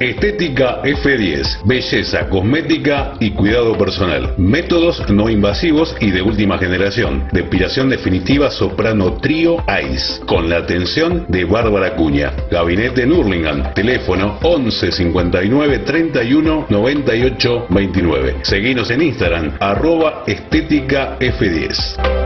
Estética 0.00 0.82
F10, 0.82 1.64
belleza 1.64 2.28
cosmética 2.28 3.14
y 3.18 3.30
cuidado 3.30 3.78
personal. 3.78 4.34
Métodos 4.36 5.08
no 5.08 5.30
invasivos 5.30 5.96
y 6.00 6.10
de 6.10 6.20
última 6.20 6.58
generación. 6.58 7.28
Depilación 7.32 7.88
definitiva 7.88 8.50
soprano 8.50 9.14
trío 9.14 9.56
ICE, 9.66 10.20
con 10.26 10.50
la 10.50 10.58
atención 10.58 11.24
de 11.28 11.46
Bárbara 11.46 11.94
Cuña. 11.94 12.32
Gabinete 12.50 13.04
en 13.04 13.12
Hurlingham, 13.12 13.72
teléfono 13.72 14.38
11 14.42 14.92
59 14.92 15.78
31 15.78 16.66
98 16.68 17.66
29. 17.70 18.36
Seguinos 18.42 18.90
en 18.90 19.02
Instagram, 19.02 19.56
arroba 19.60 20.24
estética 20.26 21.18
F10. 21.18 22.25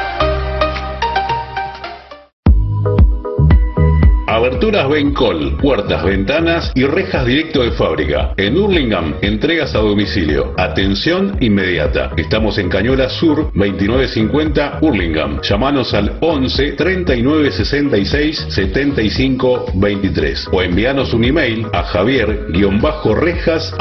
Aberturas 4.41 4.89
Bencol, 4.89 5.55
puertas, 5.57 6.03
ventanas 6.03 6.71
y 6.73 6.83
rejas 6.85 7.27
directo 7.27 7.61
de 7.61 7.73
fábrica. 7.73 8.33
En 8.37 8.57
Hurlingham, 8.57 9.13
entregas 9.21 9.75
a 9.75 9.77
domicilio. 9.77 10.55
Atención 10.57 11.37
inmediata. 11.41 12.09
Estamos 12.17 12.57
en 12.57 12.67
Cañola 12.67 13.07
Sur, 13.07 13.51
2950 13.53 14.79
Hurlingham. 14.81 15.41
Llámanos 15.43 15.93
al 15.93 16.17
11 16.21 16.71
39 16.71 17.51
66 17.51 18.47
75 18.49 19.65
23 19.75 20.47
o 20.51 20.63
envíanos 20.63 21.13
un 21.13 21.23
email 21.23 21.67
a 21.71 21.83
javier-rejas. 21.83 23.75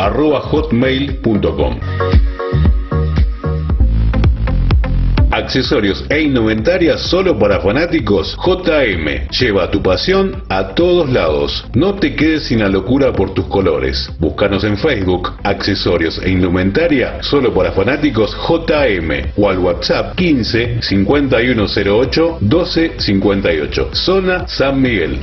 Accesorios 5.30 6.04
e 6.08 6.20
indumentaria 6.20 6.98
solo 6.98 7.38
para 7.38 7.60
fanáticos, 7.60 8.36
JM. 8.44 9.28
Lleva 9.30 9.70
tu 9.70 9.82
pasión 9.82 10.42
a 10.48 10.68
todos 10.74 11.10
lados. 11.10 11.64
No 11.74 11.94
te 11.94 12.14
quedes 12.14 12.44
sin 12.44 12.60
la 12.60 12.68
locura 12.68 13.12
por 13.12 13.34
tus 13.34 13.46
colores. 13.46 14.10
Búscanos 14.18 14.64
en 14.64 14.76
Facebook, 14.76 15.32
accesorios 15.42 16.20
e 16.22 16.30
indumentaria 16.30 17.22
solo 17.22 17.52
para 17.54 17.72
fanáticos 17.72 18.36
JM 18.48 19.32
o 19.36 19.48
al 19.48 19.58
WhatsApp 19.58 20.16
15 20.16 20.82
5108 20.82 22.38
1258. 22.40 23.90
Zona 23.92 24.46
San 24.48 24.80
Miguel. 24.80 25.20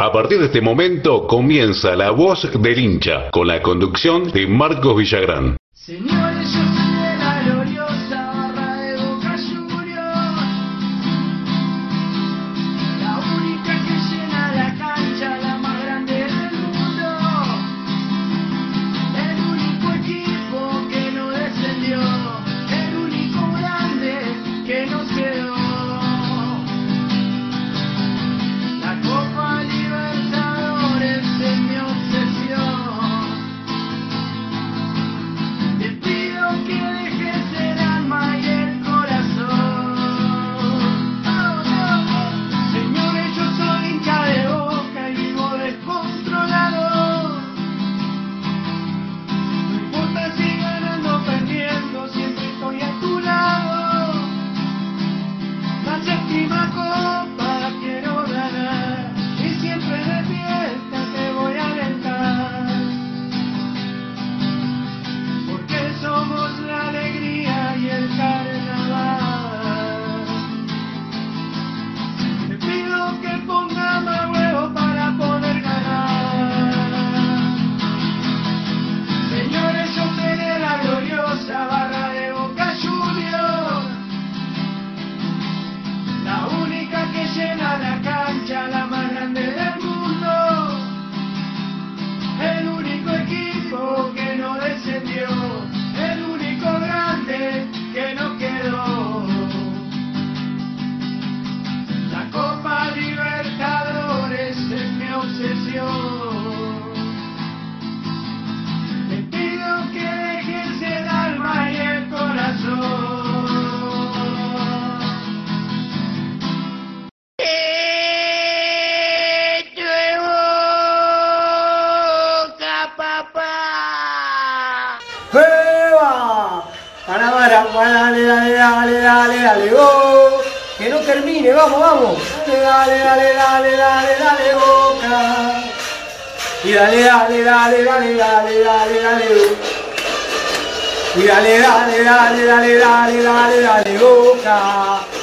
A 0.00 0.12
partir 0.12 0.38
de 0.38 0.46
este 0.46 0.60
momento 0.60 1.26
comienza 1.26 1.96
La 1.96 2.12
Voz 2.12 2.48
del 2.62 2.78
Hincha, 2.78 3.30
con 3.32 3.48
la 3.48 3.60
conducción 3.60 4.30
de 4.30 4.46
Marcos 4.46 4.96
Villagrán. 4.96 5.56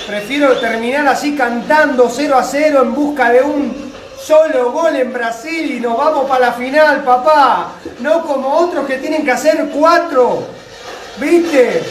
Prefiero 0.08 0.58
terminar 0.58 1.08
así 1.08 1.36
cantando 1.36 2.10
0 2.10 2.38
a 2.38 2.44
0 2.44 2.82
en 2.82 2.94
busca 2.94 3.32
de 3.32 3.42
un 3.42 3.86
Solo 4.26 4.72
gol 4.72 4.96
en 4.96 5.14
Brasil 5.14 5.74
y 5.74 5.80
nos 5.80 5.98
vamos 5.98 6.28
para 6.28 6.48
la 6.48 6.54
final, 6.54 7.04
papá. 7.04 7.74
No 8.00 8.26
como 8.26 8.58
otros 8.58 8.88
que 8.88 8.98
tienen 8.98 9.24
que 9.24 9.32
hacer 9.32 9.70
cuatro. 9.72 10.48
¿Viste? 11.18 11.84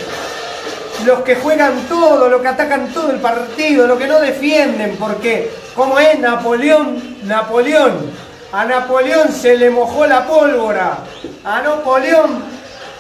Los 1.05 1.21
que 1.21 1.37
juegan 1.37 1.87
todo, 1.89 2.29
los 2.29 2.41
que 2.41 2.49
atacan 2.49 2.89
todo 2.93 3.11
el 3.11 3.21
partido, 3.21 3.87
los 3.87 3.99
que 3.99 4.06
no 4.06 4.21
defienden, 4.21 4.97
porque 4.97 5.51
como 5.75 5.99
es 5.99 6.19
Napoleón, 6.19 7.19
Napoleón, 7.25 8.11
a 8.53 8.65
Napoleón 8.65 9.33
se 9.33 9.56
le 9.56 9.69
mojó 9.69 10.06
la 10.06 10.25
pólvora. 10.25 10.99
A 11.45 11.61
Napoleón 11.61 12.43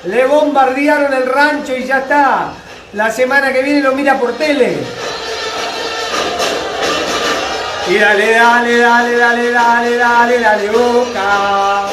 le 0.04 0.26
bombardearon 0.26 1.12
el 1.14 1.26
rancho 1.26 1.76
y 1.76 1.84
ya 1.84 1.98
está. 2.00 2.48
La 2.92 3.10
semana 3.10 3.52
que 3.52 3.62
viene 3.62 3.80
lo 3.80 3.92
mira 3.92 4.18
por 4.18 4.32
tele. 4.36 4.78
Y 7.88 7.94
dale, 7.98 8.30
dale, 8.32 8.78
dale, 8.78 9.16
dale, 9.16 9.50
dale, 9.52 9.96
dale, 9.96 10.40
dale, 10.40 10.70
boca. 10.70 11.86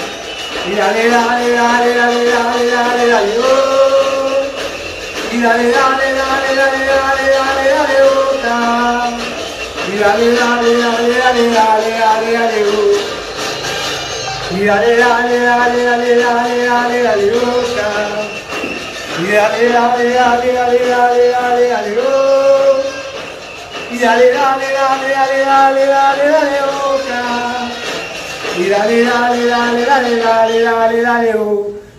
Y 0.68 0.76
dale, 0.76 1.10
dale, 1.10 1.52
dale, 1.52 1.96
dale, 1.96 2.26
dale, 2.26 2.72
dale, 2.72 3.08
dale, 3.08 3.38
boca. 3.38 3.71
Dale, 5.42 5.72
dale, 5.72 6.14
dale, 6.14 6.54
dale, 6.56 6.86
dale, 6.86 7.26
dale, 7.34 7.66
dale, 7.74 7.98
boca. 8.14 8.56
Y 9.88 9.98
dale, 9.98 10.28
dale, 10.36 10.72
dale, 10.78 11.18
dale, 11.18 11.46
dale, 11.50 11.90
dale, 11.98 12.32
dale. 12.32 12.62
Y 14.52 14.66
dale, 14.66 14.96
dale, 14.98 15.40
dale, 15.40 15.84
dale, 15.84 16.16
dale, 16.16 16.66
dale, 16.68 17.02
dale, 17.02 17.32
boca. 17.32 17.90
Y 19.18 19.32
dale, 19.32 19.70
dale, 19.72 20.14
dale, 20.14 20.54
dale, 20.54 20.80
dale, 20.88 21.30
dale, 21.32 21.68
dale. 21.70 21.98
Y 23.90 23.98
dale, 23.98 24.32
dale, 24.32 24.74
dale, 24.74 25.08
dale, 25.10 25.44
dale, 25.44 25.86
dale, 25.88 26.26
dale, 26.30 26.58
boca. 26.70 27.22
Y 28.58 28.70
dale, 28.70 29.04
dale, 29.06 29.46
dale, 29.48 29.86
dale, 29.86 30.16
dale, 30.22 30.62
dale, 30.62 31.02
dale. 31.02 31.34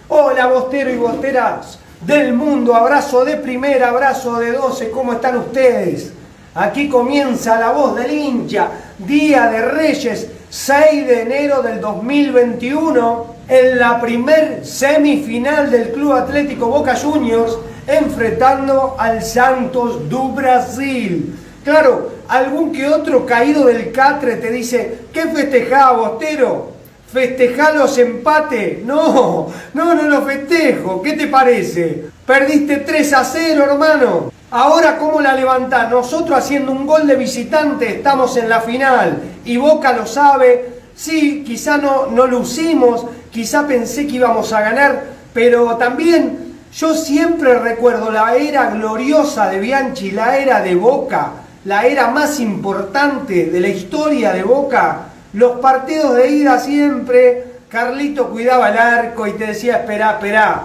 Hola, 0.06 0.46
bostero 0.46 0.90
y 0.90 0.96
bosteras 0.96 1.81
del 2.06 2.34
mundo. 2.34 2.75
Abrazo 2.75 3.25
de 3.25 3.37
primera, 3.37 3.88
abrazo 3.88 4.38
de 4.38 4.52
doce. 4.52 4.90
¿Cómo 4.90 5.12
están 5.12 5.37
ustedes? 5.38 6.12
Aquí 6.54 6.88
comienza 6.88 7.58
la 7.58 7.70
voz 7.70 7.96
del 7.96 8.12
hincha. 8.12 8.69
Día 8.99 9.49
de 9.49 9.62
Reyes, 9.62 10.28
6 10.50 11.06
de 11.06 11.22
enero 11.22 11.62
del 11.62 11.81
2021. 11.81 13.32
En 13.49 13.78
la 13.78 14.00
primer 14.00 14.64
semifinal 14.64 15.70
del 15.70 15.93
Club 15.93 16.12
Atlético 16.12 16.69
Boca 16.69 16.96
Juniors, 16.96 17.58
enfrentando 17.87 18.96
al 18.99 19.22
Santos 19.22 20.08
do 20.08 20.28
Brasil. 20.28 21.37
Claro, 21.64 22.10
algún 22.28 22.72
que 22.72 22.88
otro 22.88 23.26
caído 23.26 23.66
del 23.66 23.93
catre 23.93 24.37
te 24.37 24.50
dice, 24.50 24.99
¿qué 25.12 25.22
festejaba, 25.26 25.99
Bostero? 25.99 26.72
¿Festejá 27.12 27.73
los 27.73 27.99
empates? 27.99 28.85
No, 28.85 29.49
no, 29.75 29.94
no 29.94 30.03
lo 30.05 30.23
festejo. 30.23 31.03
¿Qué 31.03 31.12
te 31.12 31.26
parece? 31.26 32.06
Perdiste 32.26 32.79
3 32.79 33.12
a 33.12 33.25
0, 33.25 33.64
hermano. 33.70 34.32
Ahora, 34.50 34.97
¿cómo 34.97 35.20
la 35.20 35.35
levantás? 35.35 35.91
Nosotros 35.91 36.38
haciendo 36.38 36.73
un 36.73 36.87
gol 36.87 37.06
de 37.06 37.17
visitante 37.17 37.97
estamos 37.97 38.37
en 38.37 38.49
la 38.49 38.61
final 38.61 39.23
y 39.44 39.56
Boca 39.56 39.93
lo 39.93 40.06
sabe. 40.06 40.81
Sí, 40.94 41.43
quizá 41.44 41.79
no, 41.79 42.06
no 42.06 42.26
lo 42.26 42.43
hicimos, 42.43 43.06
quizá 43.31 43.67
pensé 43.67 44.06
que 44.06 44.17
íbamos 44.17 44.53
a 44.53 44.61
ganar, 44.61 45.05
pero 45.32 45.76
también 45.76 46.56
yo 46.75 46.94
siempre 46.94 47.59
recuerdo 47.59 48.11
la 48.11 48.37
era 48.37 48.70
gloriosa 48.70 49.49
de 49.49 49.59
Bianchi, 49.59 50.11
la 50.11 50.38
era 50.38 50.61
de 50.61 50.75
Boca 50.75 51.32
la 51.64 51.87
era 51.87 52.09
más 52.09 52.41
importante 52.41 53.47
de 53.47 53.61
la 53.61 53.69
historia 53.69 54.32
de 54.32 54.43
Boca, 54.43 55.12
los 55.32 55.61
partidos 55.61 56.17
de 56.17 56.31
ida 56.31 56.58
siempre, 56.58 57.44
Carlito 57.69 58.29
cuidaba 58.29 58.69
el 58.69 58.79
arco 58.79 59.26
y 59.26 59.32
te 59.32 59.46
decía, 59.46 59.79
espera, 59.79 60.12
espera. 60.12 60.64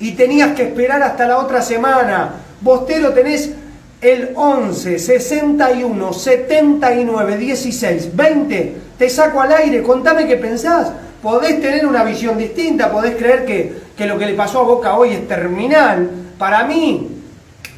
Y 0.00 0.12
tenías 0.12 0.54
que 0.54 0.64
esperar 0.64 1.02
hasta 1.02 1.28
la 1.28 1.38
otra 1.38 1.62
semana. 1.62 2.32
Bostero 2.60 3.12
tenés 3.12 3.52
el 4.00 4.30
11, 4.34 4.98
61, 4.98 6.12
79, 6.12 7.36
16, 7.36 8.16
20. 8.16 8.76
Te 8.98 9.08
saco 9.08 9.40
al 9.40 9.52
aire, 9.52 9.82
contame 9.82 10.26
qué 10.26 10.36
pensás. 10.36 10.92
Podés 11.22 11.60
tener 11.60 11.86
una 11.86 12.02
visión 12.02 12.36
distinta, 12.36 12.90
podés 12.90 13.14
creer 13.16 13.46
que, 13.46 13.72
que 13.96 14.06
lo 14.06 14.18
que 14.18 14.26
le 14.26 14.34
pasó 14.34 14.60
a 14.60 14.64
Boca 14.64 14.98
hoy 14.98 15.10
es 15.10 15.28
terminal. 15.28 16.10
Para 16.36 16.64
mí, 16.64 17.08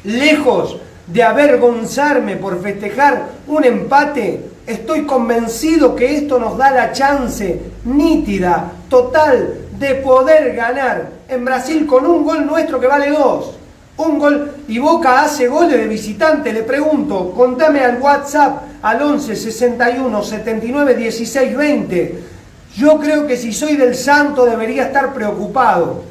lejos 0.03 0.77
de 1.05 1.23
avergonzarme 1.23 2.35
por 2.35 2.61
festejar 2.61 3.27
un 3.47 3.63
empate, 3.63 4.41
estoy 4.67 5.05
convencido 5.05 5.95
que 5.95 6.17
esto 6.17 6.37
nos 6.37 6.57
da 6.57 6.69
la 6.71 6.91
chance 6.91 7.59
nítida, 7.85 8.73
total, 8.89 9.61
de 9.79 9.95
poder 9.95 10.55
ganar 10.55 11.09
en 11.29 11.45
Brasil 11.45 11.87
con 11.87 12.05
un 12.05 12.23
gol 12.23 12.45
nuestro 12.45 12.79
que 12.79 12.87
vale 12.87 13.09
dos. 13.09 13.55
Un 13.97 14.19
gol 14.19 14.55
y 14.67 14.77
Boca 14.77 15.21
hace 15.21 15.47
goles 15.47 15.77
de 15.77 15.87
visitante. 15.87 16.53
Le 16.53 16.63
pregunto, 16.63 17.31
contame 17.31 17.79
al 17.79 17.99
WhatsApp 17.99 18.61
al 18.81 19.01
11 19.01 19.35
61 19.35 20.23
79 20.23 20.95
16 20.95 21.57
20. 21.57 22.23
Yo 22.75 22.99
creo 22.99 23.25
que 23.25 23.37
si 23.37 23.53
soy 23.53 23.75
del 23.75 23.95
Santo 23.95 24.45
debería 24.45 24.87
estar 24.87 25.13
preocupado. 25.13 26.03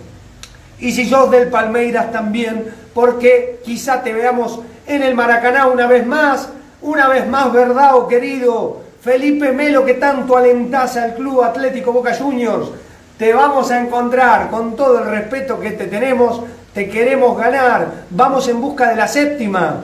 Y 0.80 0.92
si 0.92 1.08
sos 1.08 1.30
del 1.30 1.48
Palmeiras 1.48 2.10
también, 2.10 2.64
porque 2.92 3.60
quizá 3.64 4.02
te 4.02 4.12
veamos 4.12 4.60
en 4.86 5.02
el 5.02 5.14
Maracaná 5.14 5.66
una 5.68 5.86
vez 5.86 6.04
más, 6.06 6.48
una 6.82 7.08
vez 7.08 7.26
más, 7.26 7.52
¿verdad, 7.52 7.96
oh 7.96 8.06
querido? 8.06 8.80
Felipe 9.00 9.52
Melo, 9.52 9.84
que 9.84 9.94
tanto 9.94 10.36
alentás 10.36 10.96
al 10.96 11.14
Club 11.14 11.42
Atlético 11.42 11.92
Boca 11.92 12.14
Juniors, 12.14 12.70
te 13.16 13.32
vamos 13.32 13.70
a 13.70 13.80
encontrar 13.80 14.50
con 14.50 14.74
todo 14.76 14.98
el 14.98 15.06
respeto 15.06 15.60
que 15.60 15.70
te 15.70 15.86
tenemos, 15.86 16.42
te 16.74 16.88
queremos 16.88 17.38
ganar, 17.38 18.04
vamos 18.10 18.48
en 18.48 18.60
busca 18.60 18.90
de 18.90 18.96
la 18.96 19.08
séptima. 19.08 19.82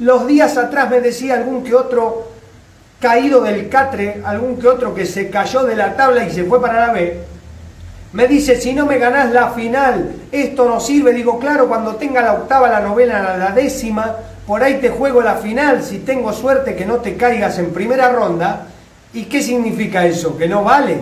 Los 0.00 0.26
días 0.26 0.56
atrás 0.56 0.90
me 0.90 1.00
decía 1.00 1.34
algún 1.34 1.62
que 1.62 1.74
otro 1.74 2.28
caído 3.00 3.42
del 3.42 3.68
catre, 3.68 4.22
algún 4.24 4.58
que 4.58 4.66
otro 4.66 4.94
que 4.94 5.06
se 5.06 5.28
cayó 5.30 5.62
de 5.64 5.76
la 5.76 5.94
tabla 5.94 6.24
y 6.24 6.32
se 6.32 6.44
fue 6.44 6.60
para 6.60 6.86
la 6.86 6.92
B. 6.92 7.20
Me 8.14 8.26
dice, 8.26 8.60
si 8.60 8.72
no 8.72 8.86
me 8.86 8.98
ganás 8.98 9.30
la 9.32 9.50
final, 9.50 10.12
esto 10.32 10.68
no 10.68 10.80
sirve. 10.80 11.12
Digo, 11.12 11.38
claro, 11.38 11.68
cuando 11.68 11.96
tenga 11.96 12.22
la 12.22 12.32
octava, 12.32 12.68
la 12.68 12.80
novena, 12.80 13.36
la 13.36 13.50
décima, 13.50 14.16
por 14.46 14.62
ahí 14.62 14.74
te 14.80 14.90
juego 14.90 15.22
la 15.22 15.36
final 15.36 15.82
si 15.82 15.98
tengo 15.98 16.32
suerte 16.32 16.76
que 16.76 16.84
no 16.84 16.96
te 16.96 17.16
caigas 17.16 17.58
en 17.58 17.72
primera 17.72 18.10
ronda. 18.10 18.66
¿Y 19.12 19.24
qué 19.24 19.42
significa 19.42 20.04
eso? 20.06 20.36
Que 20.36 20.48
no 20.48 20.64
vale. 20.64 20.98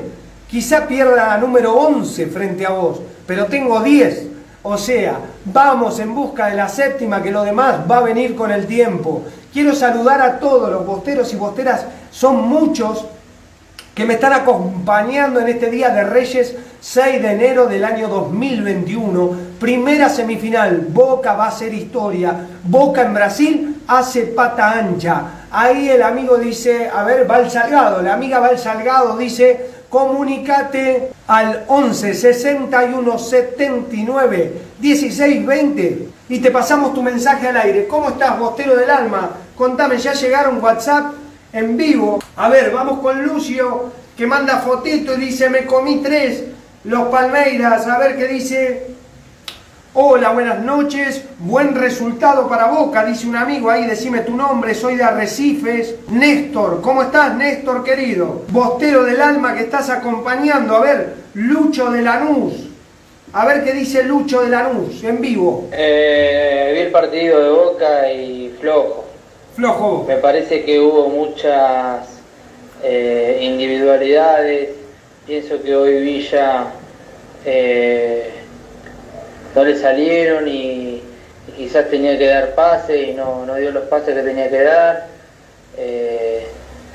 Quizá 0.48 0.86
pierda 0.86 1.28
la 1.28 1.38
número 1.38 1.72
11 1.74 2.26
frente 2.26 2.66
a 2.66 2.70
vos, 2.70 3.00
pero 3.26 3.46
tengo 3.46 3.80
10. 3.80 4.26
O 4.64 4.76
sea, 4.76 5.18
vamos 5.46 5.98
en 5.98 6.14
busca 6.14 6.46
de 6.46 6.54
la 6.54 6.68
séptima, 6.68 7.22
que 7.22 7.32
lo 7.32 7.42
demás 7.42 7.80
va 7.90 7.98
a 7.98 8.02
venir 8.02 8.36
con 8.36 8.52
el 8.52 8.66
tiempo. 8.66 9.22
Quiero 9.52 9.74
saludar 9.74 10.20
a 10.22 10.38
todos 10.38 10.70
los 10.70 10.86
bosteros 10.86 11.32
y 11.32 11.36
bosteras, 11.36 11.86
son 12.10 12.48
muchos 12.48 13.06
que 13.94 14.04
me 14.06 14.14
están 14.14 14.32
acompañando 14.32 15.40
en 15.40 15.48
este 15.48 15.70
día 15.70 15.90
de 15.90 16.04
Reyes 16.04 16.56
6 16.80 17.22
de 17.22 17.32
enero 17.32 17.66
del 17.66 17.84
año 17.84 18.08
2021. 18.08 19.36
Primera 19.60 20.08
semifinal, 20.08 20.86
Boca 20.88 21.34
va 21.34 21.48
a 21.48 21.50
ser 21.50 21.74
historia. 21.74 22.34
Boca 22.64 23.02
en 23.02 23.14
Brasil 23.14 23.82
hace 23.86 24.22
pata 24.22 24.72
ancha. 24.72 25.24
Ahí 25.50 25.90
el 25.90 26.02
amigo 26.02 26.38
dice, 26.38 26.88
a 26.88 27.04
ver, 27.04 27.26
Val 27.26 27.50
Salgado, 27.50 28.00
la 28.00 28.14
amiga 28.14 28.40
Val 28.40 28.58
Salgado 28.58 29.18
dice, 29.18 29.70
comunicate 29.90 31.12
al 31.26 31.64
11 31.68 32.14
61 32.14 33.18
79 33.18 34.62
16 34.80 35.46
20 35.46 36.08
y 36.30 36.38
te 36.38 36.50
pasamos 36.50 36.94
tu 36.94 37.02
mensaje 37.02 37.48
al 37.48 37.58
aire. 37.58 37.86
¿Cómo 37.86 38.08
estás, 38.08 38.38
Bostero 38.38 38.74
del 38.74 38.88
Alma? 38.88 39.32
Contame, 39.54 39.98
ya 39.98 40.14
llegaron 40.14 40.64
WhatsApp 40.64 41.12
en 41.52 41.76
vivo. 41.76 42.18
A 42.36 42.48
ver, 42.48 42.70
vamos 42.70 43.00
con 43.00 43.22
Lucio, 43.22 43.92
que 44.16 44.26
manda 44.26 44.58
fotito 44.58 45.14
y 45.14 45.20
dice, 45.20 45.48
me 45.48 45.66
comí 45.66 46.00
tres, 46.02 46.44
los 46.84 47.08
Palmeiras. 47.08 47.86
A 47.86 47.98
ver 47.98 48.16
qué 48.16 48.28
dice. 48.28 48.86
Hola, 49.94 50.30
buenas 50.30 50.60
noches. 50.60 51.22
Buen 51.38 51.74
resultado 51.74 52.48
para 52.48 52.68
Boca, 52.68 53.04
dice 53.04 53.26
un 53.26 53.36
amigo 53.36 53.70
ahí. 53.70 53.86
Decime 53.86 54.20
tu 54.20 54.34
nombre, 54.34 54.74
soy 54.74 54.96
de 54.96 55.04
Arrecifes. 55.04 55.96
Néstor, 56.08 56.80
¿cómo 56.80 57.02
estás, 57.02 57.34
Néstor 57.34 57.84
querido? 57.84 58.42
Bostero 58.48 59.04
del 59.04 59.20
alma 59.20 59.54
que 59.54 59.64
estás 59.64 59.90
acompañando. 59.90 60.76
A 60.76 60.80
ver, 60.80 61.14
Lucho 61.34 61.90
de 61.90 62.00
Lanús. 62.00 62.68
A 63.34 63.46
ver 63.46 63.64
qué 63.64 63.72
dice 63.72 64.02
Lucho 64.02 64.42
de 64.42 64.48
Lanús 64.48 65.04
en 65.04 65.20
vivo. 65.20 65.68
Eh, 65.72 66.72
vi 66.74 66.80
el 66.80 66.90
partido 66.90 67.42
de 67.42 67.50
Boca 67.50 68.10
y 68.10 68.54
flojo. 68.60 69.11
Me 70.08 70.16
parece 70.16 70.64
que 70.64 70.80
hubo 70.80 71.10
muchas 71.10 72.08
eh, 72.82 73.38
individualidades. 73.42 74.70
Pienso 75.26 75.62
que 75.62 75.76
hoy 75.76 76.00
Villa 76.00 76.68
eh, 77.44 78.30
no 79.54 79.62
le 79.62 79.76
salieron 79.76 80.48
y, 80.48 81.02
quizás 81.54 81.90
tenía 81.90 82.16
que 82.16 82.28
dar 82.28 82.54
pases 82.54 83.08
y 83.08 83.12
no, 83.12 83.44
no, 83.44 83.56
dio 83.56 83.72
los 83.72 83.84
pases 83.84 84.14
que 84.14 84.22
tenía 84.22 84.48
que 84.48 84.62
dar. 84.62 85.06
Eh, 85.76 86.46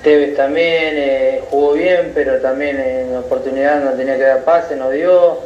Tevez 0.02 0.36
también 0.36 1.42
jugó 1.52 1.74
bien, 1.74 2.12
pero 2.16 2.40
también 2.40 2.80
en 2.80 3.14
la 3.14 3.20
oportunidad 3.20 3.84
no 3.84 3.92
tenía 3.92 4.18
que 4.18 4.24
dar 4.24 4.44
pase, 4.44 4.76
no 4.76 4.90
dio. 4.90 5.42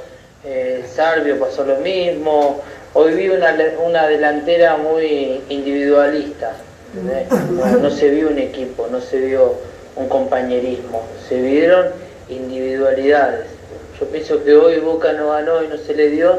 Sarbio 0.88 1.38
pasó 1.40 1.66
lo 1.66 1.76
mismo. 1.78 2.62
Hoy 2.94 3.16
vi 3.16 3.30
una, 3.30 3.54
una 3.84 4.08
delantera 4.08 4.78
muy 4.78 5.42
individualista. 5.50 6.54
No, 6.94 7.90
se 7.90 8.10
vio 8.10 8.30
un 8.30 8.38
equipo, 8.38 8.88
no 8.92 9.00
se 9.00 9.18
vio 9.20 9.56
un 9.96 10.10
compañerismo, 10.10 11.06
se 11.28 11.42
vieron 11.42 11.88
individualidades. 12.30 13.46
Yo 14.00 14.08
pienso 14.08 14.44
que 14.44 14.56
hoy 14.56 14.80
Boca 14.80 15.14
no 15.14 15.30
ganó 15.30 15.64
y 15.64 15.68
no 15.68 15.78
se 15.78 15.94
le 15.94 16.10
dio 16.10 16.38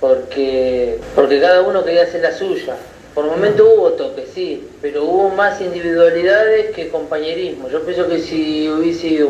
porque, 0.00 0.98
porque 1.14 1.40
cada 1.40 1.62
uno 1.62 1.84
quería 1.84 2.02
hacer 2.02 2.22
la 2.22 2.32
suya. 2.32 2.74
Por 3.14 3.26
momento 3.26 3.68
hubo 3.72 3.92
toque, 3.92 4.26
sí, 4.26 4.68
pero 4.80 5.04
hubo 5.04 5.28
más 5.28 5.60
individualidades 5.60 6.70
que 6.74 6.88
compañerismo. 6.88 7.68
Yo 7.68 7.82
pienso 7.84 8.08
que 8.08 8.18
si 8.18 8.68
hubiese, 8.68 9.28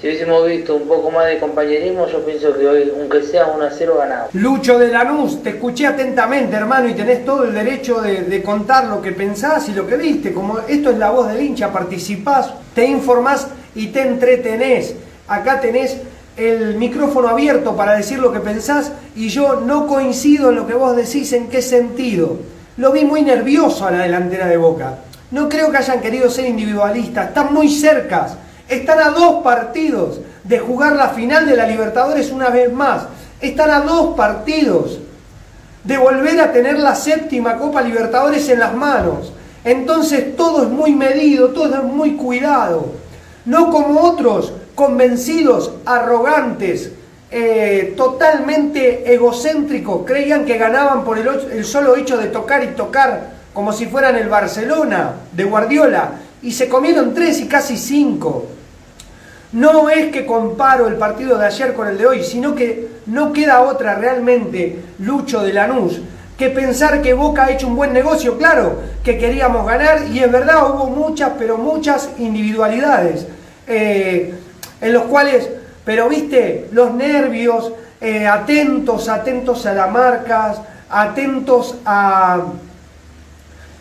si 0.00 0.06
hubiésemos 0.06 0.46
visto 0.46 0.76
un 0.76 0.86
poco 0.86 1.10
más 1.10 1.26
de 1.26 1.38
compañerismo, 1.38 2.06
yo 2.06 2.24
pienso 2.24 2.56
que 2.56 2.68
hoy, 2.68 2.92
aunque 2.96 3.22
sea 3.22 3.46
1 3.46 3.64
a 3.64 3.70
0, 3.70 3.96
ganado. 3.98 4.28
Lucho 4.32 4.78
de 4.78 4.88
Lanús, 4.88 5.42
te 5.42 5.50
escuché 5.50 5.86
atentamente, 5.86 6.54
hermano, 6.54 6.88
y 6.88 6.94
tenés 6.94 7.24
todo 7.24 7.44
el 7.44 7.52
derecho 7.52 8.00
de, 8.00 8.22
de, 8.22 8.42
contar 8.42 8.86
lo 8.86 9.02
que 9.02 9.10
pensás 9.10 9.68
y 9.68 9.72
lo 9.72 9.88
que 9.88 9.96
viste. 9.96 10.32
Como 10.32 10.60
esto 10.68 10.90
es 10.90 10.98
la 10.98 11.10
voz 11.10 11.28
del 11.28 11.42
hincha, 11.42 11.72
participás, 11.72 12.52
te 12.74 12.84
informás 12.86 13.48
y 13.74 13.88
te 13.88 14.02
entretenés. 14.02 14.94
Acá 15.26 15.60
tenés 15.60 15.96
el 16.36 16.76
micrófono 16.76 17.28
abierto 17.28 17.76
para 17.76 17.96
decir 17.96 18.20
lo 18.20 18.32
que 18.32 18.38
pensás 18.38 18.92
y 19.16 19.28
yo 19.28 19.60
no 19.60 19.88
coincido 19.88 20.50
en 20.50 20.56
lo 20.56 20.66
que 20.68 20.74
vos 20.74 20.94
decís 20.96 21.32
en 21.32 21.48
qué 21.48 21.60
sentido. 21.60 22.38
Lo 22.76 22.92
vi 22.92 23.04
muy 23.04 23.22
nervioso 23.22 23.84
a 23.86 23.90
la 23.90 24.04
delantera 24.04 24.46
de 24.46 24.56
Boca. 24.56 24.98
No 25.32 25.48
creo 25.48 25.72
que 25.72 25.78
hayan 25.78 26.00
querido 26.00 26.30
ser 26.30 26.46
individualistas, 26.46 27.28
están 27.28 27.52
muy 27.52 27.68
cercas. 27.68 28.36
Están 28.68 29.00
a 29.00 29.10
dos 29.10 29.42
partidos 29.42 30.20
de 30.44 30.58
jugar 30.58 30.94
la 30.94 31.10
final 31.10 31.46
de 31.46 31.56
la 31.56 31.66
Libertadores 31.66 32.30
una 32.30 32.50
vez 32.50 32.72
más. 32.72 33.02
Están 33.40 33.70
a 33.70 33.80
dos 33.80 34.14
partidos 34.14 34.98
de 35.84 35.96
volver 35.96 36.38
a 36.40 36.52
tener 36.52 36.78
la 36.78 36.94
séptima 36.94 37.56
Copa 37.56 37.80
Libertadores 37.80 38.48
en 38.50 38.58
las 38.58 38.74
manos. 38.74 39.32
Entonces 39.64 40.36
todo 40.36 40.64
es 40.64 40.68
muy 40.68 40.94
medido, 40.94 41.48
todo 41.48 41.76
es 41.76 41.84
muy 41.84 42.16
cuidado. 42.16 42.92
No 43.46 43.70
como 43.70 44.02
otros 44.02 44.52
convencidos, 44.74 45.72
arrogantes, 45.86 46.92
eh, 47.30 47.94
totalmente 47.96 49.12
egocéntricos, 49.12 50.02
creían 50.06 50.44
que 50.44 50.58
ganaban 50.58 51.04
por 51.04 51.18
el, 51.18 51.28
el, 51.52 51.64
solo 51.64 51.96
hecho 51.96 52.16
de 52.16 52.28
tocar 52.28 52.64
y 52.64 52.68
tocar 52.68 53.30
como 53.52 53.72
si 53.72 53.86
fueran 53.86 54.16
el 54.16 54.28
Barcelona 54.28 55.14
de 55.32 55.44
Guardiola, 55.44 56.12
y 56.42 56.52
se 56.52 56.68
comieron 56.68 57.14
tres 57.14 57.40
y 57.40 57.48
casi 57.48 57.76
cinco. 57.76 58.46
No 59.52 59.88
es 59.88 60.12
que 60.12 60.26
comparo 60.26 60.88
el 60.88 60.96
partido 60.96 61.38
de 61.38 61.46
ayer 61.46 61.72
con 61.72 61.88
el 61.88 61.96
de 61.96 62.06
hoy, 62.06 62.22
sino 62.22 62.54
que 62.54 62.88
no 63.06 63.32
queda 63.32 63.62
otra 63.62 63.94
realmente, 63.94 64.78
Lucho 64.98 65.40
de 65.40 65.54
Lanús, 65.54 66.00
que 66.36 66.50
pensar 66.50 67.00
que 67.00 67.14
Boca 67.14 67.46
ha 67.46 67.50
hecho 67.50 67.66
un 67.66 67.74
buen 67.76 67.92
negocio, 67.92 68.36
claro, 68.36 68.78
que 69.02 69.16
queríamos 69.16 69.66
ganar, 69.66 70.06
y 70.08 70.18
es 70.18 70.30
verdad, 70.30 70.70
hubo 70.70 70.86
muchas, 70.86 71.32
pero 71.38 71.56
muchas 71.56 72.10
individualidades. 72.18 73.26
Eh, 73.66 74.34
en 74.80 74.92
los 74.92 75.04
cuales, 75.04 75.48
pero 75.84 76.08
viste, 76.08 76.68
los 76.72 76.92
nervios, 76.92 77.72
eh, 78.00 78.26
atentos, 78.26 79.08
atentos 79.08 79.66
a 79.66 79.72
las 79.72 79.90
marcas, 79.90 80.60
atentos 80.90 81.76
a, 81.84 82.42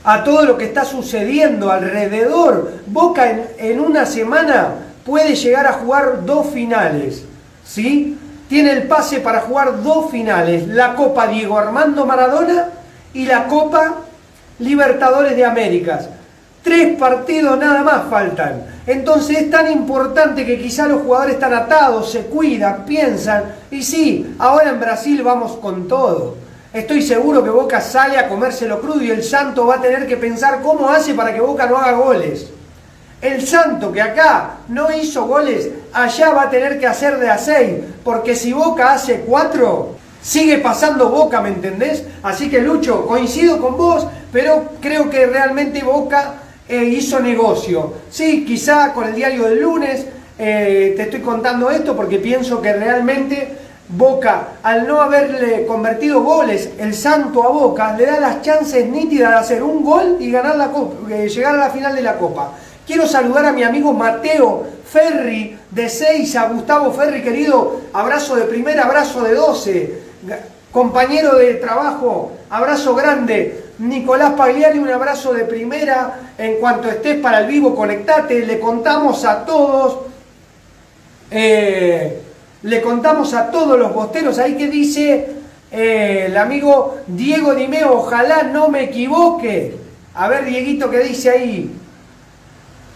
a 0.04 0.24
todo 0.24 0.46
lo 0.46 0.58
que 0.58 0.66
está 0.66 0.86
sucediendo 0.86 1.72
alrededor. 1.72 2.72
Boca 2.88 3.30
en, 3.30 3.44
en 3.60 3.80
una 3.80 4.06
semana 4.06 4.87
puede 5.08 5.36
llegar 5.36 5.66
a 5.66 5.74
jugar 5.74 6.26
dos 6.26 6.48
finales, 6.48 7.24
¿sí? 7.66 8.18
Tiene 8.50 8.72
el 8.74 8.84
pase 8.84 9.22
para 9.22 9.40
jugar 9.40 9.82
dos 9.82 10.12
finales, 10.12 10.68
la 10.68 10.96
Copa 10.96 11.28
Diego 11.28 11.58
Armando 11.58 12.06
Maradona 12.06 12.70
y 13.14 13.26
la 13.26 13.48
Copa 13.48 14.00
Libertadores 14.60 15.36
de 15.36 15.46
Américas. 15.46 16.10
Tres 16.62 16.98
partidos 16.98 17.58
nada 17.58 17.84
más 17.84 18.10
faltan. 18.10 18.66
Entonces 18.86 19.38
es 19.38 19.50
tan 19.50 19.72
importante 19.72 20.46
que 20.46 20.60
quizá 20.60 20.88
los 20.88 21.02
jugadores 21.02 21.36
están 21.36 21.54
atados, 21.54 22.12
se 22.12 22.24
cuidan, 22.24 22.84
piensan. 22.86 23.44
Y 23.72 23.84
sí, 23.84 24.36
ahora 24.40 24.72
en 24.72 24.80
Brasil 24.80 25.24
vamos 25.24 25.54
con 25.58 25.88
todo. 25.88 26.36
Estoy 26.74 27.02
seguro 27.02 27.44
que 27.46 27.50
Boca 27.50 27.80
sale 27.80 28.18
a 28.18 28.28
comérselo 28.28 28.82
crudo 28.82 29.02
y 29.02 29.12
el 29.12 29.24
Santo 29.24 29.68
va 29.68 29.76
a 29.76 29.82
tener 29.82 30.06
que 30.06 30.18
pensar 30.18 30.62
cómo 30.62 30.90
hace 30.90 31.14
para 31.14 31.34
que 31.34 31.40
Boca 31.40 31.66
no 31.66 31.78
haga 31.78 31.94
goles. 31.94 32.52
El 33.22 33.48
Santo 33.48 33.92
que 33.92 34.02
acá 34.02 34.58
no 34.68 34.92
hizo 34.92 35.26
goles, 35.26 35.70
allá 35.92 36.32
va 36.32 36.44
a 36.44 36.50
tener 36.50 36.80
que 36.80 36.86
hacer 36.86 37.20
de 37.20 37.30
a 37.30 37.38
seis. 37.38 37.78
Porque 38.04 38.36
si 38.36 38.54
Boca 38.54 38.94
hace 38.94 39.22
cuatro, 39.22 39.96
sigue 40.22 40.60
pasando 40.60 41.10
Boca, 41.10 41.42
¿me 41.42 41.50
entendés? 41.50 42.04
Así 42.22 42.50
que 42.50 42.62
Lucho, 42.62 43.08
coincido 43.08 43.60
con 43.60 43.76
vos, 43.76 44.06
pero 44.32 44.74
creo 44.82 45.10
que 45.10 45.26
realmente 45.26 45.84
Boca 45.84 46.36
eh, 46.70 46.84
hizo 46.84 47.20
negocio. 47.20 47.94
Sí, 48.12 48.46
quizá 48.46 48.94
con 48.94 49.08
el 49.08 49.16
diario 49.16 49.46
del 49.46 49.62
lunes 49.62 50.06
eh, 50.38 50.94
te 50.96 51.04
estoy 51.04 51.22
contando 51.22 51.72
esto 51.72 51.96
porque 51.96 52.20
pienso 52.20 52.62
que 52.62 52.74
realmente 52.74 53.58
Boca, 53.90 54.50
al 54.64 54.86
no 54.86 55.02
haberle 55.02 55.66
convertido 55.66 56.22
goles 56.22 56.72
el 56.78 56.94
santo 56.94 57.44
a 57.44 57.48
Boca, 57.48 57.96
le 57.98 58.06
da 58.06 58.20
las 58.20 58.42
chances 58.42 58.88
nítidas 58.88 59.32
de 59.32 59.38
hacer 59.38 59.64
un 59.64 59.84
gol 59.84 60.18
y 60.20 60.30
ganar 60.30 60.58
la 60.58 60.68
copa, 60.72 61.10
eh, 61.10 61.30
llegar 61.30 61.56
a 61.56 61.58
la 61.58 61.70
final 61.70 61.96
de 61.96 62.02
la 62.02 62.18
Copa. 62.18 62.52
Quiero 62.88 63.06
saludar 63.06 63.46
a 63.46 63.51
mi 63.51 63.63
amigo 63.63 63.91
Mateo 63.91 64.65
Ferri 64.89 65.60
de 65.72 65.89
6, 65.89 66.38
a 66.38 66.48
Gustavo 66.48 66.94
Ferri, 66.94 67.22
querido, 67.22 67.82
abrazo 67.91 68.38
de 68.38 68.46
primera, 68.46 68.86
abrazo 68.86 69.24
de 69.24 69.36
12, 69.36 70.01
compañero 70.72 71.36
de 71.36 71.56
trabajo, 71.56 72.32
abrazo 72.50 72.96
grande. 72.96 73.65
Nicolás 73.79 74.34
Pagliari, 74.38 74.79
un 74.79 74.89
abrazo 74.89 75.34
de 75.34 75.44
primera. 75.44 76.32
En 76.38 76.56
cuanto 76.62 76.88
estés 76.88 77.17
para 77.17 77.41
el 77.41 77.48
vivo, 77.48 77.75
conectate. 77.75 78.46
Le 78.46 78.58
contamos 78.58 79.25
a 79.25 79.44
todos. 79.46 80.00
Eh, 81.29 82.22
le 82.63 82.82
contamos 82.82 83.34
a 83.34 83.51
todos 83.51 83.77
los 83.77 83.94
bosteros 83.94 84.39
ahí 84.39 84.56
que 84.56 84.67
dice 84.67 85.36
eh, 85.72 86.24
el 86.27 86.38
amigo 86.38 87.00
Diego 87.06 87.53
Dimeo, 87.53 87.98
ojalá 87.98 88.44
no 88.44 88.70
me 88.70 88.86
equivoque. 88.86 89.75
A 90.15 90.29
ver, 90.29 90.46
Dieguito, 90.46 90.89
¿qué 90.89 91.00
dice 91.00 91.29
ahí? 91.29 91.77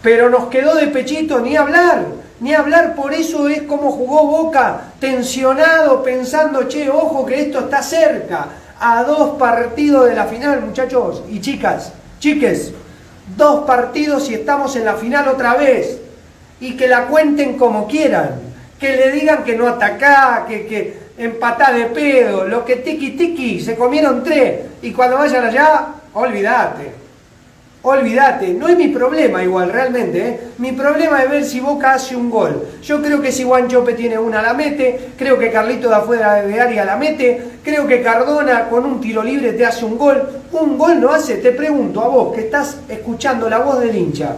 Pero 0.02 0.28
nos 0.28 0.46
quedó 0.46 0.74
de 0.74 0.88
pechito, 0.88 1.40
ni 1.40 1.56
hablar, 1.56 2.06
ni 2.40 2.54
hablar, 2.54 2.94
por 2.96 3.14
eso 3.14 3.48
es 3.48 3.62
como 3.62 3.92
jugó 3.92 4.26
Boca, 4.26 4.92
tensionado, 4.98 6.02
pensando, 6.02 6.64
che, 6.64 6.90
ojo 6.90 7.24
que 7.24 7.40
esto 7.40 7.60
está 7.60 7.82
cerca 7.82 8.48
a 8.80 9.04
dos 9.04 9.38
partidos 9.38 10.08
de 10.08 10.16
la 10.16 10.24
final, 10.24 10.60
muchachos 10.60 11.22
y 11.30 11.40
chicas, 11.40 11.92
chiques. 12.18 12.72
Dos 13.36 13.64
partidos 13.64 14.28
y 14.28 14.34
estamos 14.34 14.74
en 14.74 14.84
la 14.84 14.94
final 14.94 15.28
otra 15.28 15.54
vez. 15.54 16.00
Y 16.58 16.76
que 16.76 16.88
la 16.88 17.06
cuenten 17.06 17.56
como 17.56 17.86
quieran. 17.86 18.40
Que 18.80 18.96
le 18.96 19.12
digan 19.12 19.44
que 19.44 19.56
no 19.56 19.68
atacá, 19.68 20.46
que, 20.48 20.66
que 20.66 20.98
empatá 21.16 21.72
de 21.72 21.86
pedo, 21.86 22.44
lo 22.44 22.64
que 22.64 22.76
tiki 22.76 23.12
tiki, 23.12 23.60
se 23.60 23.76
comieron 23.76 24.24
tres. 24.24 24.62
Y 24.82 24.90
cuando 24.90 25.18
vayan 25.18 25.44
allá, 25.44 25.86
olvídate. 26.12 27.01
Olvídate, 27.84 28.54
no 28.54 28.68
es 28.68 28.76
mi 28.76 28.86
problema 28.88 29.42
igual, 29.42 29.72
realmente. 29.72 30.28
¿eh? 30.28 30.40
Mi 30.58 30.70
problema 30.70 31.20
es 31.20 31.30
ver 31.30 31.44
si 31.44 31.58
Boca 31.58 31.94
hace 31.94 32.14
un 32.14 32.30
gol. 32.30 32.64
Yo 32.80 33.02
creo 33.02 33.20
que 33.20 33.32
si 33.32 33.42
Juan 33.42 33.66
Chope 33.66 33.94
tiene 33.94 34.16
una, 34.16 34.40
la 34.40 34.54
mete. 34.54 35.10
Creo 35.18 35.36
que 35.36 35.50
Carlito 35.50 35.88
de 35.88 35.96
afuera 35.96 36.42
de 36.42 36.60
área 36.60 36.84
la 36.84 36.96
mete. 36.96 37.42
Creo 37.64 37.88
que 37.88 38.00
Cardona 38.00 38.68
con 38.68 38.84
un 38.84 39.00
tiro 39.00 39.24
libre 39.24 39.54
te 39.54 39.66
hace 39.66 39.84
un 39.84 39.98
gol. 39.98 40.42
Un 40.52 40.78
gol 40.78 41.00
no 41.00 41.10
hace, 41.10 41.38
te 41.38 41.50
pregunto 41.50 42.00
a 42.02 42.08
vos 42.08 42.32
que 42.32 42.42
estás 42.42 42.76
escuchando 42.88 43.50
la 43.50 43.58
voz 43.58 43.80
del 43.80 43.96
hincha. 43.96 44.36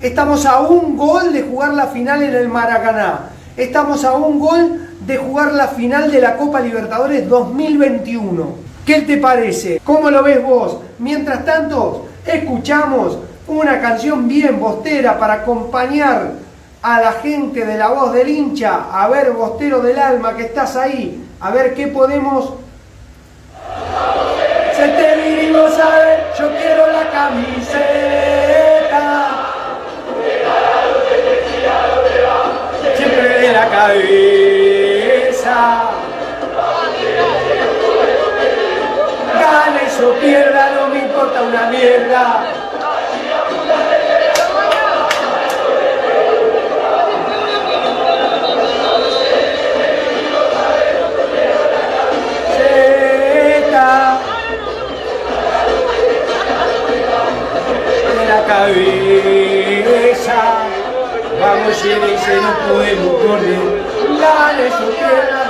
Estamos 0.00 0.44
a 0.44 0.62
un 0.62 0.96
gol 0.96 1.32
de 1.32 1.42
jugar 1.42 1.74
la 1.74 1.86
final 1.86 2.24
en 2.24 2.34
el 2.34 2.48
Maracaná. 2.48 3.28
Estamos 3.56 4.04
a 4.04 4.14
un 4.14 4.40
gol 4.40 4.88
de 5.06 5.16
jugar 5.16 5.52
la 5.52 5.68
final 5.68 6.10
de 6.10 6.20
la 6.20 6.36
Copa 6.36 6.60
Libertadores 6.60 7.28
2021. 7.28 8.48
¿Qué 8.84 9.02
te 9.02 9.18
parece? 9.18 9.80
¿Cómo 9.84 10.10
lo 10.10 10.24
ves 10.24 10.42
vos? 10.42 10.78
Mientras 10.98 11.44
tanto, 11.44 12.08
escuchamos 12.26 13.16
una 13.46 13.80
canción 13.80 14.26
bien 14.26 14.58
bostera 14.58 15.20
para 15.20 15.34
acompañar 15.34 16.45
a 16.86 17.00
la 17.00 17.12
gente 17.14 17.66
de 17.66 17.76
la 17.76 17.88
voz 17.88 18.12
del 18.12 18.28
hincha, 18.28 18.84
a 18.92 19.08
ver, 19.08 19.32
Bostero 19.32 19.80
del 19.80 19.98
alma, 19.98 20.36
que 20.36 20.44
estás 20.44 20.76
ahí, 20.76 21.20
a 21.40 21.50
ver 21.50 21.74
qué 21.74 21.88
podemos... 21.88 22.52
Se 24.72 24.86
te 24.90 25.16
vinimos 25.16 25.76
a 25.80 25.98
ver, 25.98 26.26
yo 26.38 26.48
quiero 26.56 26.86
la 26.92 27.10
camiseta. 27.10 27.86
Siempre 32.96 33.28
de 33.40 33.52
la 33.52 33.68
cabeza. 33.68 34.70
Gane 39.34 40.04
o 40.04 40.20
pierda, 40.20 40.70
no 40.70 40.86
me 40.86 40.98
importa 41.00 41.42
una 41.42 41.68
mierda. 41.68 42.65
Cabeza. 58.46 60.42
Vamos 61.40 61.82
dice 61.82 62.40
no 62.40 62.50
podemos 62.68 63.14
correr, 63.22 63.64
dale 64.18 64.70
su 64.70 64.86
tierra. 64.94 65.42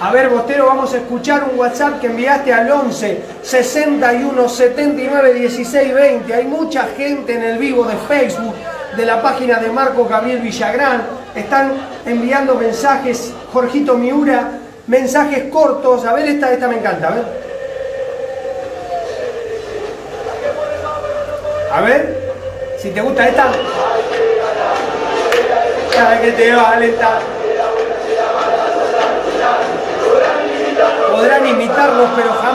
A 0.00 0.10
ver, 0.10 0.30
Bostero, 0.30 0.66
vamos 0.66 0.94
a 0.94 0.96
escuchar 0.96 1.44
un 1.52 1.58
WhatsApp 1.58 2.00
que 2.00 2.06
enviaste 2.06 2.52
al 2.52 2.70
11 2.70 3.37
61 3.48 4.46
79 4.46 5.32
16 5.32 5.94
20. 5.94 6.34
Hay 6.34 6.44
mucha 6.44 6.86
gente 6.88 7.32
en 7.32 7.42
el 7.42 7.56
vivo 7.56 7.84
de 7.84 7.96
Facebook, 7.96 8.54
de 8.94 9.06
la 9.06 9.22
página 9.22 9.58
de 9.58 9.70
Marco 9.70 10.04
Gabriel 10.04 10.40
Villagrán. 10.40 11.06
Están 11.34 11.72
enviando 12.04 12.56
mensajes, 12.56 13.32
Jorgito 13.50 13.94
Miura, 13.94 14.50
mensajes 14.86 15.44
cortos. 15.50 16.04
A 16.04 16.12
ver, 16.12 16.26
esta, 16.28 16.52
esta 16.52 16.68
me 16.68 16.76
encanta, 16.76 17.08
a 17.08 17.10
ver. 17.10 17.24
A 21.72 21.80
ver, 21.80 22.32
si 22.76 22.90
te 22.90 23.00
gusta 23.00 23.28
esta. 23.28 23.46
Para 25.94 26.20
que 26.20 26.32
te 26.32 26.54
va 26.54 26.72
a 26.72 26.80
podrán 31.18 31.46
imitarlos, 31.46 32.08
pero 32.14 32.32
jamás. 32.34 32.47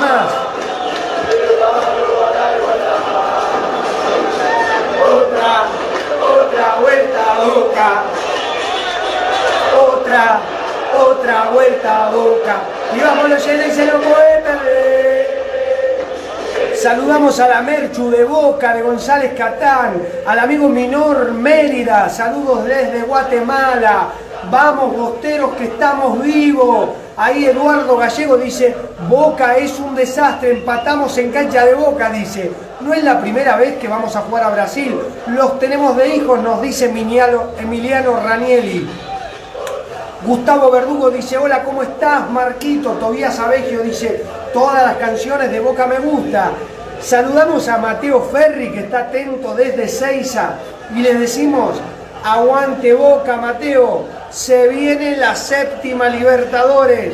A 17.40 17.48
la 17.48 17.64
Merchu 17.64 18.12
de 18.12 18.26
Boca, 18.26 18.76
de 18.76 18.84
González 18.84 19.34
Catán, 19.36 20.00
al 20.24 20.38
amigo 20.38 20.70
Minor 20.70 21.32
Mérida, 21.32 22.08
saludos 22.08 22.64
desde 22.64 23.02
Guatemala. 23.02 24.10
Vamos, 24.52 24.96
bosteros, 24.96 25.56
que 25.56 25.64
estamos 25.64 26.22
vivos. 26.22 26.90
Ahí 27.18 27.46
Eduardo 27.46 27.98
Gallego 27.98 28.38
dice, 28.38 28.76
Boca 29.10 29.58
es 29.58 29.80
un 29.80 29.96
desastre, 29.96 30.52
empatamos 30.52 31.18
en 31.18 31.32
cancha 31.32 31.66
de 31.66 31.74
Boca, 31.74 32.12
dice. 32.12 32.52
No 32.82 32.94
es 32.94 33.04
la 33.04 33.20
primera 33.20 33.56
vez 33.56 33.78
que 33.80 33.88
vamos 33.88 34.16
a 34.16 34.22
jugar 34.22 34.44
a 34.44 34.50
Brasil. 34.50 34.96
Los 35.26 35.58
tenemos 35.58 35.98
de 35.98 36.16
hijos, 36.16 36.40
nos 36.40 36.62
dice 36.62 36.86
Emiliano, 36.86 37.46
Emiliano 37.60 38.20
Ranielli. 38.24 38.88
Gustavo 40.24 40.70
Verdugo 40.70 41.10
dice, 41.10 41.38
hola, 41.38 41.64
¿cómo 41.64 41.82
estás? 41.82 42.30
Marquito, 42.30 42.92
Tobías 42.92 43.40
Abegio 43.40 43.82
dice, 43.82 44.24
todas 44.54 44.84
las 44.84 44.96
canciones 44.98 45.52
de 45.52 45.60
Boca 45.60 45.88
me 45.88 45.98
gusta. 45.98 46.52
Saludamos 47.04 47.68
a 47.68 47.80
Mateo 47.80 48.22
Ferri, 48.22 48.72
que 48.72 48.80
está 48.80 49.00
atento 49.00 49.54
desde 49.56 49.90
Seiza, 49.90 50.54
y 50.96 51.02
le 51.02 51.16
decimos, 51.16 51.76
aguante 52.24 52.94
Boca, 52.94 53.36
Mateo. 53.36 54.06
Se 54.30 54.70
viene 54.70 55.18
la 55.18 55.36
séptima 55.36 56.08
Libertadores. 56.08 57.14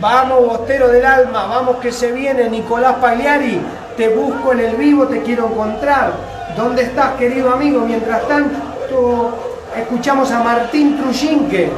Vamos, 0.00 0.46
Bostero 0.46 0.88
del 0.88 1.06
Alma, 1.06 1.46
vamos 1.46 1.76
que 1.78 1.92
se 1.92 2.12
viene 2.12 2.50
Nicolás 2.50 2.96
Pagliari. 2.96 3.58
Te 3.96 4.10
busco 4.10 4.52
en 4.52 4.60
el 4.60 4.76
vivo, 4.76 5.06
te 5.06 5.22
quiero 5.22 5.46
encontrar. 5.46 6.12
¿Dónde 6.54 6.82
estás, 6.82 7.12
querido 7.12 7.54
amigo? 7.54 7.80
Mientras 7.86 8.28
tanto, 8.28 9.38
escuchamos 9.74 10.30
a 10.30 10.42
Martín 10.42 10.98
Trujinque. 10.98 11.70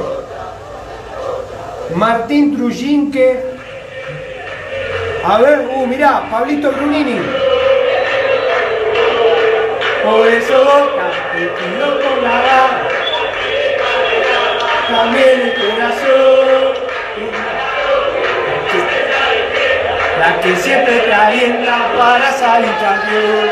Martín 1.95 2.57
Trujinque. 2.57 3.55
A 5.23 5.39
ver, 5.39 5.69
uh, 5.73 5.87
mirá, 5.87 6.29
Pablito 6.29 6.69
Brunini. 6.71 7.44
Por 10.05 10.27
eso 10.27 10.53
Boca, 10.53 11.09
te 11.33 11.47
con 11.57 12.23
la 12.23 12.35
también 14.87 15.41
el 15.41 15.53
corazón. 15.55 16.73
La 20.19 20.39
que 20.41 20.55
siempre 20.57 20.99
te 20.99 21.11
alienta 21.11 21.91
para 21.97 22.31
salir 22.33 22.69
campeón. 22.79 23.49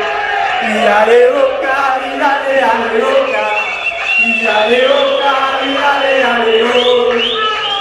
Y 0.70 0.84
dale 0.86 1.32
boca, 1.32 2.00
y 2.06 2.20
dale, 2.20 2.62
dale 2.62 3.00
boca. 3.02 3.46
Y 4.24 4.46
dale 4.46 4.88
boca, 4.88 5.34
y 5.66 5.74
dale, 5.74 6.20
dale 6.20 6.64
boca. 6.66 7.18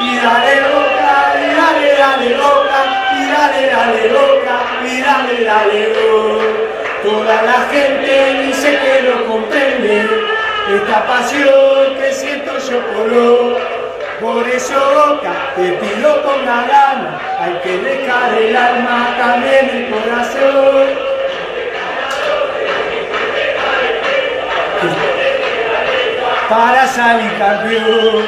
Y 0.00 0.16
dale 0.16 0.54
boca, 0.62 1.12
y 1.36 1.54
dale, 1.54 1.88
dale 1.98 2.34
boca. 2.36 2.78
Y 3.12 3.30
dale, 3.32 3.62
dale 3.70 4.08
boca, 4.08 4.56
y 4.82 5.00
dale, 5.02 5.44
dale 5.44 5.88
boca. 5.88 6.11
Toda 7.02 7.42
la 7.42 7.66
gente 7.72 8.44
dice 8.46 8.78
que 8.78 9.02
no 9.02 9.26
comprende 9.26 10.06
esta 10.72 11.04
pasión 11.04 11.96
que 11.98 12.12
siento 12.12 12.52
yo 12.58 12.80
por 12.92 13.10
vos. 13.10 13.62
Por 14.20 14.48
eso 14.48 15.20
te 15.56 15.72
pido 15.72 16.22
con 16.22 16.46
la 16.46 16.62
gana, 16.62 17.20
hay 17.40 17.54
que 17.64 17.76
dejar 17.78 18.38
el 18.38 18.56
alma 18.56 19.16
también 19.18 19.68
el 19.68 19.90
corazón. 19.90 20.88
Para 26.48 26.86
salir 26.86 27.36
campeón, 27.36 28.24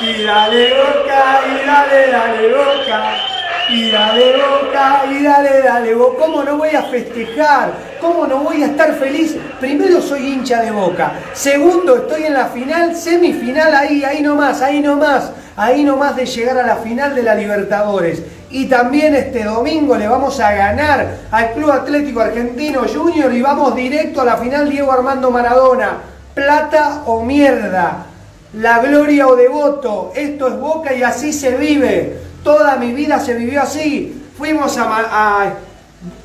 y 0.00 0.24
dale 0.24 0.74
boca, 0.74 1.40
y 1.46 1.66
dale, 1.66 2.10
dale 2.10 2.48
boca. 2.48 3.35
Y 3.68 3.90
dale 3.90 4.34
boca, 4.36 5.04
y 5.10 5.24
dale, 5.24 5.62
dale 5.62 5.94
boca. 5.94 6.24
¿Cómo 6.24 6.44
no 6.44 6.56
voy 6.56 6.70
a 6.70 6.82
festejar? 6.82 7.72
¿Cómo 8.00 8.26
no 8.26 8.38
voy 8.38 8.62
a 8.62 8.66
estar 8.66 8.94
feliz? 8.94 9.36
Primero 9.58 10.00
soy 10.00 10.34
hincha 10.34 10.62
de 10.62 10.70
boca. 10.70 11.14
Segundo, 11.32 11.96
estoy 11.96 12.24
en 12.24 12.34
la 12.34 12.46
final, 12.46 12.94
semifinal 12.94 13.74
ahí, 13.74 14.04
ahí 14.04 14.22
nomás, 14.22 14.62
ahí 14.62 14.80
nomás. 14.80 15.32
Ahí 15.56 15.82
nomás 15.82 16.14
de 16.14 16.26
llegar 16.26 16.58
a 16.58 16.66
la 16.66 16.76
final 16.76 17.14
de 17.14 17.22
la 17.22 17.34
Libertadores. 17.34 18.22
Y 18.50 18.66
también 18.66 19.14
este 19.14 19.42
domingo 19.42 19.96
le 19.96 20.06
vamos 20.06 20.38
a 20.38 20.52
ganar 20.52 21.16
al 21.30 21.52
Club 21.52 21.72
Atlético 21.72 22.20
Argentino 22.20 22.82
Junior 22.86 23.32
y 23.32 23.42
vamos 23.42 23.74
directo 23.74 24.20
a 24.20 24.26
la 24.26 24.36
final 24.36 24.68
Diego 24.68 24.92
Armando 24.92 25.30
Maradona. 25.30 26.02
Plata 26.34 27.02
o 27.06 27.22
mierda. 27.22 28.06
La 28.52 28.78
gloria 28.78 29.26
o 29.26 29.34
devoto. 29.34 30.12
Esto 30.14 30.48
es 30.48 30.60
boca 30.60 30.94
y 30.94 31.02
así 31.02 31.32
se 31.32 31.56
vive. 31.56 32.25
Toda 32.46 32.76
mi 32.76 32.92
vida 32.92 33.18
se 33.18 33.34
vivió 33.34 33.60
así. 33.60 34.22
Fuimos 34.38 34.78
a, 34.78 35.52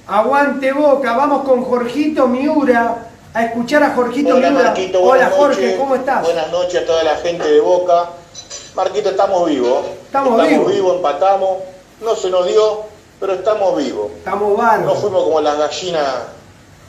Aguante 0.07 0.71
boca, 0.73 1.15
vamos 1.15 1.43
con 1.43 1.63
Jorgito 1.63 2.27
Miura 2.27 3.09
a 3.33 3.45
escuchar 3.45 3.83
a 3.83 3.91
Jorgito 3.95 4.35
Hola 4.35 4.49
Miura. 4.49 4.65
Marquito, 4.65 5.01
Hola 5.03 5.29
Jorge, 5.35 5.61
noches. 5.61 5.79
¿cómo 5.79 5.95
estás? 5.95 6.23
Buenas 6.23 6.51
noches 6.51 6.81
a 6.81 6.85
toda 6.85 7.03
la 7.03 7.15
gente 7.17 7.47
de 7.49 7.59
Boca. 7.59 8.09
Marquito, 8.75 9.09
estamos 9.09 9.47
vivos. 9.47 9.85
Estamos 10.05 10.47
vivos. 10.67 10.95
empatamos. 10.95 11.57
No 12.01 12.15
se 12.15 12.29
nos 12.29 12.47
dio, 12.47 12.81
pero 13.19 13.33
estamos 13.33 13.77
vivos. 13.77 14.11
Estamos 14.17 14.49
No 14.51 14.57
bárbaros. 14.57 14.99
fuimos 14.99 15.23
como 15.23 15.41
las 15.41 15.57
gallinas 15.57 16.05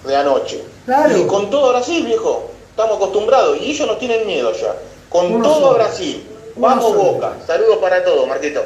de 0.07 0.17
anoche. 0.17 0.65
Claro. 0.87 1.17
Y 1.17 1.27
con 1.27 1.51
todo 1.51 1.71
Brasil, 1.71 2.05
viejo. 2.07 2.45
Estamos 2.71 2.97
acostumbrados. 2.97 3.59
Y 3.61 3.71
ellos 3.73 3.87
no 3.87 3.97
tienen 3.97 4.27
miedo 4.27 4.53
ya. 4.53 4.75
Con 5.11 5.33
Uno 5.33 5.45
todo 5.45 5.61
solo. 5.61 5.75
Brasil. 5.75 6.27
Uno 6.57 6.67
Vamos 6.67 6.85
solo. 6.85 7.03
Boca. 7.03 7.33
Saludos 7.47 7.79
para 7.79 8.03
todos, 8.03 8.27
Marquito. 8.27 8.63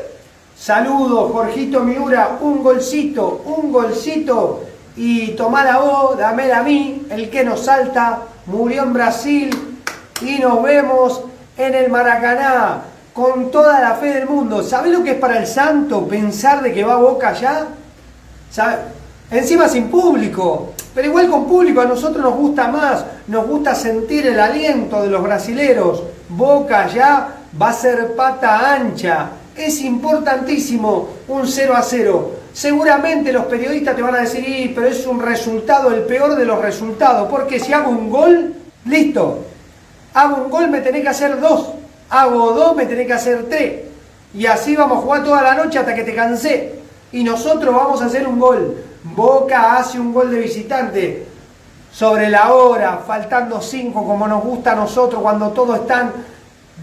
Saludos, 0.57 1.33
Jorgito 1.33 1.81
Miura, 1.81 2.39
un 2.41 2.63
golcito, 2.63 3.43
un 3.45 3.73
golcito. 3.73 4.63
Y 4.97 5.29
tomala 5.33 5.79
vos, 5.79 6.17
dámela 6.17 6.59
a 6.59 6.63
mí, 6.63 7.07
el 7.11 7.29
que 7.29 7.43
nos 7.43 7.65
salta, 7.65 8.23
murió 8.47 8.85
en 8.85 8.93
Brasil 8.93 9.79
y 10.21 10.39
nos 10.39 10.63
vemos 10.63 11.23
en 11.57 11.75
el 11.75 11.91
Maracaná 11.91 12.83
con 13.13 13.51
toda 13.51 13.81
la 13.81 13.95
fe 13.95 14.15
del 14.15 14.29
mundo. 14.29 14.63
¿Sabés 14.63 14.93
lo 14.93 15.03
que 15.03 15.13
es 15.13 15.19
para 15.19 15.39
el 15.39 15.47
santo 15.47 16.07
pensar 16.07 16.63
de 16.63 16.73
que 16.73 16.85
va 16.85 16.95
a 16.95 16.99
Boca 16.99 17.31
allá? 17.31 17.67
¿Sabe? 18.51 18.77
Encima 19.31 19.69
sin 19.69 19.89
público, 19.89 20.75
pero 20.95 21.09
igual 21.09 21.29
con 21.29 21.47
público 21.47 21.81
a 21.81 21.87
nosotros 21.87 22.23
nos 22.23 22.37
gusta 22.37 22.69
más, 22.69 23.05
nos 23.27 23.47
gusta 23.47 23.75
sentir 23.75 24.27
el 24.27 24.39
aliento 24.39 25.03
de 25.03 25.09
los 25.09 25.23
brasileros. 25.23 26.03
Boca 26.29 26.89
ya 26.89 27.37
va 27.61 27.69
a 27.69 27.73
ser 27.73 28.15
pata 28.17 28.75
ancha, 28.75 29.31
es 29.57 29.83
importantísimo 29.83 31.09
un 31.29 31.47
0 31.47 31.75
a 31.77 31.83
0. 31.83 32.33
Seguramente 32.53 33.33
los 33.33 33.47
periodistas 33.47 33.97
te 33.97 34.03
van 34.03 34.15
a 34.15 34.21
decir, 34.21 34.49
"Y, 34.49 34.69
pero 34.69 34.87
es 34.87 35.07
un 35.07 35.21
resultado, 35.21 35.91
el 35.91 36.03
peor 36.03 36.37
de 36.37 36.45
los 36.45 36.61
resultados, 36.61 37.29
porque 37.29 37.61
si 37.61 37.73
hago 37.73 37.91
un 37.91 38.11
gol, 38.11 38.55
listo, 38.85 39.45
hago 40.15 40.45
un 40.45 40.51
gol 40.51 40.71
me 40.71 40.81
tenés 40.81 41.03
que 41.03 41.09
hacer 41.09 41.41
dos, 41.41 41.73
hago 42.11 42.53
dos 42.53 42.77
me 42.77 42.87
tenés 42.87 43.07
que 43.07 43.13
hacer 43.13 43.47
tres. 43.49 43.83
Y 44.33 44.47
así 44.47 44.75
vamos 44.75 44.99
a 44.99 45.01
jugar 45.03 45.25
toda 45.25 45.43
la 45.43 45.55
noche 45.55 45.79
hasta 45.79 45.95
que 45.95 46.03
te 46.03 46.15
cansé. 46.15 46.75
Y 47.13 47.23
nosotros 47.23 47.73
vamos 47.73 48.03
a 48.03 48.07
hacer 48.07 48.27
un 48.27 48.41
gol. 48.41 48.77
Boca 49.05 49.77
hace 49.77 50.01
un 50.01 50.13
gol 50.13 50.31
de 50.31 50.41
visitante 50.41 51.27
sobre 51.95 52.29
la 52.29 52.53
hora, 52.53 53.01
faltando 53.07 53.61
cinco 53.61 54.05
como 54.05 54.27
nos 54.27 54.43
gusta 54.43 54.73
a 54.73 54.75
nosotros 54.75 55.23
cuando 55.23 55.51
todos 55.51 55.79
están 55.79 56.11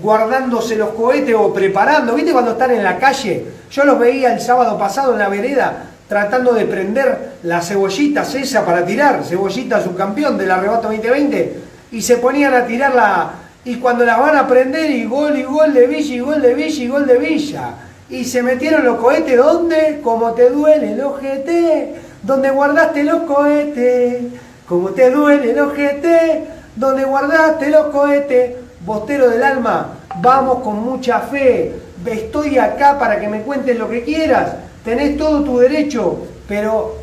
guardándose 0.02 0.78
los 0.78 0.90
cohetes 0.90 1.36
o 1.36 1.54
preparando. 1.54 2.16
¿Viste 2.16 2.32
cuando 2.32 2.52
están 2.52 2.72
en 2.72 2.84
la 2.84 2.98
calle? 2.98 3.46
Yo 3.70 3.84
los 3.84 4.00
veía 4.00 4.34
el 4.34 4.40
sábado 4.40 4.78
pasado 4.78 5.12
en 5.12 5.20
la 5.20 5.28
vereda 5.28 5.84
tratando 6.08 6.54
de 6.54 6.66
prender 6.66 7.36
las 7.44 7.70
cebollitas 7.70 8.36
esa 8.36 8.66
para 8.66 8.86
tirar, 8.86 9.24
cebollita 9.24 9.82
subcampeón 9.82 10.38
del 10.38 10.52
arrebato 10.52 10.90
2020, 10.90 11.60
y 11.94 12.02
se 12.02 12.18
ponían 12.18 12.54
a 12.54 12.66
tirarla, 12.66 13.32
y 13.64 13.76
cuando 13.76 14.04
las 14.04 14.20
van 14.20 14.36
a 14.36 14.46
prender, 14.46 14.92
y 14.92 15.06
gol, 15.06 15.38
y 15.38 15.44
gol 15.44 15.74
de 15.74 15.88
Villa, 15.88 16.14
y 16.14 16.20
gol 16.20 16.42
de 16.42 16.54
Villa, 16.54 16.84
y 16.84 16.88
gol 16.90 17.08
de 17.08 17.18
Villa. 17.18 17.70
Y 18.10 18.26
se 18.26 18.44
metieron 18.44 18.84
los 18.84 18.98
cohetes, 18.98 19.38
¿dónde? 19.38 20.02
Como 20.04 20.34
te 20.34 20.50
duele 20.50 20.92
el 20.92 21.02
ojete, 21.02 21.96
donde 22.24 22.50
guardaste 22.50 23.06
los 23.06 23.22
cohetes, 23.22 24.24
como 24.72 24.92
te 24.92 25.12
duele 25.12 25.52
el 25.52 25.60
ojete, 25.60 26.46
donde 26.78 27.04
guardaste 27.04 27.70
los 27.70 27.88
cohetes, 27.88 28.56
bostero 28.86 29.30
del 29.30 29.44
alma, 29.44 29.98
vamos 30.22 30.64
con 30.64 30.82
mucha 30.82 31.20
fe, 31.20 31.76
estoy 32.06 32.58
acá 32.58 32.98
para 32.98 33.20
que 33.20 33.28
me 33.28 33.42
cuentes 33.42 33.78
lo 33.78 33.90
que 33.90 34.02
quieras, 34.06 34.54
tenés 34.86 35.18
todo 35.18 35.44
tu 35.44 35.58
derecho, 35.58 36.20
pero 36.48 36.96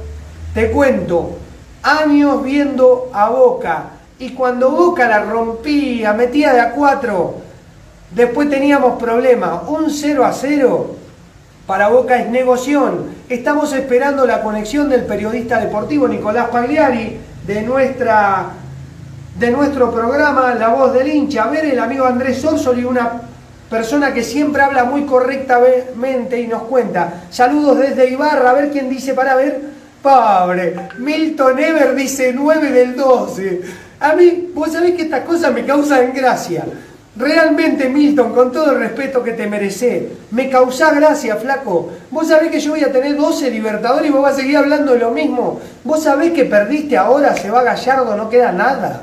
te 0.54 0.70
cuento, 0.70 1.36
años 1.82 2.42
viendo 2.42 3.10
a 3.12 3.28
Boca, 3.28 3.90
y 4.18 4.30
cuando 4.30 4.70
Boca 4.70 5.06
la 5.06 5.24
rompía, 5.24 6.14
metía 6.14 6.54
de 6.54 6.60
a 6.60 6.70
cuatro, 6.70 7.34
después 8.12 8.48
teníamos 8.48 8.98
problemas, 8.98 9.64
un 9.68 9.90
0 9.90 10.24
a 10.24 10.32
0 10.32 10.94
para 11.66 11.88
Boca 11.88 12.18
es 12.18 12.30
negoción. 12.30 13.08
Estamos 13.28 13.74
esperando 13.74 14.24
la 14.24 14.40
conexión 14.40 14.88
del 14.88 15.04
periodista 15.04 15.60
deportivo 15.60 16.08
Nicolás 16.08 16.48
Pagliari 16.48 17.28
de 17.48 17.62
nuestra 17.62 18.50
de 19.40 19.50
nuestro 19.50 19.90
programa 19.90 20.54
La 20.54 20.68
Voz 20.68 20.92
del 20.92 21.08
Hincha. 21.08 21.44
A 21.44 21.50
ver, 21.50 21.64
el 21.64 21.78
amigo 21.78 22.04
Andrés 22.04 22.44
Orsoli, 22.44 22.84
una 22.84 23.22
persona 23.70 24.12
que 24.12 24.22
siempre 24.22 24.60
habla 24.60 24.84
muy 24.84 25.06
correctamente 25.06 26.40
y 26.40 26.46
nos 26.46 26.64
cuenta. 26.64 27.22
Saludos 27.30 27.78
desde 27.78 28.10
Ibarra, 28.10 28.50
a 28.50 28.52
ver 28.52 28.70
quién 28.70 28.90
dice 28.90 29.14
para 29.14 29.34
ver. 29.34 29.78
Pobre, 30.02 30.76
Milton 30.98 31.58
Ever 31.58 31.94
dice 31.94 32.32
9 32.34 32.70
del 32.70 32.96
12. 32.96 33.62
A 34.00 34.12
mí, 34.12 34.50
vos 34.54 34.72
sabés 34.72 34.94
que 34.94 35.02
estas 35.02 35.24
cosas 35.24 35.52
me 35.52 35.64
causan 35.64 36.12
gracia. 36.14 36.64
Realmente, 37.18 37.88
Milton, 37.88 38.32
con 38.32 38.52
todo 38.52 38.70
el 38.70 38.78
respeto 38.78 39.24
que 39.24 39.32
te 39.32 39.48
mereces, 39.48 40.04
me 40.30 40.48
causa 40.48 40.94
gracia, 40.94 41.34
flaco. 41.34 41.90
Vos 42.12 42.28
sabés 42.28 42.52
que 42.52 42.60
yo 42.60 42.70
voy 42.70 42.84
a 42.84 42.92
tener 42.92 43.16
12 43.16 43.50
Libertadores 43.50 44.08
y 44.08 44.12
vos 44.12 44.22
vas 44.22 44.34
a 44.34 44.36
seguir 44.36 44.56
hablando 44.56 44.92
de 44.92 45.00
lo 45.00 45.10
mismo. 45.10 45.60
Vos 45.82 46.04
sabés 46.04 46.30
que 46.32 46.44
perdiste 46.44 46.96
ahora, 46.96 47.34
se 47.34 47.50
va 47.50 47.64
Gallardo, 47.64 48.14
no 48.14 48.30
queda 48.30 48.52
nada. 48.52 49.02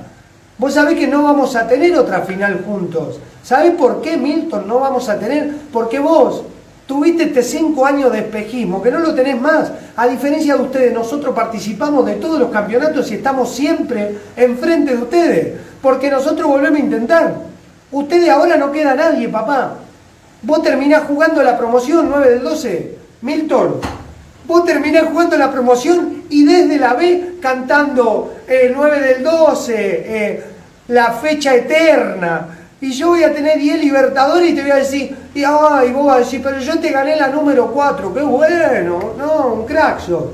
Vos 0.57 0.75
sabés 0.75 0.97
que 0.97 1.07
no 1.07 1.23
vamos 1.23 1.57
a 1.57 1.67
tener 1.67 1.93
otra 1.97 2.21
final 2.21 2.63
juntos. 2.65 3.19
¿Sabés 3.43 3.71
por 3.71 4.01
qué, 4.01 4.15
Milton, 4.15 4.65
no 4.65 4.79
vamos 4.79 5.09
a 5.09 5.19
tener? 5.19 5.53
Porque 5.73 5.99
vos 5.99 6.43
tuviste 6.87 7.23
este 7.23 7.43
cinco 7.43 7.85
años 7.85 8.13
de 8.13 8.19
espejismo, 8.19 8.81
que 8.81 8.91
no 8.91 8.99
lo 8.99 9.13
tenés 9.13 9.41
más. 9.41 9.73
A 9.97 10.07
diferencia 10.07 10.55
de 10.55 10.63
ustedes, 10.63 10.93
nosotros 10.93 11.35
participamos 11.35 12.05
de 12.05 12.13
todos 12.13 12.39
los 12.39 12.49
campeonatos 12.49 13.11
y 13.11 13.15
estamos 13.15 13.53
siempre 13.53 14.15
enfrente 14.37 14.95
de 14.95 15.03
ustedes. 15.03 15.53
Porque 15.81 16.09
nosotros 16.09 16.47
volvemos 16.47 16.79
a 16.79 16.83
intentar. 16.83 17.54
Ustedes 17.95 18.29
ahora 18.29 18.57
no 18.57 18.73
queda 18.73 18.93
nadie, 18.93 19.29
papá. 19.29 19.75
Vos 20.41 20.61
terminás 20.61 21.03
jugando 21.03 21.41
la 21.41 21.57
promoción 21.57 22.09
9 22.09 22.29
del 22.29 22.43
12. 22.43 22.97
Milton, 23.21 23.75
vos 24.45 24.65
terminás 24.65 25.05
jugando 25.05 25.37
la 25.37 25.49
promoción 25.49 26.25
y 26.29 26.43
desde 26.43 26.77
la 26.77 26.93
B 26.95 27.35
cantando 27.41 28.33
el 28.47 28.73
9 28.75 28.99
del 28.99 29.23
12, 29.23 29.73
eh, 29.77 30.43
la 30.89 31.11
fecha 31.13 31.55
eterna. 31.55 32.47
Y 32.81 32.91
yo 32.91 33.07
voy 33.07 33.23
a 33.23 33.33
tener 33.33 33.57
10 33.57 33.79
libertadores 33.79 34.51
y 34.51 34.55
te 34.55 34.61
voy 34.63 34.71
a 34.71 34.75
decir, 34.75 35.15
y 35.33 35.45
ay, 35.45 35.93
vos 35.93 36.07
vas 36.07 36.17
a 36.17 36.19
decir, 36.19 36.41
pero 36.43 36.59
yo 36.59 36.77
te 36.77 36.91
gané 36.91 37.15
la 37.15 37.29
número 37.29 37.71
4, 37.71 38.13
qué 38.13 38.21
bueno, 38.23 39.13
no, 39.17 39.47
un 39.53 39.65
crack 39.65 40.01
sos. 40.01 40.25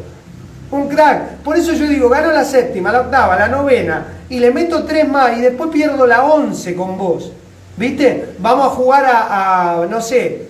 Un 0.71 0.87
crack. 0.89 1.43
Por 1.43 1.55
eso 1.57 1.73
yo 1.73 1.85
digo, 1.85 2.09
gano 2.09 2.31
la 2.31 2.43
séptima, 2.43 2.91
la 2.91 3.01
octava, 3.01 3.37
la 3.37 3.49
novena, 3.49 4.03
y 4.29 4.39
le 4.39 4.49
meto 4.49 4.83
tres 4.83 5.07
más 5.07 5.37
y 5.37 5.41
después 5.41 5.69
pierdo 5.69 6.07
la 6.07 6.23
11 6.23 6.75
con 6.75 6.97
vos. 6.97 7.33
¿Viste? 7.81 8.35
Vamos 8.37 8.67
a 8.67 8.69
jugar 8.69 9.05
a, 9.07 9.87
no 9.89 10.01
sé, 10.01 10.49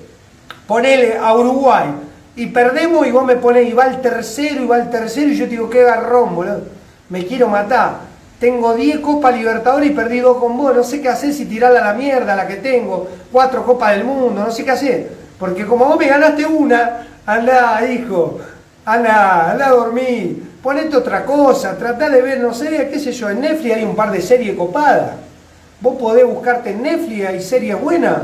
ponele 0.67 1.17
a 1.17 1.33
Uruguay. 1.33 1.85
Y 2.35 2.47
perdemos 2.47 3.07
y 3.07 3.11
vos 3.11 3.23
me 3.23 3.37
ponés, 3.37 3.69
y 3.69 3.71
va 3.71 3.85
el 3.85 4.01
tercero, 4.01 4.61
y 4.61 4.67
va 4.67 4.75
el 4.75 4.89
tercero, 4.89 5.29
y 5.29 5.37
yo 5.37 5.45
te 5.45 5.51
digo, 5.51 5.69
qué 5.69 5.81
garrón, 5.83 6.35
boludo. 6.35 6.63
Me 7.07 7.25
quiero 7.25 7.47
matar. 7.47 7.99
Tengo 8.37 8.73
10 8.73 8.99
Copas 8.99 9.33
Libertadores 9.33 9.89
y 9.89 9.93
perdí 9.93 10.19
dos 10.19 10.39
con 10.39 10.57
vos. 10.57 10.75
No 10.75 10.83
sé 10.83 10.99
qué 10.99 11.07
hacer 11.07 11.33
si 11.33 11.45
tirarla 11.45 11.79
a 11.79 11.85
la 11.85 11.93
mierda, 11.93 12.35
la 12.35 12.47
que 12.47 12.57
tengo. 12.57 13.07
Cuatro 13.31 13.65
Copas 13.65 13.91
del 13.91 14.03
Mundo, 14.03 14.43
no 14.43 14.51
sé 14.51 14.65
qué 14.65 14.71
hacer. 14.71 15.11
Porque 15.39 15.65
como 15.65 15.85
vos 15.85 15.97
me 15.97 16.07
ganaste 16.07 16.45
una, 16.45 17.07
anda, 17.25 17.89
hijo, 17.89 18.39
anda, 18.83 19.51
anda 19.51 19.67
a 19.67 19.71
dormir. 19.71 20.57
Ponete 20.61 20.97
otra 20.97 21.23
cosa, 21.23 21.77
tratá 21.77 22.09
de 22.09 22.21
ver, 22.21 22.41
no 22.41 22.53
sé, 22.53 22.89
qué 22.91 22.99
sé 22.99 23.13
yo, 23.13 23.29
en 23.29 23.39
Netflix 23.39 23.75
hay 23.75 23.85
un 23.85 23.95
par 23.95 24.11
de 24.11 24.21
series 24.21 24.57
copadas. 24.57 25.30
Vos 25.81 25.97
podés 25.99 26.25
buscarte 26.25 26.71
en 26.71 26.83
Netflix, 26.83 27.25
hay 27.25 27.41
series 27.41 27.81
buenas. 27.81 28.19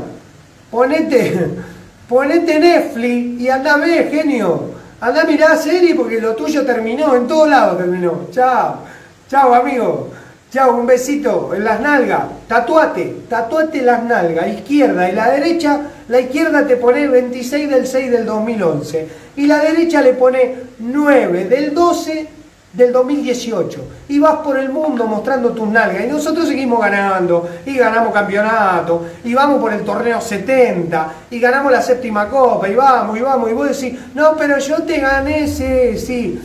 Ponete, 0.70 1.48
ponete 2.08 2.58
Netflix 2.58 3.40
y 3.40 3.48
anda 3.48 3.74
a 3.74 3.78
ver, 3.78 4.10
genio. 4.10 4.78
Anda 5.00 5.22
a 5.22 5.24
mirar 5.24 5.56
serie 5.56 5.94
porque 5.94 6.20
lo 6.20 6.34
tuyo 6.34 6.64
terminó, 6.64 7.14
en 7.14 7.28
todos 7.28 7.48
lados 7.48 7.78
terminó. 7.78 8.26
Chao, 8.30 8.80
chao 9.28 9.54
amigo. 9.54 10.10
Chao, 10.50 10.76
un 10.76 10.86
besito 10.86 11.54
en 11.54 11.62
las 11.62 11.80
nalgas. 11.80 12.22
Tatuate, 12.48 13.16
tatuate 13.28 13.82
las 13.82 14.02
nalgas, 14.02 14.48
izquierda 14.48 15.08
y 15.10 15.14
la 15.14 15.30
derecha. 15.30 15.82
La 16.08 16.20
izquierda 16.20 16.66
te 16.66 16.76
pone 16.76 17.06
26 17.06 17.68
del 17.68 17.86
6 17.86 18.10
del 18.10 18.24
2011 18.24 19.08
y 19.36 19.46
la 19.46 19.58
derecha 19.58 20.00
le 20.00 20.14
pone 20.14 20.54
9 20.78 21.44
del 21.44 21.74
12 21.74 22.37
del 22.72 22.92
2018 22.92 23.80
y 24.08 24.18
vas 24.18 24.40
por 24.40 24.58
el 24.58 24.68
mundo 24.68 25.06
mostrando 25.06 25.50
tus 25.50 25.66
nalgas 25.68 26.04
y 26.04 26.08
nosotros 26.08 26.46
seguimos 26.46 26.80
ganando 26.80 27.48
y 27.64 27.76
ganamos 27.76 28.12
campeonato 28.12 29.06
y 29.24 29.32
vamos 29.32 29.60
por 29.60 29.72
el 29.72 29.84
torneo 29.84 30.20
70 30.20 31.12
y 31.30 31.40
ganamos 31.40 31.72
la 31.72 31.80
séptima 31.80 32.28
copa 32.28 32.68
y 32.68 32.74
vamos 32.74 33.18
y 33.18 33.22
vamos 33.22 33.50
y 33.50 33.54
vos 33.54 33.68
decís, 33.68 33.98
no, 34.14 34.36
pero 34.36 34.58
yo 34.58 34.82
te 34.82 35.00
gané, 35.00 35.48
sí, 35.48 35.96
sí. 35.98 36.40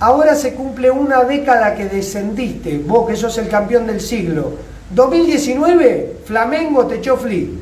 Ahora 0.00 0.34
se 0.34 0.54
cumple 0.54 0.90
una 0.90 1.24
década 1.24 1.74
que 1.74 1.86
descendiste, 1.86 2.78
vos 2.78 3.08
que 3.08 3.16
sos 3.16 3.36
el 3.38 3.48
campeón 3.48 3.86
del 3.86 4.00
siglo. 4.00 4.52
2019, 4.90 6.18
Flamengo 6.24 6.86
te 6.86 6.96
echó 6.96 7.16
fli. 7.16 7.58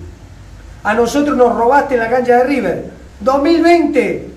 A 0.83 0.93
nosotros 0.93 1.37
nos 1.37 1.57
robaste 1.57 1.95
en 1.95 2.01
la 2.01 2.11
cancha 2.11 2.37
de 2.39 2.45
River. 2.45 2.91
2020, 3.21 4.29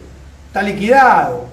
está 0.48 0.62
liquidado 0.62 1.49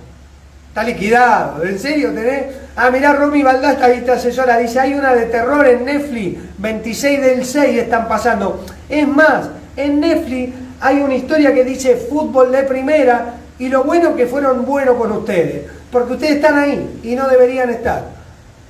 Está 0.76 0.84
liquidado. 0.84 1.64
¿En 1.64 1.78
serio 1.78 2.12
tenés? 2.12 2.54
Ah, 2.76 2.90
mirá, 2.90 3.14
Romy 3.14 3.42
Valdás, 3.42 3.78
esta 3.80 4.12
asesora, 4.12 4.58
dice, 4.58 4.78
hay 4.78 4.92
una 4.92 5.14
de 5.14 5.24
terror 5.24 5.66
en 5.66 5.86
Netflix, 5.86 6.38
26 6.58 7.22
del 7.22 7.46
6 7.46 7.78
están 7.78 8.06
pasando. 8.06 8.62
Es 8.86 9.08
más, 9.08 9.48
en 9.74 10.00
Netflix 10.00 10.52
hay 10.78 11.00
una 11.00 11.14
historia 11.14 11.54
que 11.54 11.64
dice 11.64 11.96
fútbol 11.96 12.52
de 12.52 12.64
primera 12.64 13.36
y 13.58 13.70
lo 13.70 13.84
bueno 13.84 14.14
que 14.14 14.26
fueron 14.26 14.66
buenos 14.66 14.96
con 14.96 15.12
ustedes, 15.12 15.64
porque 15.90 16.12
ustedes 16.12 16.34
están 16.34 16.58
ahí 16.58 17.00
y 17.02 17.14
no 17.14 17.26
deberían 17.26 17.70
estar. 17.70 18.02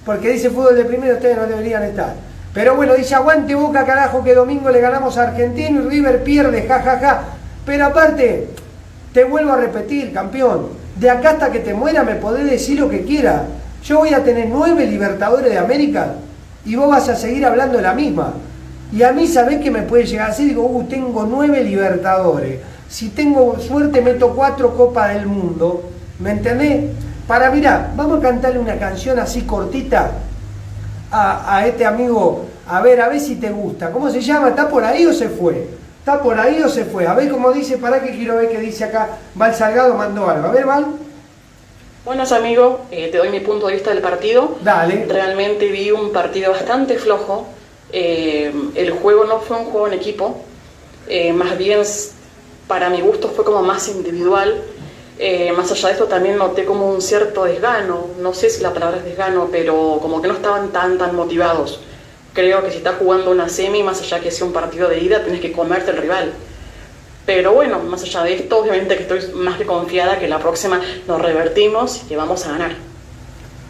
Porque 0.04 0.28
dice 0.28 0.50
fútbol 0.50 0.76
de 0.76 0.84
primera, 0.84 1.14
ustedes 1.14 1.36
no 1.36 1.48
deberían 1.48 1.82
estar. 1.82 2.14
Pero 2.54 2.76
bueno, 2.76 2.94
dice, 2.94 3.16
aguante 3.16 3.56
boca 3.56 3.84
carajo 3.84 4.22
que 4.22 4.32
domingo 4.32 4.70
le 4.70 4.80
ganamos 4.80 5.18
a 5.18 5.24
Argentina 5.24 5.80
y 5.80 5.88
River 5.88 6.22
pierde, 6.22 6.68
jajaja. 6.68 7.00
Ja, 7.00 7.14
ja. 7.14 7.24
Pero 7.66 7.86
aparte, 7.86 8.46
te 9.12 9.24
vuelvo 9.24 9.54
a 9.54 9.56
repetir, 9.56 10.12
campeón, 10.12 10.85
de 10.98 11.10
acá 11.10 11.30
hasta 11.30 11.52
que 11.52 11.60
te 11.60 11.74
muera 11.74 12.02
me 12.02 12.14
podés 12.14 12.50
decir 12.50 12.80
lo 12.80 12.88
que 12.88 13.04
quiera. 13.04 13.44
Yo 13.84 13.98
voy 13.98 14.14
a 14.14 14.24
tener 14.24 14.48
nueve 14.48 14.86
Libertadores 14.86 15.50
de 15.50 15.58
América 15.58 16.14
y 16.64 16.74
vos 16.74 16.88
vas 16.88 17.08
a 17.08 17.14
seguir 17.14 17.46
hablando 17.46 17.80
la 17.80 17.92
misma. 17.92 18.34
Y 18.92 19.02
a 19.02 19.12
mí, 19.12 19.26
¿sabés 19.26 19.60
que 19.60 19.70
me 19.70 19.82
puede 19.82 20.06
llegar 20.06 20.30
así? 20.30 20.46
Digo, 20.46 20.64
uh, 20.64 20.84
tengo 20.84 21.24
nueve 21.24 21.62
Libertadores. 21.62 22.60
Si 22.88 23.10
tengo 23.10 23.58
suerte, 23.58 24.00
meto 24.00 24.34
cuatro 24.34 24.76
Copas 24.76 25.14
del 25.14 25.26
Mundo. 25.26 25.90
¿Me 26.18 26.30
entendés? 26.30 26.84
Para, 27.26 27.50
mira, 27.50 27.92
vamos 27.96 28.18
a 28.18 28.22
cantarle 28.22 28.58
una 28.58 28.76
canción 28.78 29.18
así 29.18 29.42
cortita 29.42 30.12
a, 31.10 31.56
a 31.56 31.66
este 31.66 31.84
amigo. 31.84 32.46
A 32.68 32.80
ver, 32.80 33.00
a 33.00 33.08
ver 33.08 33.20
si 33.20 33.36
te 33.36 33.50
gusta. 33.50 33.90
¿Cómo 33.90 34.10
se 34.10 34.20
llama? 34.20 34.48
¿Está 34.48 34.68
por 34.68 34.84
ahí 34.84 35.04
o 35.04 35.12
se 35.12 35.28
fue? 35.28 35.68
¿Está 36.06 36.22
por 36.22 36.38
ahí 36.38 36.62
o 36.62 36.68
se 36.68 36.84
fue? 36.84 37.04
A 37.04 37.14
ver 37.14 37.28
cómo 37.28 37.50
dice, 37.50 37.78
para 37.78 38.00
que 38.00 38.12
quiero 38.12 38.36
ver 38.36 38.48
qué 38.48 38.58
dice 38.58 38.84
acá. 38.84 39.18
Val 39.34 39.52
Salgado 39.52 39.92
mandó 39.94 40.30
algo. 40.30 40.46
A 40.46 40.52
ver, 40.52 40.64
Val. 40.64 40.86
Buenas 42.04 42.30
amigos, 42.30 42.76
eh, 42.92 43.08
te 43.10 43.18
doy 43.18 43.28
mi 43.30 43.40
punto 43.40 43.66
de 43.66 43.72
vista 43.72 43.90
del 43.90 44.00
partido. 44.00 44.56
Dale. 44.60 45.04
Realmente 45.08 45.66
vi 45.66 45.90
un 45.90 46.12
partido 46.12 46.52
bastante 46.52 46.96
flojo. 46.96 47.48
Eh, 47.90 48.52
el 48.76 48.92
juego 48.92 49.24
no 49.24 49.40
fue 49.40 49.56
un 49.56 49.64
juego 49.64 49.88
en 49.88 49.94
equipo. 49.94 50.36
Eh, 51.08 51.32
más 51.32 51.58
bien, 51.58 51.82
para 52.68 52.88
mi 52.88 53.00
gusto, 53.00 53.28
fue 53.30 53.44
como 53.44 53.62
más 53.64 53.88
individual. 53.88 54.62
más 55.56 55.72
allá 55.72 55.88
de 55.88 55.94
esto, 55.94 56.04
también 56.04 56.38
noté 56.38 56.64
como 56.66 56.88
un 56.88 57.02
cierto 57.02 57.46
desgano. 57.46 58.06
No 58.20 58.32
sé 58.32 58.48
si 58.48 58.62
la 58.62 58.72
palabra 58.72 58.98
es 58.98 59.04
desgano, 59.04 59.48
pero 59.50 59.98
como 60.00 60.22
que 60.22 60.28
no 60.28 60.34
estaban 60.34 60.68
tan, 60.68 60.98
tan 60.98 61.16
motivados 61.16 61.80
creo 62.36 62.62
que 62.62 62.70
si 62.70 62.76
estás 62.76 62.96
jugando 62.98 63.30
una 63.30 63.48
semi, 63.48 63.82
más 63.82 64.00
allá 64.00 64.20
que 64.20 64.30
sea 64.30 64.46
un 64.46 64.52
partido 64.52 64.88
de 64.88 65.00
ida, 65.00 65.24
tienes 65.24 65.40
que 65.40 65.50
comerte 65.50 65.90
el 65.90 65.96
rival. 65.96 66.32
Pero 67.24 67.54
bueno, 67.54 67.80
más 67.80 68.02
allá 68.02 68.22
de 68.22 68.34
esto, 68.34 68.58
obviamente 68.58 68.96
que 68.96 69.02
estoy 69.02 69.32
más 69.34 69.56
que 69.56 69.64
confiada 69.64 70.18
que 70.18 70.28
la 70.28 70.38
próxima 70.38 70.80
nos 71.08 71.20
revertimos 71.20 72.02
y 72.04 72.08
que 72.08 72.16
vamos 72.16 72.46
a 72.46 72.52
ganar. 72.52 72.72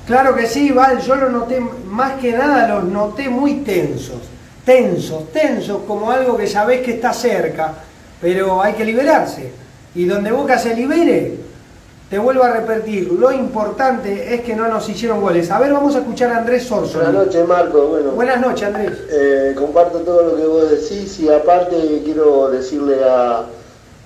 Claro 0.06 0.34
que 0.34 0.46
sí, 0.46 0.72
Val, 0.72 1.00
yo 1.00 1.14
lo 1.14 1.30
noté, 1.30 1.60
más 1.60 2.20
que 2.20 2.32
nada 2.32 2.68
los 2.68 2.84
noté 2.84 3.28
muy 3.28 3.60
tensos, 3.60 4.18
tensos, 4.64 5.32
tensos, 5.32 5.82
como 5.86 6.10
algo 6.10 6.36
que 6.36 6.46
sabés 6.46 6.82
que 6.82 6.92
está 6.92 7.12
cerca, 7.12 7.72
pero 8.20 8.60
hay 8.62 8.74
que 8.74 8.84
liberarse. 8.84 9.52
Y 9.94 10.04
donde 10.04 10.32
Boca 10.32 10.58
se 10.58 10.74
libere, 10.74 11.36
te 12.08 12.18
vuelvo 12.18 12.44
a 12.44 12.52
repetir, 12.52 13.12
lo 13.12 13.32
importante 13.32 14.34
es 14.34 14.42
que 14.42 14.54
no 14.54 14.68
nos 14.68 14.88
hicieron 14.88 15.20
goles. 15.20 15.50
A 15.50 15.58
ver, 15.58 15.72
vamos 15.72 15.96
a 15.96 15.98
escuchar 15.98 16.30
a 16.30 16.38
Andrés 16.38 16.62
Sorso. 16.64 16.98
Buenas 16.98 17.14
noches, 17.14 17.48
Marco. 17.48 17.88
Bueno, 17.88 18.10
Buenas 18.12 18.40
noches, 18.40 18.62
Andrés. 18.62 18.92
Eh, 19.10 19.54
comparto 19.56 19.98
todo 20.00 20.22
lo 20.22 20.36
que 20.36 20.46
vos 20.46 20.70
decís 20.70 21.18
y 21.18 21.28
aparte 21.28 22.02
quiero 22.04 22.48
decirle 22.50 23.02
a, 23.02 23.46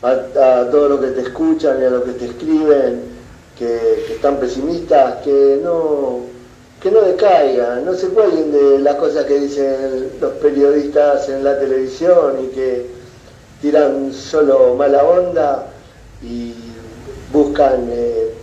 a, 0.03 0.71
todos 0.71 0.91
los 0.91 1.01
que 1.01 1.09
te 1.09 1.21
escuchan 1.21 1.79
y 1.81 1.85
a 1.85 1.91
los 1.91 2.05
que 2.05 2.13
te 2.13 2.25
escriben 2.25 3.03
que, 3.59 4.15
están 4.15 4.39
pesimistas, 4.39 5.17
que 5.23 5.61
no, 5.63 6.21
que 6.83 6.91
no 6.91 7.03
decaigan, 7.03 7.85
no 7.85 7.93
se 7.93 8.09
cuelguen 8.09 8.51
de 8.51 8.79
las 8.79 8.95
cosas 8.95 9.27
que 9.27 9.39
dicen 9.39 10.13
los 10.19 10.33
periodistas 10.35 11.29
en 11.29 11.45
la 11.45 11.59
televisión 11.59 12.39
y 12.45 12.47
que 12.55 12.87
tiran 13.61 14.15
solo 14.15 14.75
mala 14.75 15.05
onda 15.05 15.67
y 16.23 16.55
buscan 17.33 17.89
eh, 17.91 18.35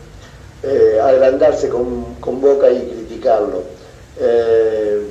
eh, 0.64 1.00
agrandarse 1.02 1.70
con, 1.70 2.18
Boca 2.42 2.70
y 2.70 2.82
criticarlo. 2.82 3.64
Eh, 4.20 5.02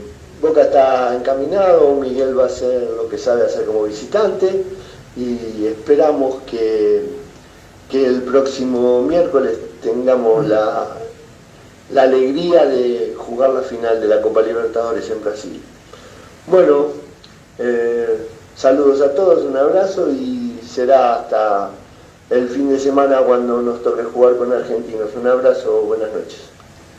Boca 0.40 0.62
está 0.62 1.14
encaminado, 1.16 1.94
Miguel 1.94 2.38
va 2.38 2.44
a 2.44 2.46
hacer 2.46 2.90
lo 2.94 3.08
que 3.08 3.16
sabe 3.16 3.46
hacer 3.46 3.64
como 3.64 3.84
visitante 3.84 4.64
y 5.16 5.66
esperamos 5.66 6.42
que, 6.46 7.26
el 7.92 8.22
próximo 8.24 9.00
miércoles 9.00 9.56
tengamos 9.82 10.46
la, 10.46 10.86
la 11.90 12.02
alegría 12.02 12.66
de 12.66 13.14
jugar 13.16 13.50
la 13.50 13.62
final 13.62 13.98
de 14.02 14.08
la 14.08 14.20
Copa 14.20 14.42
Libertadores 14.42 15.08
en 15.08 15.22
Brasil. 15.24 15.62
Bueno, 16.46 16.88
saludos 18.54 19.00
a 19.00 19.14
todos, 19.14 19.44
un 19.44 19.56
abrazo 19.56 20.10
y 20.10 20.60
será 20.62 21.20
hasta 21.20 21.70
el 22.30 22.48
fin 22.48 22.68
de 22.68 22.78
semana 22.78 23.18
cuando 23.18 23.62
nos 23.62 23.82
toque 23.82 24.02
jugar 24.02 24.36
con 24.36 24.52
argentinos. 24.52 25.10
Un 25.20 25.28
abrazo, 25.28 25.82
buenas 25.82 26.08
noches. 26.12 26.42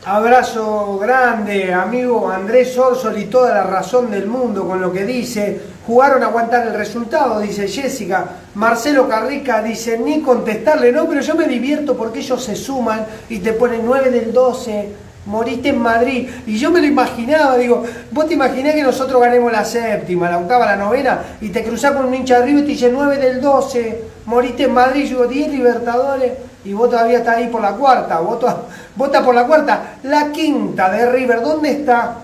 Abrazo 0.04 0.96
grande, 0.98 1.72
amigo 1.74 2.30
Andrés 2.30 2.78
Orsol 2.78 3.18
y 3.18 3.24
toda 3.24 3.52
la 3.52 3.64
razón 3.64 4.10
del 4.10 4.26
mundo 4.26 4.66
con 4.66 4.80
lo 4.80 4.92
que 4.92 5.04
dice. 5.04 5.60
Jugaron 5.86 6.22
a 6.22 6.26
aguantar 6.26 6.66
el 6.66 6.74
resultado, 6.74 7.40
dice 7.40 7.66
Jessica. 7.68 8.26
Marcelo 8.54 9.08
Carrica 9.08 9.62
dice, 9.62 9.98
ni 9.98 10.22
contestarle, 10.22 10.92
no, 10.92 11.06
pero 11.06 11.20
yo 11.20 11.34
me 11.34 11.46
divierto 11.46 11.96
porque 11.96 12.20
ellos 12.20 12.42
se 12.42 12.56
suman 12.56 13.04
y 13.28 13.40
te 13.40 13.52
ponen 13.52 13.82
9 13.84 14.10
del 14.10 14.32
12, 14.32 14.88
moriste 15.26 15.70
en 15.70 15.78
Madrid. 15.78 16.28
Y 16.46 16.58
yo 16.58 16.70
me 16.70 16.80
lo 16.80 16.86
imaginaba, 16.86 17.56
digo, 17.56 17.84
vos 18.10 18.26
te 18.26 18.34
imaginás 18.34 18.74
que 18.74 18.82
nosotros 18.82 19.20
ganemos 19.20 19.50
la 19.50 19.64
séptima, 19.64 20.30
la 20.30 20.38
octava, 20.38 20.66
la 20.66 20.76
novena, 20.76 21.22
y 21.40 21.48
te 21.48 21.64
cruzás 21.64 21.92
con 21.92 22.06
un 22.06 22.14
hincha 22.14 22.38
arriba 22.38 22.60
y 22.60 22.62
te 22.62 22.68
dice 22.68 22.90
9 22.92 23.16
del 23.16 23.40
12 23.40 24.17
moriste 24.28 24.64
en 24.64 24.74
Madrid, 24.74 25.04
yo 25.04 25.26
digo 25.26 25.26
10 25.26 25.52
Libertadores 25.52 26.32
y 26.62 26.74
vos 26.74 26.90
todavía 26.90 27.18
estás 27.18 27.36
ahí 27.36 27.48
por 27.48 27.62
la 27.62 27.72
cuarta, 27.72 28.20
vota, 28.20 28.58
vota 28.96 29.24
por 29.24 29.34
la 29.34 29.46
cuarta. 29.46 29.94
La 30.02 30.30
quinta 30.30 30.90
de 30.90 31.10
River, 31.10 31.40
¿dónde 31.40 31.70
está? 31.70 32.16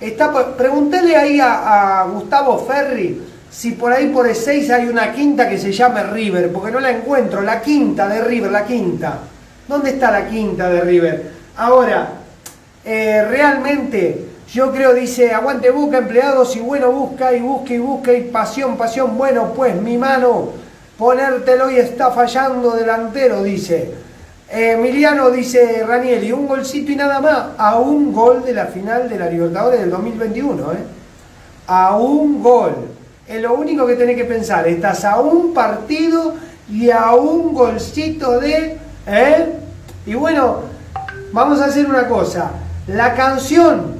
está 0.00 0.32
pregúntale 0.56 1.14
ahí 1.14 1.38
a, 1.38 2.06
Gustavo 2.10 2.58
Ferri 2.60 3.20
si 3.50 3.72
por 3.72 3.92
ahí 3.92 4.06
por 4.06 4.26
el 4.26 4.34
6 4.34 4.70
hay 4.70 4.88
una 4.88 5.12
quinta 5.12 5.48
que 5.50 5.58
se 5.58 5.70
llame 5.72 6.04
River, 6.04 6.50
porque 6.50 6.70
no 6.70 6.80
la 6.80 6.92
encuentro, 6.92 7.42
la 7.42 7.60
quinta 7.60 8.08
de 8.08 8.22
River, 8.22 8.50
la 8.50 8.64
quinta. 8.64 9.18
¿Dónde 9.68 9.90
está 9.90 10.10
la 10.10 10.26
quinta 10.28 10.70
de 10.70 10.80
River? 10.80 11.32
Ahora, 11.56 12.08
eh, 12.84 13.26
realmente 13.28 14.28
yo 14.50 14.72
creo, 14.72 14.94
dice, 14.94 15.34
aguante 15.34 15.70
busca 15.70 15.98
empleados 15.98 16.56
y 16.56 16.60
bueno, 16.60 16.90
busca 16.90 17.34
y 17.34 17.40
busca 17.40 17.74
y 17.74 17.78
busca 17.78 18.12
y 18.12 18.22
pasión, 18.22 18.76
pasión, 18.76 19.18
bueno, 19.18 19.52
pues 19.54 19.74
mi 19.74 19.98
mano 19.98 20.59
ponértelo 21.00 21.70
y 21.70 21.78
está 21.78 22.10
fallando 22.10 22.72
delantero, 22.72 23.42
dice. 23.42 23.90
Emiliano 24.50 25.30
dice 25.30 25.82
Ranieri, 25.86 26.30
un 26.30 26.46
golcito 26.46 26.92
y 26.92 26.96
nada 26.96 27.20
más, 27.20 27.46
a 27.56 27.78
un 27.78 28.12
gol 28.12 28.44
de 28.44 28.52
la 28.52 28.66
final 28.66 29.08
de 29.08 29.18
la 29.18 29.30
Libertadores 29.30 29.80
del 29.80 29.90
2021, 29.90 30.72
¿eh? 30.72 30.76
A 31.68 31.96
un 31.96 32.42
gol. 32.42 32.74
Es 33.26 33.40
lo 33.40 33.54
único 33.54 33.86
que 33.86 33.94
tenés 33.94 34.16
que 34.16 34.26
pensar. 34.26 34.68
Estás 34.68 35.06
a 35.06 35.20
un 35.20 35.54
partido 35.54 36.34
y 36.68 36.90
a 36.90 37.14
un 37.14 37.54
golcito 37.54 38.38
de. 38.38 38.76
¿eh? 39.06 39.52
Y 40.04 40.14
bueno, 40.14 40.64
vamos 41.32 41.62
a 41.62 41.66
hacer 41.66 41.86
una 41.86 42.08
cosa. 42.08 42.50
La 42.88 43.14
canción 43.14 43.94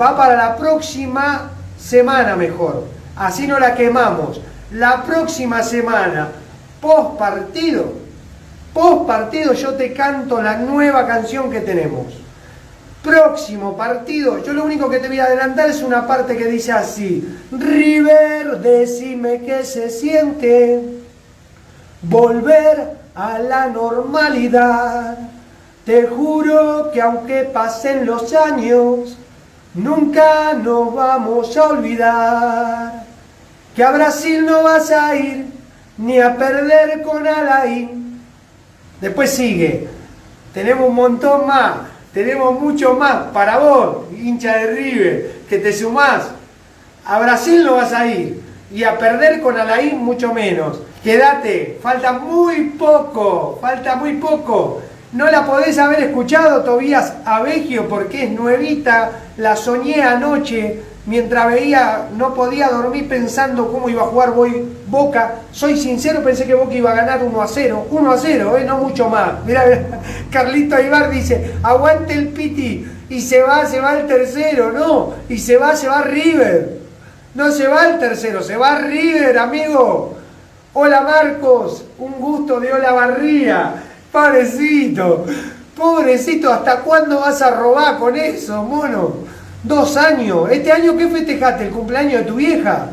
va 0.00 0.16
para 0.16 0.36
la 0.36 0.56
próxima 0.56 1.50
semana 1.78 2.36
mejor. 2.36 2.84
Así 3.16 3.46
no 3.46 3.58
la 3.58 3.74
quemamos. 3.74 4.40
La 4.72 5.02
próxima 5.02 5.62
semana, 5.62 6.28
post 6.80 7.18
partido, 7.18 7.92
post 8.72 9.06
partido 9.06 9.52
yo 9.52 9.74
te 9.74 9.92
canto 9.92 10.40
la 10.40 10.56
nueva 10.56 11.06
canción 11.06 11.50
que 11.50 11.60
tenemos. 11.60 12.06
Próximo 13.02 13.76
partido, 13.76 14.42
yo 14.42 14.54
lo 14.54 14.64
único 14.64 14.88
que 14.88 14.98
te 14.98 15.08
voy 15.08 15.18
a 15.18 15.24
adelantar 15.24 15.68
es 15.68 15.82
una 15.82 16.06
parte 16.06 16.38
que 16.38 16.46
dice 16.46 16.72
así. 16.72 17.36
River, 17.50 18.60
decime 18.60 19.42
qué 19.44 19.64
se 19.64 19.90
siente 19.90 20.80
volver 22.00 22.96
a 23.14 23.40
la 23.40 23.66
normalidad. 23.66 25.18
Te 25.84 26.06
juro 26.06 26.90
que 26.92 27.02
aunque 27.02 27.42
pasen 27.42 28.06
los 28.06 28.32
años, 28.32 29.18
nunca 29.74 30.54
nos 30.54 30.94
vamos 30.94 31.54
a 31.58 31.64
olvidar. 31.64 33.11
Que 33.74 33.82
a 33.82 33.90
Brasil 33.90 34.44
no 34.44 34.62
vas 34.62 34.90
a 34.90 35.14
ir, 35.16 35.46
ni 35.96 36.20
a 36.20 36.36
perder 36.36 37.02
con 37.02 37.26
Alain. 37.26 38.20
Después 39.00 39.30
sigue, 39.30 39.88
tenemos 40.52 40.88
un 40.88 40.94
montón 40.94 41.46
más, 41.46 41.78
tenemos 42.12 42.60
mucho 42.60 42.94
más 42.94 43.28
para 43.32 43.58
vos, 43.58 43.96
hincha 44.12 44.58
de 44.58 44.66
River, 44.66 45.32
que 45.48 45.58
te 45.58 45.72
sumás. 45.72 46.28
A 47.04 47.18
Brasil 47.18 47.64
no 47.64 47.76
vas 47.76 47.92
a 47.92 48.06
ir, 48.06 48.42
y 48.70 48.84
a 48.84 48.98
perder 48.98 49.40
con 49.40 49.58
Alain 49.58 49.98
mucho 49.98 50.32
menos. 50.32 50.80
Quédate, 51.02 51.78
falta 51.82 52.12
muy 52.12 52.70
poco, 52.78 53.58
falta 53.60 53.96
muy 53.96 54.14
poco. 54.14 54.82
No 55.12 55.30
la 55.30 55.44
podés 55.44 55.78
haber 55.78 56.00
escuchado, 56.00 56.62
Tobías 56.62 57.14
Abegio, 57.24 57.88
porque 57.88 58.24
es 58.24 58.30
nuevita, 58.30 59.10
la 59.36 59.56
soñé 59.56 60.02
anoche 60.02 60.80
mientras 61.06 61.46
veía, 61.48 62.08
no 62.16 62.34
podía 62.34 62.68
dormir 62.68 63.08
pensando 63.08 63.70
cómo 63.72 63.88
iba 63.88 64.02
a 64.02 64.06
jugar 64.06 64.34
Boca. 64.86 65.36
Soy 65.52 65.76
sincero, 65.76 66.22
pensé 66.22 66.44
que 66.44 66.54
Boca 66.54 66.74
iba 66.74 66.92
a 66.92 66.94
ganar 66.94 67.22
1 67.22 67.42
a 67.42 67.48
0. 67.48 67.86
1 67.90 68.12
a 68.12 68.18
0, 68.18 68.58
¿eh? 68.58 68.64
no 68.64 68.78
mucho 68.78 69.08
más. 69.08 69.32
Mira, 69.46 70.00
Carlito 70.30 70.76
Aybar 70.76 71.10
dice, 71.10 71.54
aguante 71.62 72.12
el 72.12 72.28
Piti 72.28 72.86
y 73.08 73.20
se 73.20 73.42
va, 73.42 73.66
se 73.66 73.80
va 73.80 73.98
el 73.98 74.06
tercero. 74.06 74.72
No, 74.72 75.14
y 75.28 75.38
se 75.38 75.56
va, 75.56 75.74
se 75.76 75.88
va 75.88 76.02
River. 76.02 76.82
No 77.34 77.50
se 77.50 77.66
va 77.66 77.88
el 77.88 77.98
tercero, 77.98 78.42
se 78.42 78.56
va 78.56 78.78
River, 78.78 79.38
amigo. 79.38 80.16
Hola 80.74 81.00
Marcos, 81.02 81.84
un 81.98 82.12
gusto 82.12 82.60
de 82.60 82.72
Hola 82.72 82.92
Barría. 82.92 83.74
Pobrecito, 84.12 85.24
pobrecito, 85.74 86.52
¿hasta 86.52 86.80
cuándo 86.80 87.20
vas 87.20 87.40
a 87.40 87.50
robar 87.50 87.98
con 87.98 88.14
eso, 88.16 88.62
mono? 88.62 89.14
Dos 89.62 89.96
años. 89.96 90.50
¿Este 90.50 90.72
año 90.72 90.96
qué 90.96 91.08
festejaste? 91.08 91.66
¿El 91.66 91.70
cumpleaños 91.70 92.20
de 92.20 92.24
tu 92.24 92.34
vieja? 92.36 92.86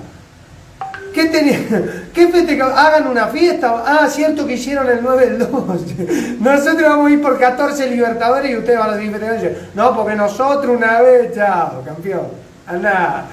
¿Qué 1.14 1.26
tenías? 1.26 1.62
¿Qué 2.14 2.28
festejaste? 2.28 2.80
¿Hagan 2.80 3.08
una 3.08 3.28
fiesta? 3.28 3.84
Ah, 3.86 4.08
cierto 4.10 4.46
que 4.46 4.54
hicieron 4.54 4.88
el 4.88 5.00
9 5.02 5.30
del 5.30 5.40
2. 5.40 5.50
Nosotros 6.40 6.84
vamos 6.84 7.08
a 7.08 7.14
ir 7.14 7.22
por 7.22 7.40
14 7.40 7.90
Libertadores 7.90 8.52
y 8.52 8.58
ustedes 8.58 8.80
van 8.80 8.90
a 8.92 8.96
decir, 8.96 9.70
no, 9.74 9.96
porque 9.96 10.16
nosotros 10.16 10.76
una 10.76 11.02
vez, 11.02 11.34
chao, 11.36 11.82
campeón. 11.84 12.28
Anda. 12.68 13.26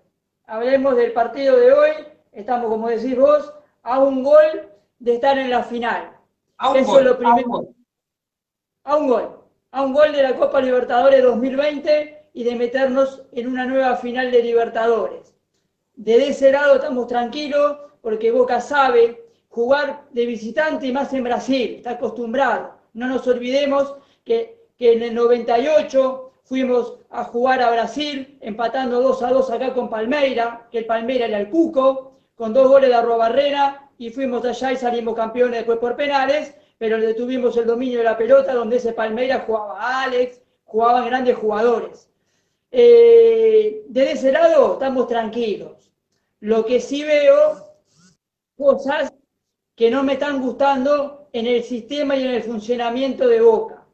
hablemos 0.47 0.97
del 0.97 1.13
partido 1.13 1.57
de 1.57 1.73
hoy. 1.73 1.91
Estamos, 2.33 2.69
como 2.69 2.89
decís 2.89 3.17
vos, 3.17 3.55
a 3.83 4.01
un 4.01 4.23
gol 4.23 4.69
de 4.99 5.15
estar 5.15 5.39
en 5.39 5.49
la 5.51 5.63
final. 5.63 6.13
A 6.59 6.71
un 6.71 6.77
Eso 6.77 6.93
gol, 6.93 7.01
es 7.01 7.07
lo 7.07 7.19
primero. 7.19 7.69
A 8.85 8.97
un 8.97 9.09
gol. 9.09 9.41
A 9.71 9.83
un 9.83 9.93
gol 9.93 10.13
de 10.13 10.23
la 10.23 10.37
Copa 10.37 10.61
Libertadores 10.61 11.23
2020 11.23 12.29
y 12.33 12.45
de 12.45 12.55
meternos 12.55 13.23
en 13.33 13.49
una 13.49 13.65
nueva 13.65 13.97
final 13.97 14.31
de 14.31 14.43
Libertadores. 14.43 15.35
De 15.95 16.29
ese 16.29 16.53
lado 16.53 16.77
estamos 16.77 17.07
tranquilos 17.07 17.79
porque 18.03 18.31
Boca 18.31 18.61
sabe 18.61 19.28
jugar 19.49 20.05
de 20.13 20.27
visitante 20.27 20.87
y 20.87 20.93
más 20.93 21.13
en 21.13 21.25
Brasil, 21.25 21.77
está 21.77 21.93
acostumbrado. 21.93 22.79
No 22.93 23.07
nos 23.09 23.27
olvidemos 23.27 23.95
que, 24.25 24.67
que 24.77 24.93
en 24.93 25.03
el 25.03 25.15
98 25.15 26.33
fuimos 26.45 26.99
a 27.11 27.25
jugar 27.25 27.63
a 27.63 27.71
Brasil, 27.71 28.39
empatando 28.41 29.01
2 29.03 29.23
a 29.23 29.31
2 29.31 29.51
acá 29.51 29.75
con 29.75 29.91
Palmeira, 29.91 30.67
que 30.71 30.79
el 30.79 30.87
Palmeira 30.87 31.27
era 31.27 31.39
el 31.39 31.51
Cuco, 31.51 32.19
con 32.35 32.53
dos 32.53 32.69
goles 32.69 32.89
de 32.89 32.95
Arroba 32.95 33.29
Barrera, 33.29 33.91
y 33.99 34.11
fuimos 34.11 34.45
allá 34.45 34.73
y 34.73 34.77
salimos 34.77 35.15
campeones 35.15 35.59
después 35.59 35.79
por 35.79 35.97
penales, 35.97 36.55
pero 36.79 36.97
le 36.97 37.15
tuvimos 37.15 37.57
el 37.57 37.67
dominio 37.67 37.99
de 37.99 38.05
la 38.05 38.17
pelota, 38.17 38.55
donde 38.55 38.77
ese 38.77 38.93
Palmeira 38.93 39.41
jugaba 39.41 40.03
Alex, 40.05 40.41
jugaban 40.65 41.07
grandes 41.07 41.37
jugadores. 41.37 42.09
Eh, 42.71 43.83
de 43.89 44.13
ese 44.13 44.31
lado 44.31 44.75
estamos 44.75 45.09
tranquilos. 45.09 45.91
Lo 46.41 46.65
que 46.65 46.81
sí 46.81 47.03
veo, 47.03 47.75
cosas 48.57 49.13
que 49.79 49.93
no 49.93 50.03
me 50.03 50.15
están 50.15 50.43
gustando 50.43 51.29
en 51.33 51.47
el 51.47 51.63
sistema 51.63 52.17
y 52.17 52.25
en 52.25 52.33
el 52.33 52.43
funcionamiento 52.43 53.29
de 53.29 53.41
Boca. 53.41 53.87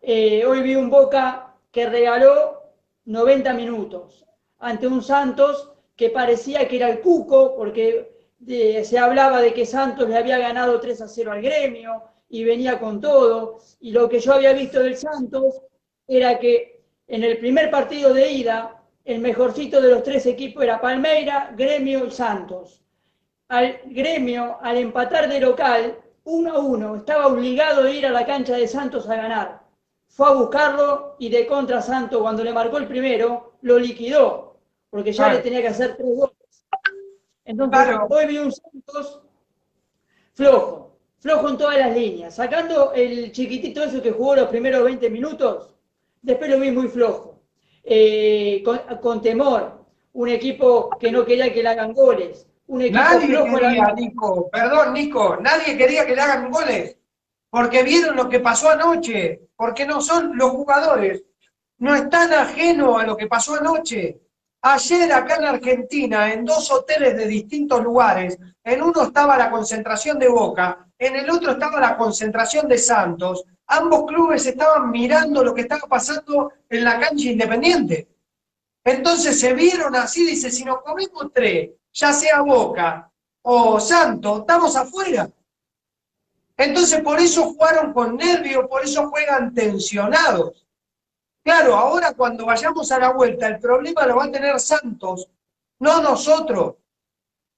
Eh, 0.00 0.46
hoy 0.46 0.62
vi 0.62 0.76
un 0.76 0.88
Boca 0.88 1.56
que 1.72 1.86
regaló 1.86 2.62
90 3.06 3.52
minutos 3.54 4.24
ante 4.60 4.86
un 4.86 5.02
Santos 5.02 5.72
que 5.96 6.10
parecía 6.10 6.68
que 6.68 6.76
era 6.76 6.88
el 6.90 7.00
cuco, 7.00 7.56
porque 7.56 8.12
eh, 8.46 8.84
se 8.84 8.98
hablaba 8.98 9.42
de 9.42 9.52
que 9.52 9.66
Santos 9.66 10.08
le 10.08 10.16
había 10.16 10.38
ganado 10.38 10.78
3 10.78 11.00
a 11.00 11.08
0 11.08 11.32
al 11.32 11.42
gremio 11.42 12.04
y 12.28 12.44
venía 12.44 12.78
con 12.78 13.00
todo. 13.00 13.58
Y 13.80 13.90
lo 13.90 14.08
que 14.08 14.20
yo 14.20 14.34
había 14.34 14.52
visto 14.52 14.78
del 14.78 14.96
Santos 14.96 15.60
era 16.06 16.38
que 16.38 16.84
en 17.08 17.24
el 17.24 17.36
primer 17.38 17.68
partido 17.68 18.14
de 18.14 18.30
ida, 18.30 18.80
el 19.04 19.18
mejorcito 19.18 19.80
de 19.80 19.90
los 19.90 20.04
tres 20.04 20.24
equipos 20.26 20.62
era 20.62 20.80
Palmeira, 20.80 21.52
Gremio 21.56 22.06
y 22.06 22.12
Santos. 22.12 22.80
Al 23.50 23.80
Gremio, 23.86 24.58
al 24.62 24.76
empatar 24.76 25.28
de 25.28 25.40
local, 25.40 25.98
1 26.22 26.52
a 26.52 26.58
1, 26.60 26.96
estaba 26.96 27.26
obligado 27.26 27.82
a 27.82 27.90
ir 27.90 28.06
a 28.06 28.10
la 28.12 28.24
cancha 28.24 28.56
de 28.56 28.68
Santos 28.68 29.08
a 29.08 29.16
ganar. 29.16 29.62
Fue 30.06 30.28
a 30.28 30.34
buscarlo 30.34 31.16
y 31.18 31.30
de 31.30 31.48
contra 31.48 31.82
Santos, 31.82 32.22
cuando 32.22 32.44
le 32.44 32.52
marcó 32.52 32.78
el 32.78 32.86
primero, 32.86 33.54
lo 33.62 33.76
liquidó, 33.76 34.56
porque 34.88 35.12
ya 35.12 35.32
le 35.32 35.40
tenía 35.40 35.60
que 35.62 35.66
hacer 35.66 35.96
tres 35.96 36.16
goles. 36.16 36.64
Entonces, 37.44 37.96
hoy 38.08 38.26
vi 38.26 38.38
un 38.38 38.52
Santos 38.52 39.20
flojo, 40.32 40.96
flojo 41.18 41.48
en 41.48 41.58
todas 41.58 41.76
las 41.76 41.92
líneas. 41.92 42.36
Sacando 42.36 42.92
el 42.92 43.32
chiquitito 43.32 43.82
ese 43.82 44.00
que 44.00 44.12
jugó 44.12 44.36
los 44.36 44.48
primeros 44.48 44.84
20 44.84 45.10
minutos, 45.10 45.74
después 46.22 46.48
lo 46.48 46.60
vi 46.60 46.70
muy 46.70 46.86
flojo. 46.86 47.40
Eh, 47.82 48.62
con, 49.02 49.20
temor, 49.20 49.86
un 50.12 50.28
equipo 50.28 50.90
que 51.00 51.10
no 51.10 51.24
quería 51.24 51.52
que 51.52 51.64
le 51.64 51.68
hagan 51.68 51.92
goles. 51.94 52.46
Un 52.70 52.82
equipo 52.82 53.00
nadie 53.00 53.44
quería, 53.50 53.92
Nico, 53.96 54.48
perdón, 54.48 54.94
Nico, 54.94 55.36
nadie 55.40 55.76
quería 55.76 56.06
que 56.06 56.14
le 56.14 56.20
hagan 56.20 56.52
goles, 56.52 56.96
porque 57.50 57.82
vieron 57.82 58.14
lo 58.14 58.28
que 58.28 58.38
pasó 58.38 58.70
anoche, 58.70 59.48
porque 59.56 59.84
no 59.84 60.00
son 60.00 60.38
los 60.38 60.50
jugadores, 60.50 61.24
no 61.78 61.96
están 61.96 62.32
ajenos 62.32 63.02
a 63.02 63.06
lo 63.06 63.16
que 63.16 63.26
pasó 63.26 63.56
anoche. 63.56 64.20
Ayer 64.62 65.12
acá 65.12 65.34
en 65.36 65.46
Argentina, 65.46 66.32
en 66.32 66.44
dos 66.44 66.70
hoteles 66.70 67.16
de 67.16 67.26
distintos 67.26 67.82
lugares, 67.82 68.38
en 68.62 68.82
uno 68.82 69.02
estaba 69.02 69.36
la 69.36 69.50
concentración 69.50 70.16
de 70.20 70.28
Boca, 70.28 70.86
en 70.96 71.16
el 71.16 71.28
otro 71.28 71.50
estaba 71.50 71.80
la 71.80 71.96
concentración 71.96 72.68
de 72.68 72.78
Santos. 72.78 73.46
Ambos 73.66 74.04
clubes 74.06 74.46
estaban 74.46 74.92
mirando 74.92 75.42
lo 75.42 75.52
que 75.52 75.62
estaba 75.62 75.88
pasando 75.88 76.52
en 76.68 76.84
la 76.84 77.00
cancha 77.00 77.30
independiente. 77.30 78.06
Entonces 78.84 79.40
se 79.40 79.54
vieron 79.54 79.96
así, 79.96 80.24
dice, 80.24 80.52
si 80.52 80.64
nos 80.64 80.82
comemos 80.82 81.32
tres, 81.34 81.70
ya 81.92 82.12
sea 82.12 82.42
Boca 82.42 83.10
o 83.42 83.80
Santos, 83.80 84.40
estamos 84.40 84.76
afuera. 84.76 85.30
Entonces 86.56 87.00
por 87.02 87.18
eso 87.18 87.44
jugaron 87.44 87.92
con 87.92 88.16
nervios, 88.16 88.66
por 88.68 88.84
eso 88.84 89.08
juegan 89.08 89.54
tensionados. 89.54 90.66
Claro, 91.42 91.74
ahora 91.74 92.12
cuando 92.12 92.44
vayamos 92.44 92.92
a 92.92 92.98
la 92.98 93.12
vuelta, 93.12 93.46
el 93.46 93.58
problema 93.58 94.06
lo 94.06 94.16
va 94.16 94.24
a 94.24 94.30
tener 94.30 94.60
Santos, 94.60 95.28
no 95.78 96.02
nosotros. 96.02 96.74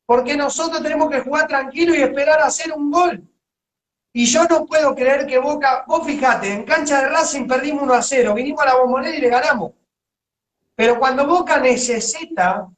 Porque 0.07 0.37
nosotros 0.37 0.83
tenemos 0.83 1.11
que 1.11 1.21
jugar 1.21 1.49
tranquilo 1.49 1.95
y 1.95 2.03
esperar 2.03 2.41
a 2.41 2.47
hacer 2.47 2.73
un 2.73 2.91
gol. 2.91 3.29
Y 4.13 4.27
yo 4.27 4.45
no 4.45 4.67
puedo 4.67 4.95
creer 4.95 5.27
que 5.27 5.39
Boca, 5.39 5.85
vos 5.87 6.07
fijate, 6.07 6.53
en 6.53 6.65
cancha 6.65 7.01
de 7.01 7.09
Racing 7.09 7.47
perdimos 7.47 7.83
1 7.83 7.95
a 7.95 8.03
0, 8.03 8.35
vinimos 8.35 8.63
a 8.63 8.67
la 8.67 8.77
bombonera 8.77 9.17
y 9.17 9.21
le 9.21 9.29
ganamos. 9.29 9.73
Pero 10.75 10.99
cuando 10.99 11.27
Boca 11.27 11.59
necesita, 11.59 12.69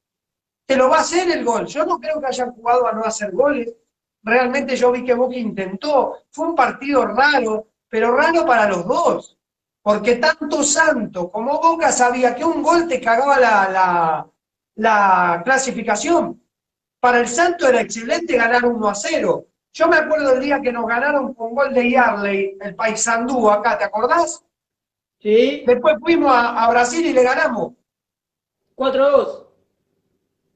te 0.66 0.76
lo 0.76 0.88
va 0.88 0.98
a 0.98 1.00
hacer 1.00 1.30
el 1.30 1.44
gol. 1.44 1.66
Yo 1.66 1.84
no 1.84 1.98
creo 1.98 2.20
que 2.20 2.26
hayan 2.26 2.52
jugado 2.52 2.86
a 2.86 2.92
no 2.92 3.04
hacer 3.04 3.32
goles. 3.32 3.74
Realmente 4.22 4.76
yo 4.76 4.92
vi 4.92 5.04
que 5.04 5.14
Boca 5.14 5.36
intentó. 5.36 6.18
Fue 6.30 6.48
un 6.48 6.54
partido 6.54 7.06
raro, 7.06 7.68
pero 7.88 8.16
raro 8.16 8.46
para 8.46 8.68
los 8.68 8.86
dos 8.86 9.34
porque 9.84 10.16
tanto 10.16 10.62
Santo 10.62 11.30
como 11.30 11.60
Boca 11.60 11.92
sabía 11.92 12.34
que 12.34 12.42
un 12.42 12.62
gol 12.62 12.88
te 12.88 13.02
cagaba 13.02 13.38
la, 13.38 14.26
la, 14.76 15.42
clasificación. 15.44 16.42
Para 16.98 17.20
el 17.20 17.28
Santo 17.28 17.68
era 17.68 17.82
excelente 17.82 18.34
ganar 18.34 18.64
1 18.64 18.88
a 18.88 18.94
0. 18.94 19.46
Yo 19.74 19.88
me 19.88 19.96
acuerdo 19.96 20.32
el 20.32 20.40
día 20.40 20.62
que 20.62 20.72
nos 20.72 20.86
ganaron 20.86 21.34
con 21.34 21.54
gol 21.54 21.74
de 21.74 21.90
Yarley, 21.90 22.56
el 22.62 22.74
Paysandú 22.74 23.50
acá, 23.50 23.76
¿te 23.76 23.84
acordás? 23.84 24.42
Sí. 25.20 25.64
Después 25.66 25.96
fuimos 26.00 26.34
a, 26.34 26.64
a 26.64 26.70
Brasil 26.70 27.04
y 27.04 27.12
le 27.12 27.22
ganamos. 27.22 27.74
4-2. 28.76 29.43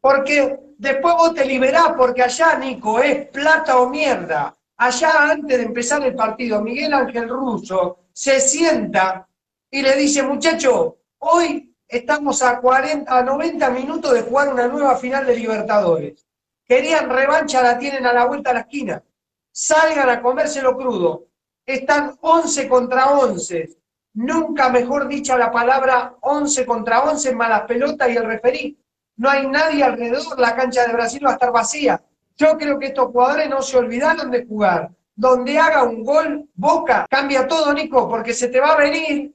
Porque 0.00 0.58
después 0.78 1.14
vos 1.14 1.34
te 1.34 1.44
liberás, 1.44 1.92
porque 1.96 2.22
allá, 2.22 2.56
Nico, 2.56 3.00
es 3.00 3.26
plata 3.28 3.78
o 3.78 3.88
mierda. 3.88 4.54
Allá, 4.76 5.30
antes 5.30 5.58
de 5.58 5.64
empezar 5.64 6.04
el 6.04 6.14
partido, 6.14 6.62
Miguel 6.62 6.94
Ángel 6.94 7.28
Russo 7.28 7.98
se 8.12 8.40
sienta 8.40 9.28
y 9.70 9.82
le 9.82 9.96
dice, 9.96 10.22
muchacho, 10.22 10.98
hoy 11.18 11.74
estamos 11.86 12.42
a, 12.42 12.60
40, 12.60 13.16
a 13.16 13.22
90 13.22 13.70
minutos 13.70 14.12
de 14.12 14.22
jugar 14.22 14.52
una 14.52 14.68
nueva 14.68 14.96
final 14.96 15.26
de 15.26 15.36
Libertadores. 15.36 16.26
Querían 16.64 17.08
revancha, 17.08 17.62
la 17.62 17.78
tienen 17.78 18.06
a 18.06 18.12
la 18.12 18.26
vuelta 18.26 18.50
a 18.50 18.54
la 18.54 18.60
esquina. 18.60 19.02
Salgan 19.50 20.10
a 20.10 20.20
comérselo 20.20 20.76
crudo. 20.76 21.26
Están 21.64 22.16
11 22.20 22.68
contra 22.68 23.10
11. 23.10 23.70
Nunca 24.14 24.68
mejor 24.68 25.08
dicha 25.08 25.36
la 25.38 25.50
palabra 25.50 26.16
11 26.20 26.66
contra 26.66 27.02
11 27.04 27.30
en 27.30 27.36
malas 27.36 27.62
pelotas 27.62 28.10
y 28.10 28.16
el 28.16 28.24
referí. 28.24 28.78
No 29.18 29.28
hay 29.28 29.46
nadie 29.46 29.84
alrededor, 29.84 30.38
la 30.38 30.56
cancha 30.56 30.86
de 30.86 30.92
Brasil 30.94 31.24
va 31.24 31.30
a 31.30 31.34
estar 31.34 31.52
vacía. 31.52 32.00
Yo 32.36 32.56
creo 32.56 32.78
que 32.78 32.86
estos 32.86 33.08
jugadores 33.08 33.50
no 33.50 33.60
se 33.60 33.76
olvidaron 33.76 34.30
de 34.30 34.46
jugar 34.46 34.90
donde 35.18 35.58
haga 35.58 35.82
un 35.82 36.04
gol 36.04 36.48
Boca, 36.54 37.04
cambia 37.10 37.48
todo, 37.48 37.74
Nico, 37.74 38.08
porque 38.08 38.32
se 38.32 38.46
te 38.48 38.60
va 38.60 38.74
a 38.74 38.76
venir 38.76 39.34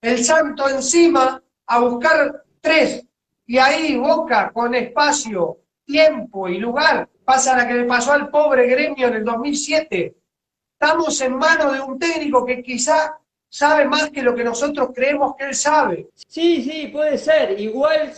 el 0.00 0.24
Santo 0.24 0.68
encima 0.68 1.40
a 1.66 1.78
buscar 1.78 2.42
tres. 2.60 3.06
Y 3.46 3.56
ahí 3.58 3.96
Boca, 3.96 4.50
con 4.52 4.74
espacio, 4.74 5.58
tiempo 5.84 6.48
y 6.48 6.58
lugar, 6.58 7.08
pasa 7.24 7.56
la 7.56 7.68
que 7.68 7.74
le 7.74 7.84
pasó 7.84 8.12
al 8.12 8.30
pobre 8.30 8.66
gremio 8.66 9.06
en 9.06 9.14
el 9.14 9.24
2007. 9.24 10.16
Estamos 10.72 11.20
en 11.20 11.36
manos 11.36 11.72
de 11.72 11.80
un 11.80 11.96
técnico 12.00 12.44
que 12.44 12.60
quizá 12.60 13.16
sabe 13.48 13.84
más 13.84 14.10
que 14.10 14.22
lo 14.22 14.34
que 14.34 14.42
nosotros 14.42 14.90
creemos 14.92 15.36
que 15.36 15.44
él 15.44 15.54
sabe. 15.54 16.08
Sí, 16.26 16.64
sí, 16.64 16.88
puede 16.88 17.16
ser. 17.16 17.60
Igual, 17.60 18.12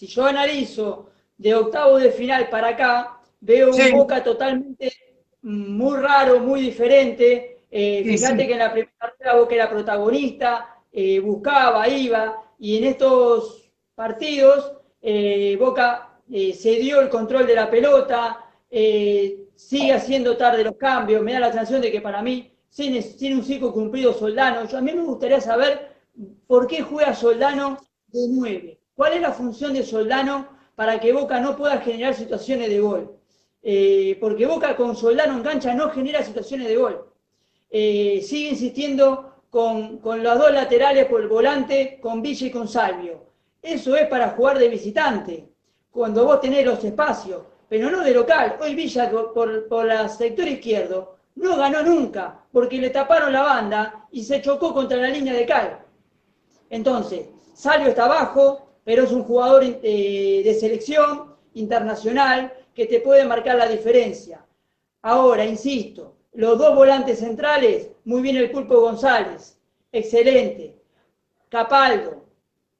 si 0.00 0.06
yo 0.06 0.24
analizo 0.24 1.10
de 1.36 1.54
octavo 1.54 1.98
de 1.98 2.10
final 2.10 2.48
para 2.48 2.68
acá, 2.68 3.20
veo 3.38 3.70
un 3.70 3.92
Boca 3.92 4.24
totalmente 4.24 4.90
muy 5.42 5.98
raro, 5.98 6.40
muy 6.40 6.62
diferente. 6.62 7.64
Eh, 7.70 8.02
fíjate 8.06 8.46
que 8.46 8.54
en 8.54 8.60
la 8.60 8.72
primera 8.72 9.14
rueda 9.18 9.36
Boca 9.36 9.54
era 9.54 9.68
protagonista, 9.68 10.74
eh, 10.90 11.20
buscaba, 11.20 11.86
iba, 11.86 12.42
y 12.58 12.78
en 12.78 12.84
estos 12.84 13.70
partidos 13.94 14.72
eh, 15.02 15.54
Boca 15.60 16.18
se 16.26 16.76
dio 16.76 17.02
el 17.02 17.10
control 17.10 17.46
de 17.46 17.56
la 17.56 17.68
pelota, 17.68 18.46
sigue 18.70 19.92
haciendo 19.92 20.34
tarde 20.38 20.64
los 20.64 20.76
cambios, 20.76 21.22
me 21.22 21.34
da 21.34 21.40
la 21.40 21.52
sensación 21.52 21.82
de 21.82 21.92
que 21.92 22.00
para 22.00 22.22
mí 22.22 22.50
tiene, 22.74 23.02
tiene 23.02 23.36
un 23.36 23.44
ciclo 23.44 23.70
cumplido 23.70 24.14
Soldano. 24.14 24.66
Yo, 24.66 24.78
a 24.78 24.80
mí 24.80 24.94
me 24.94 25.02
gustaría 25.02 25.42
saber 25.42 25.90
por 26.46 26.66
qué 26.66 26.80
juega 26.80 27.14
Soldano 27.14 27.76
de 28.06 28.20
9. 28.30 28.79
¿Cuál 29.00 29.14
es 29.14 29.22
la 29.22 29.32
función 29.32 29.72
de 29.72 29.82
Soldano 29.82 30.46
para 30.76 31.00
que 31.00 31.10
Boca 31.10 31.40
no 31.40 31.56
pueda 31.56 31.78
generar 31.78 32.12
situaciones 32.12 32.68
de 32.68 32.80
gol? 32.80 33.16
Eh, 33.62 34.18
porque 34.20 34.44
Boca 34.44 34.76
con 34.76 34.94
Soldano 34.94 35.38
en 35.38 35.42
cancha 35.42 35.72
no 35.72 35.88
genera 35.88 36.22
situaciones 36.22 36.68
de 36.68 36.76
gol. 36.76 37.06
Eh, 37.70 38.20
sigue 38.22 38.50
insistiendo 38.50 39.36
con, 39.48 40.00
con, 40.00 40.22
los 40.22 40.38
dos 40.38 40.52
laterales 40.52 41.06
por 41.06 41.22
el 41.22 41.28
volante, 41.28 41.98
con 41.98 42.20
Villa 42.20 42.46
y 42.46 42.50
con 42.50 42.68
Salvio. 42.68 43.24
Eso 43.62 43.96
es 43.96 44.06
para 44.06 44.32
jugar 44.32 44.58
de 44.58 44.68
visitante, 44.68 45.48
cuando 45.90 46.26
vos 46.26 46.42
tenés 46.42 46.66
los 46.66 46.84
espacios, 46.84 47.40
pero 47.70 47.90
no 47.90 48.02
de 48.02 48.12
local. 48.12 48.58
Hoy 48.60 48.74
Villa 48.74 49.10
por, 49.10 49.66
por 49.66 49.90
el 49.90 50.10
sector 50.10 50.46
izquierdo 50.46 51.16
no 51.36 51.56
ganó 51.56 51.82
nunca, 51.82 52.44
porque 52.52 52.76
le 52.76 52.90
taparon 52.90 53.32
la 53.32 53.44
banda 53.44 54.06
y 54.10 54.22
se 54.22 54.42
chocó 54.42 54.74
contra 54.74 54.98
la 54.98 55.08
línea 55.08 55.32
de 55.32 55.46
cal. 55.46 55.78
Entonces, 56.68 57.30
Salvio 57.54 57.88
está 57.88 58.04
abajo, 58.04 58.69
pero 58.90 59.04
es 59.04 59.12
un 59.12 59.22
jugador 59.22 59.62
eh, 59.64 60.42
de 60.44 60.54
selección 60.54 61.36
internacional, 61.54 62.52
que 62.74 62.86
te 62.86 62.98
puede 62.98 63.24
marcar 63.24 63.54
la 63.54 63.68
diferencia. 63.68 64.44
Ahora, 65.02 65.44
insisto, 65.44 66.16
los 66.32 66.58
dos 66.58 66.74
volantes 66.74 67.20
centrales, 67.20 67.92
muy 68.04 68.20
bien 68.20 68.36
el 68.36 68.50
Pulpo 68.50 68.80
González, 68.80 69.60
excelente. 69.92 70.74
Capaldo, 71.48 72.24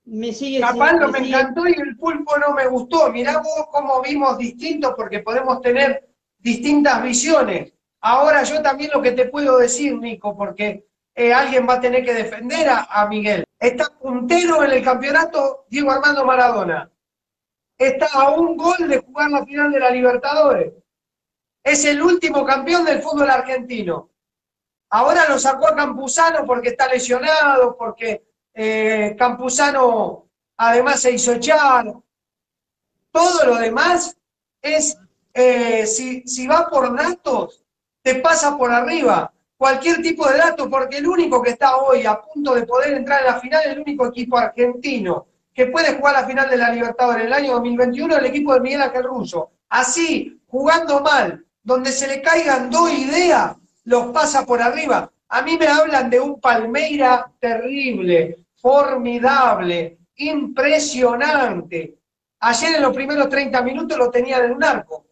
me 0.05 0.33
sigue. 0.33 0.59
Capaldo 0.59 1.11
me, 1.11 1.21
encantó 1.21 1.69
y 1.69 1.75
el 1.81 1.97
Pulpo 1.97 2.37
no 2.39 2.55
me 2.55 2.67
gustó. 2.67 3.09
Mirá 3.13 3.39
vos 3.39 3.69
cómo 3.71 4.03
vimos 4.03 4.37
distintos 4.37 4.95
porque 4.97 5.21
podemos 5.21 5.61
tener 5.61 6.09
distintas 6.41 7.05
visiones. 7.05 7.73
Ahora 8.01 8.43
yo 8.43 8.61
también 8.61 8.91
lo 8.93 9.01
que 9.01 9.13
te 9.13 9.27
puedo 9.27 9.59
decir, 9.59 9.97
Nico, 9.97 10.37
porque 10.37 10.89
eh, 11.15 11.33
alguien 11.33 11.69
va 11.69 11.75
a 11.75 11.81
tener 11.81 12.05
que 12.05 12.15
defender 12.15 12.69
a, 12.69 12.89
a 12.91 13.07
Miguel. 13.07 13.45
Está 13.61 13.91
puntero 13.91 14.65
en 14.65 14.73
el 14.73 14.83
campeonato 14.83 15.67
Diego 15.69 15.93
Armando 15.93 16.25
Maradona 16.25 16.91
está 17.81 18.09
a 18.13 18.31
un 18.33 18.57
gol 18.59 18.89
de 18.89 18.99
jugar 18.99 19.31
la 19.31 19.45
final 19.45 19.73
de 19.73 19.81
la 19.81 19.91
Libertadores. 19.91 20.75
Es 21.65 21.85
el 21.87 22.03
último 22.03 22.45
campeón 22.45 22.85
del 22.85 23.03
fútbol 23.03 23.31
argentino. 23.31 24.11
Ahora 24.91 25.29
lo 25.29 25.39
sacó 25.39 25.69
a 25.69 25.75
Campuzano 25.75 26.45
porque 26.45 26.71
está 26.71 26.89
lesionado, 26.89 27.77
porque 27.79 28.23
eh, 28.53 29.17
Campuzano 29.19 30.29
además 30.59 31.01
se 31.01 31.13
hizo 31.13 31.33
echar. 31.33 31.87
Todo 33.11 33.47
lo 33.47 33.57
demás 33.57 34.17
es, 34.61 34.99
eh, 35.33 35.87
si, 35.87 36.23
si 36.27 36.47
va 36.47 36.69
por 36.69 36.95
datos, 36.95 37.65
te 38.03 38.17
pasa 38.17 38.59
por 38.59 38.73
arriba. 38.73 39.33
Cualquier 39.61 40.01
tipo 40.01 40.27
de 40.27 40.39
dato, 40.39 40.71
porque 40.71 40.97
el 40.97 41.07
único 41.07 41.43
que 41.43 41.51
está 41.51 41.77
hoy 41.77 42.07
a 42.07 42.19
punto 42.19 42.55
de 42.55 42.63
poder 42.63 42.95
entrar 42.95 43.21
en 43.21 43.27
la 43.27 43.41
final 43.41 43.61
el 43.67 43.81
único 43.81 44.07
equipo 44.07 44.39
argentino 44.39 45.27
que 45.53 45.67
puede 45.67 45.97
jugar 45.97 46.15
la 46.15 46.27
final 46.27 46.49
de 46.49 46.57
la 46.57 46.71
Libertadores 46.71 47.21
en 47.21 47.27
el 47.27 47.33
año 47.35 47.53
2021 47.53 48.17
el 48.17 48.25
equipo 48.25 48.55
de 48.55 48.61
Miguel 48.61 48.81
Ángel 48.81 49.03
Russo. 49.03 49.51
Así, 49.69 50.41
jugando 50.47 51.01
mal, 51.01 51.45
donde 51.63 51.93
se 51.93 52.09
le 52.09 52.23
caigan 52.23 52.71
dos 52.71 52.91
ideas, 52.91 53.55
los 53.85 54.07
pasa 54.13 54.47
por 54.47 54.63
arriba. 54.63 55.13
A 55.29 55.43
mí 55.43 55.59
me 55.59 55.67
hablan 55.67 56.09
de 56.09 56.21
un 56.21 56.41
Palmeira 56.41 57.31
terrible, 57.39 58.47
formidable, 58.57 59.99
impresionante. 60.17 61.99
Ayer 62.39 62.77
en 62.77 62.83
los 62.83 62.95
primeros 62.95 63.29
30 63.29 63.61
minutos 63.61 63.99
lo 63.99 64.11
tenía 64.11 64.39
en 64.39 64.53
un 64.53 64.65
arco, 64.65 65.05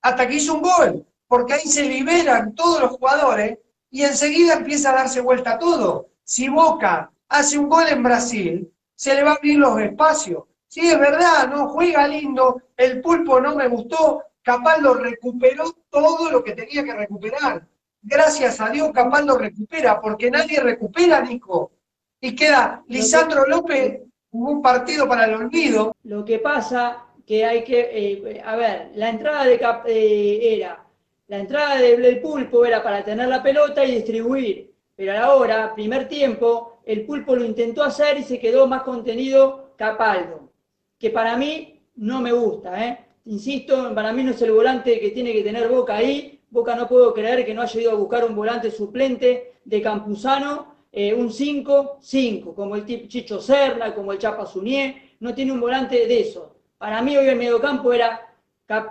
hasta 0.00 0.26
que 0.26 0.36
hizo 0.36 0.54
un 0.54 0.62
gol, 0.62 1.06
porque 1.28 1.52
ahí 1.52 1.66
se 1.66 1.82
liberan 1.82 2.54
todos 2.54 2.80
los 2.80 2.92
jugadores 2.92 3.58
y 3.90 4.02
enseguida 4.02 4.54
empieza 4.54 4.90
a 4.90 4.96
darse 4.96 5.20
vuelta 5.20 5.58
todo. 5.58 6.10
Si 6.22 6.48
Boca 6.48 7.10
hace 7.28 7.58
un 7.58 7.68
gol 7.68 7.88
en 7.88 8.02
Brasil, 8.02 8.72
se 8.94 9.14
le 9.14 9.22
va 9.22 9.32
a 9.32 9.34
abrir 9.34 9.58
los 9.58 9.78
espacios. 9.80 10.44
Sí, 10.68 10.86
es 10.88 10.98
verdad, 10.98 11.48
no 11.48 11.68
juega 11.68 12.06
lindo, 12.06 12.62
el 12.76 13.00
pulpo 13.00 13.40
no 13.40 13.56
me 13.56 13.66
gustó, 13.66 14.22
Capaldo 14.42 14.94
recuperó 14.94 15.64
todo 15.90 16.30
lo 16.30 16.44
que 16.44 16.52
tenía 16.52 16.84
que 16.84 16.94
recuperar. 16.94 17.66
Gracias 18.02 18.60
a 18.60 18.70
Dios 18.70 18.90
Capaldo 18.92 19.36
recupera, 19.36 20.00
porque 20.00 20.30
nadie 20.30 20.60
recupera, 20.60 21.20
Nico. 21.20 21.72
Y 22.20 22.34
queda 22.34 22.84
Lisandro 22.86 23.46
López, 23.46 24.02
un 24.30 24.62
partido 24.62 25.08
para 25.08 25.24
el 25.24 25.34
olvido. 25.34 25.94
Lo 26.04 26.24
que 26.24 26.38
pasa 26.38 27.04
que 27.26 27.44
hay 27.44 27.64
que, 27.64 27.90
eh, 27.92 28.42
a 28.44 28.56
ver, 28.56 28.90
la 28.94 29.08
entrada 29.08 29.44
de 29.44 29.60
eh, 29.86 30.56
era, 30.56 30.84
la 31.30 31.38
entrada 31.38 31.76
del 31.76 32.20
pulpo 32.20 32.64
era 32.64 32.82
para 32.82 33.04
tener 33.04 33.28
la 33.28 33.40
pelota 33.40 33.84
y 33.84 33.92
distribuir, 33.92 34.72
pero 34.96 35.16
ahora, 35.16 35.72
primer 35.76 36.08
tiempo, 36.08 36.80
el 36.84 37.06
pulpo 37.06 37.36
lo 37.36 37.44
intentó 37.44 37.84
hacer 37.84 38.18
y 38.18 38.24
se 38.24 38.40
quedó 38.40 38.66
más 38.66 38.82
contenido 38.82 39.70
Capaldo, 39.76 40.50
que 40.98 41.10
para 41.10 41.36
mí 41.36 41.80
no 41.94 42.20
me 42.20 42.32
gusta, 42.32 42.84
¿eh? 42.84 43.06
Insisto, 43.26 43.94
para 43.94 44.12
mí 44.12 44.24
no 44.24 44.32
es 44.32 44.42
el 44.42 44.50
volante 44.50 44.98
que 44.98 45.10
tiene 45.10 45.32
que 45.32 45.44
tener 45.44 45.68
Boca 45.68 45.94
ahí. 45.94 46.40
Boca 46.50 46.74
no 46.74 46.88
puedo 46.88 47.14
creer 47.14 47.46
que 47.46 47.54
no 47.54 47.62
haya 47.62 47.80
ido 47.80 47.92
a 47.92 47.94
buscar 47.94 48.24
un 48.24 48.34
volante 48.34 48.68
suplente 48.72 49.52
de 49.64 49.80
Campuzano, 49.80 50.74
eh, 50.90 51.14
un 51.14 51.30
5-5, 51.30 52.54
como 52.56 52.74
el 52.74 52.84
Chicho 53.06 53.40
Serna, 53.40 53.94
como 53.94 54.10
el 54.10 54.18
Chapa 54.18 54.46
Zunier. 54.46 54.96
No 55.20 55.32
tiene 55.32 55.52
un 55.52 55.60
volante 55.60 56.08
de 56.08 56.20
eso. 56.22 56.56
Para 56.76 57.00
mí 57.02 57.16
hoy 57.16 57.28
el 57.28 57.36
mediocampo 57.36 57.92
era 57.92 58.29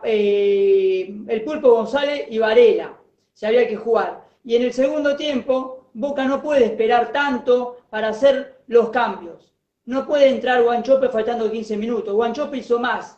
eh, 0.04 1.16
el 1.28 1.44
Pulpo 1.44 1.72
González 1.72 2.26
y 2.30 2.38
Varela. 2.38 2.98
Se 3.34 3.48
había 3.48 3.68
que 3.68 3.76
jugar. 3.76 4.28
Y 4.44 4.56
en 4.56 4.64
el 4.64 4.74
segundo 4.74 5.16
tiempo, 5.16 5.90
Boca 5.94 6.26
no 6.26 6.42
puede 6.42 6.66
esperar 6.66 7.12
tanto 7.12 7.78
para 7.90 8.10
hacer 8.10 8.62
los 8.68 8.90
cambios. 8.90 9.54
No 9.86 10.06
puede 10.06 10.30
entrar 10.30 10.64
Guanchope 10.64 11.10
faltando 11.10 11.50
15 11.50 11.78
minutos. 11.78 12.14
Guanchope 12.14 12.58
hizo 12.58 12.80
más 12.80 13.18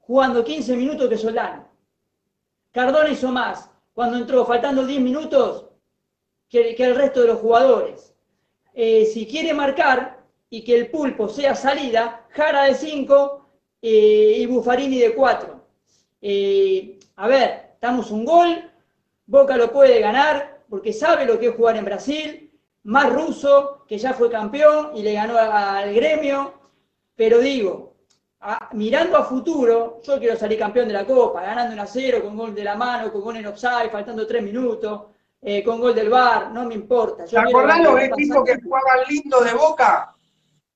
jugando 0.00 0.44
15 0.44 0.76
minutos 0.76 1.08
que 1.08 1.18
Solano. 1.18 1.66
Cardona 2.72 3.08
hizo 3.08 3.32
más 3.32 3.70
cuando 3.92 4.18
entró 4.18 4.44
faltando 4.44 4.86
10 4.86 5.00
minutos 5.00 5.66
que, 6.48 6.76
el 6.78 6.94
resto 6.94 7.22
de 7.22 7.28
los 7.28 7.40
jugadores. 7.40 8.14
Eh, 8.74 9.06
si 9.06 9.26
quiere 9.26 9.52
marcar 9.52 10.22
y 10.48 10.62
que 10.62 10.76
el 10.76 10.90
pulpo 10.90 11.28
sea 11.28 11.54
salida, 11.54 12.26
Jara 12.30 12.64
de 12.64 12.74
5 12.74 13.48
eh, 13.82 14.36
y 14.38 14.46
Buffarini 14.46 14.98
de 14.98 15.14
4. 15.14 15.55
Eh, 16.20 16.98
a 17.16 17.28
ver, 17.28 17.70
estamos 17.74 18.10
un 18.10 18.24
gol, 18.24 18.70
Boca 19.26 19.56
lo 19.56 19.72
puede 19.72 20.00
ganar 20.00 20.62
porque 20.68 20.92
sabe 20.92 21.24
lo 21.24 21.38
que 21.38 21.48
es 21.48 21.56
jugar 21.56 21.76
en 21.76 21.84
Brasil, 21.84 22.50
más 22.84 23.12
ruso, 23.12 23.84
que 23.88 23.98
ya 23.98 24.12
fue 24.14 24.30
campeón 24.30 24.90
y 24.94 25.02
le 25.02 25.12
ganó 25.12 25.36
al 25.38 25.92
gremio, 25.94 26.54
pero 27.14 27.40
digo, 27.40 27.94
mirando 28.72 29.16
a 29.16 29.24
futuro, 29.24 30.00
yo 30.04 30.18
quiero 30.18 30.36
salir 30.36 30.58
campeón 30.58 30.88
de 30.88 30.94
la 30.94 31.04
Copa, 31.04 31.42
ganando 31.42 31.74
un 31.74 31.80
a 31.80 31.86
0, 31.86 32.22
con 32.22 32.36
gol 32.36 32.54
de 32.54 32.64
la 32.64 32.76
mano, 32.76 33.12
con 33.12 33.22
gol 33.22 33.36
en 33.36 33.46
offside, 33.46 33.90
faltando 33.90 34.26
3 34.26 34.42
minutos, 34.42 35.02
eh, 35.42 35.62
con 35.64 35.80
gol 35.80 35.94
del 35.94 36.08
bar, 36.08 36.50
no 36.52 36.64
me 36.64 36.74
importa. 36.74 37.24
¿Te 37.24 37.38
acordás 37.38 37.80
los 37.80 38.00
equipos 38.00 38.44
que 38.44 38.60
jugaban 38.60 38.98
lindo 39.08 39.40
de 39.40 39.54
Boca? 39.54 40.14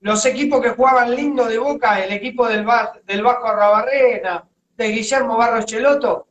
Los 0.01 0.25
equipos 0.27 0.61
que 0.61 0.71
jugaban 0.71 1.15
lindo 1.15 1.45
de 1.45 1.59
Boca, 1.59 2.03
el 2.03 2.13
equipo 2.13 2.49
del, 2.49 2.67
del 3.05 3.23
Vasco 3.23 3.47
Arrabarrena, 3.47 4.49
de 4.81 4.93
Guillermo 4.93 5.37
Barros 5.37 5.67
Cheloto, 5.67 6.29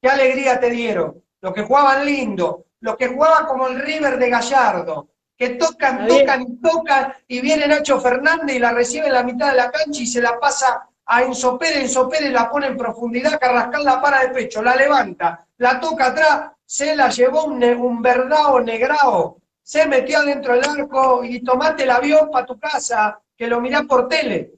qué 0.00 0.08
alegría 0.08 0.60
te 0.60 0.70
dieron. 0.70 1.22
Los 1.40 1.54
que 1.54 1.62
jugaban 1.62 2.04
lindo, 2.04 2.66
los 2.80 2.96
que 2.96 3.08
jugaban 3.08 3.46
como 3.46 3.68
el 3.68 3.80
River 3.80 4.18
de 4.18 4.28
Gallardo, 4.28 5.08
que 5.36 5.50
tocan, 5.50 6.06
tocan 6.06 6.42
y 6.42 6.56
tocan, 6.60 7.14
y 7.26 7.40
viene 7.40 7.66
Nacho 7.66 7.98
Fernández 7.98 8.56
y 8.56 8.58
la 8.58 8.72
recibe 8.72 9.06
en 9.06 9.14
la 9.14 9.22
mitad 9.22 9.50
de 9.50 9.56
la 9.56 9.70
cancha 9.70 10.02
y 10.02 10.06
se 10.06 10.20
la 10.20 10.38
pasa 10.38 10.86
a 11.06 11.22
Enzo 11.22 11.58
Pérez, 11.58 11.84
Enzo 11.84 12.08
Pérez 12.10 12.30
la 12.30 12.50
pone 12.50 12.66
en 12.66 12.76
profundidad, 12.76 13.40
Carrascal 13.40 13.82
la 13.82 14.02
para 14.02 14.20
de 14.20 14.28
pecho, 14.28 14.62
la 14.62 14.76
levanta, 14.76 15.46
la 15.56 15.80
toca 15.80 16.08
atrás, 16.08 16.52
se 16.66 16.94
la 16.94 17.08
llevó 17.08 17.44
un, 17.44 17.64
un 17.64 18.02
verdao 18.02 18.60
negrao, 18.60 19.38
se 19.62 19.86
metió 19.86 20.18
adentro 20.18 20.52
del 20.52 20.64
arco 20.64 21.24
y 21.24 21.42
tomate 21.42 21.84
el 21.84 21.90
avión 21.90 22.30
para 22.30 22.44
tu 22.44 22.58
casa, 22.58 23.18
que 23.34 23.46
lo 23.46 23.58
mirá 23.62 23.84
por 23.84 24.06
tele, 24.06 24.52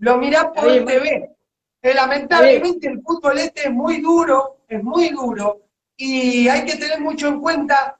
lo 0.00 0.18
mirá 0.18 0.52
por 0.52 0.66
TV. 0.84 1.37
Eh, 1.80 1.94
lamentablemente 1.94 2.88
el 2.88 3.00
fútbol 3.02 3.38
este 3.38 3.68
es 3.68 3.70
muy 3.72 4.00
duro, 4.00 4.62
es 4.68 4.82
muy 4.82 5.10
duro, 5.10 5.62
y 5.96 6.48
hay 6.48 6.64
que 6.64 6.76
tener 6.76 7.00
mucho 7.00 7.28
en 7.28 7.40
cuenta 7.40 7.98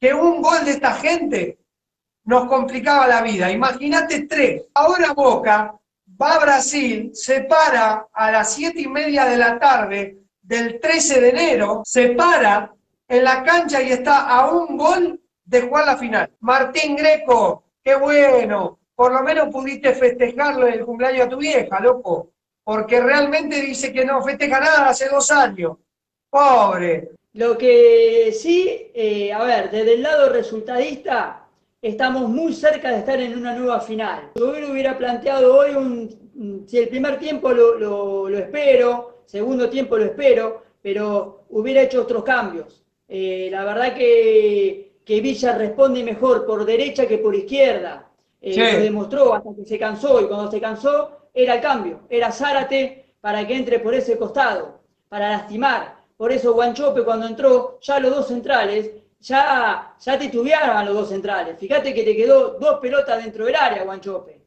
que 0.00 0.14
un 0.14 0.40
gol 0.40 0.64
de 0.64 0.72
esta 0.72 0.94
gente 0.94 1.58
nos 2.24 2.46
complicaba 2.46 3.06
la 3.06 3.22
vida. 3.22 3.50
Imagínate 3.50 4.26
tres. 4.26 4.64
Ahora 4.74 5.12
Boca 5.12 5.74
va 6.20 6.34
a 6.34 6.38
Brasil, 6.40 7.10
se 7.14 7.42
para 7.42 8.08
a 8.12 8.30
las 8.30 8.54
siete 8.54 8.82
y 8.82 8.88
media 8.88 9.26
de 9.26 9.36
la 9.36 9.58
tarde 9.58 10.18
del 10.42 10.80
13 10.80 11.20
de 11.20 11.28
enero, 11.30 11.82
se 11.84 12.10
para 12.10 12.74
en 13.08 13.24
la 13.24 13.42
cancha 13.42 13.82
y 13.82 13.90
está 13.90 14.28
a 14.28 14.50
un 14.50 14.76
gol 14.76 15.20
de 15.44 15.62
jugar 15.62 15.86
la 15.86 15.96
final. 15.96 16.30
Martín 16.40 16.96
Greco, 16.96 17.64
qué 17.82 17.96
bueno. 17.96 18.78
Por 18.94 19.12
lo 19.12 19.22
menos 19.22 19.48
pudiste 19.48 19.94
festejarlo 19.94 20.66
el 20.66 20.84
cumpleaños 20.84 21.26
a 21.26 21.28
tu 21.28 21.38
vieja, 21.38 21.80
loco. 21.80 22.32
Porque 22.64 23.00
realmente 23.00 23.60
dice 23.60 23.92
que 23.92 24.04
no 24.04 24.22
festeja 24.22 24.60
nada 24.60 24.88
hace 24.88 25.08
dos 25.08 25.30
años. 25.30 25.76
Pobre. 26.28 27.10
Lo 27.32 27.56
que 27.56 28.32
sí, 28.32 28.90
eh, 28.92 29.32
a 29.32 29.44
ver, 29.44 29.70
desde 29.70 29.94
el 29.94 30.02
lado 30.02 30.30
resultadista, 30.30 31.46
estamos 31.80 32.28
muy 32.28 32.52
cerca 32.52 32.90
de 32.90 32.98
estar 32.98 33.20
en 33.20 33.36
una 33.36 33.54
nueva 33.54 33.80
final. 33.80 34.32
Yo 34.34 34.50
hubiera 34.50 34.98
planteado 34.98 35.56
hoy 35.56 35.74
un, 35.74 36.64
si 36.66 36.78
el 36.78 36.88
primer 36.88 37.18
tiempo 37.18 37.52
lo, 37.52 38.28
espero, 38.28 39.22
segundo 39.26 39.68
tiempo 39.68 39.96
lo 39.96 40.06
espero, 40.06 40.62
pero 40.82 41.44
hubiera 41.50 41.82
hecho 41.82 42.02
otros 42.02 42.24
cambios. 42.24 42.82
Eh, 43.08 43.48
la 43.50 43.64
verdad 43.64 43.94
que, 43.94 45.00
que, 45.04 45.20
Villa 45.20 45.56
responde 45.56 46.02
mejor 46.02 46.46
por 46.46 46.64
derecha 46.64 47.06
que 47.06 47.18
por 47.18 47.34
izquierda. 47.34 48.08
Eh, 48.40 48.56
Lo 48.56 48.80
demostró 48.80 49.34
hasta 49.34 49.50
que 49.54 49.64
se 49.66 49.78
cansó 49.78 50.20
y 50.20 50.26
cuando 50.26 50.50
se 50.50 50.60
cansó 50.60 51.19
era 51.34 51.54
el 51.54 51.60
cambio, 51.60 52.00
era 52.08 52.32
Zárate 52.32 53.14
para 53.20 53.46
que 53.46 53.56
entre 53.56 53.80
por 53.80 53.94
ese 53.94 54.16
costado, 54.18 54.80
para 55.08 55.30
lastimar. 55.30 55.96
Por 56.16 56.32
eso 56.32 56.52
Guanchope 56.52 57.04
cuando 57.04 57.26
entró, 57.26 57.78
ya 57.80 57.98
los 57.98 58.14
dos 58.14 58.28
centrales 58.28 58.90
ya, 59.20 59.94
ya 59.98 60.18
titubearon 60.18 60.76
a 60.76 60.84
los 60.84 60.94
dos 60.94 61.08
centrales. 61.08 61.58
Fíjate 61.58 61.92
que 61.94 62.02
te 62.02 62.16
quedó 62.16 62.58
dos 62.58 62.80
pelotas 62.80 63.22
dentro 63.22 63.44
del 63.44 63.54
área, 63.54 63.84
Guanchope. 63.84 64.40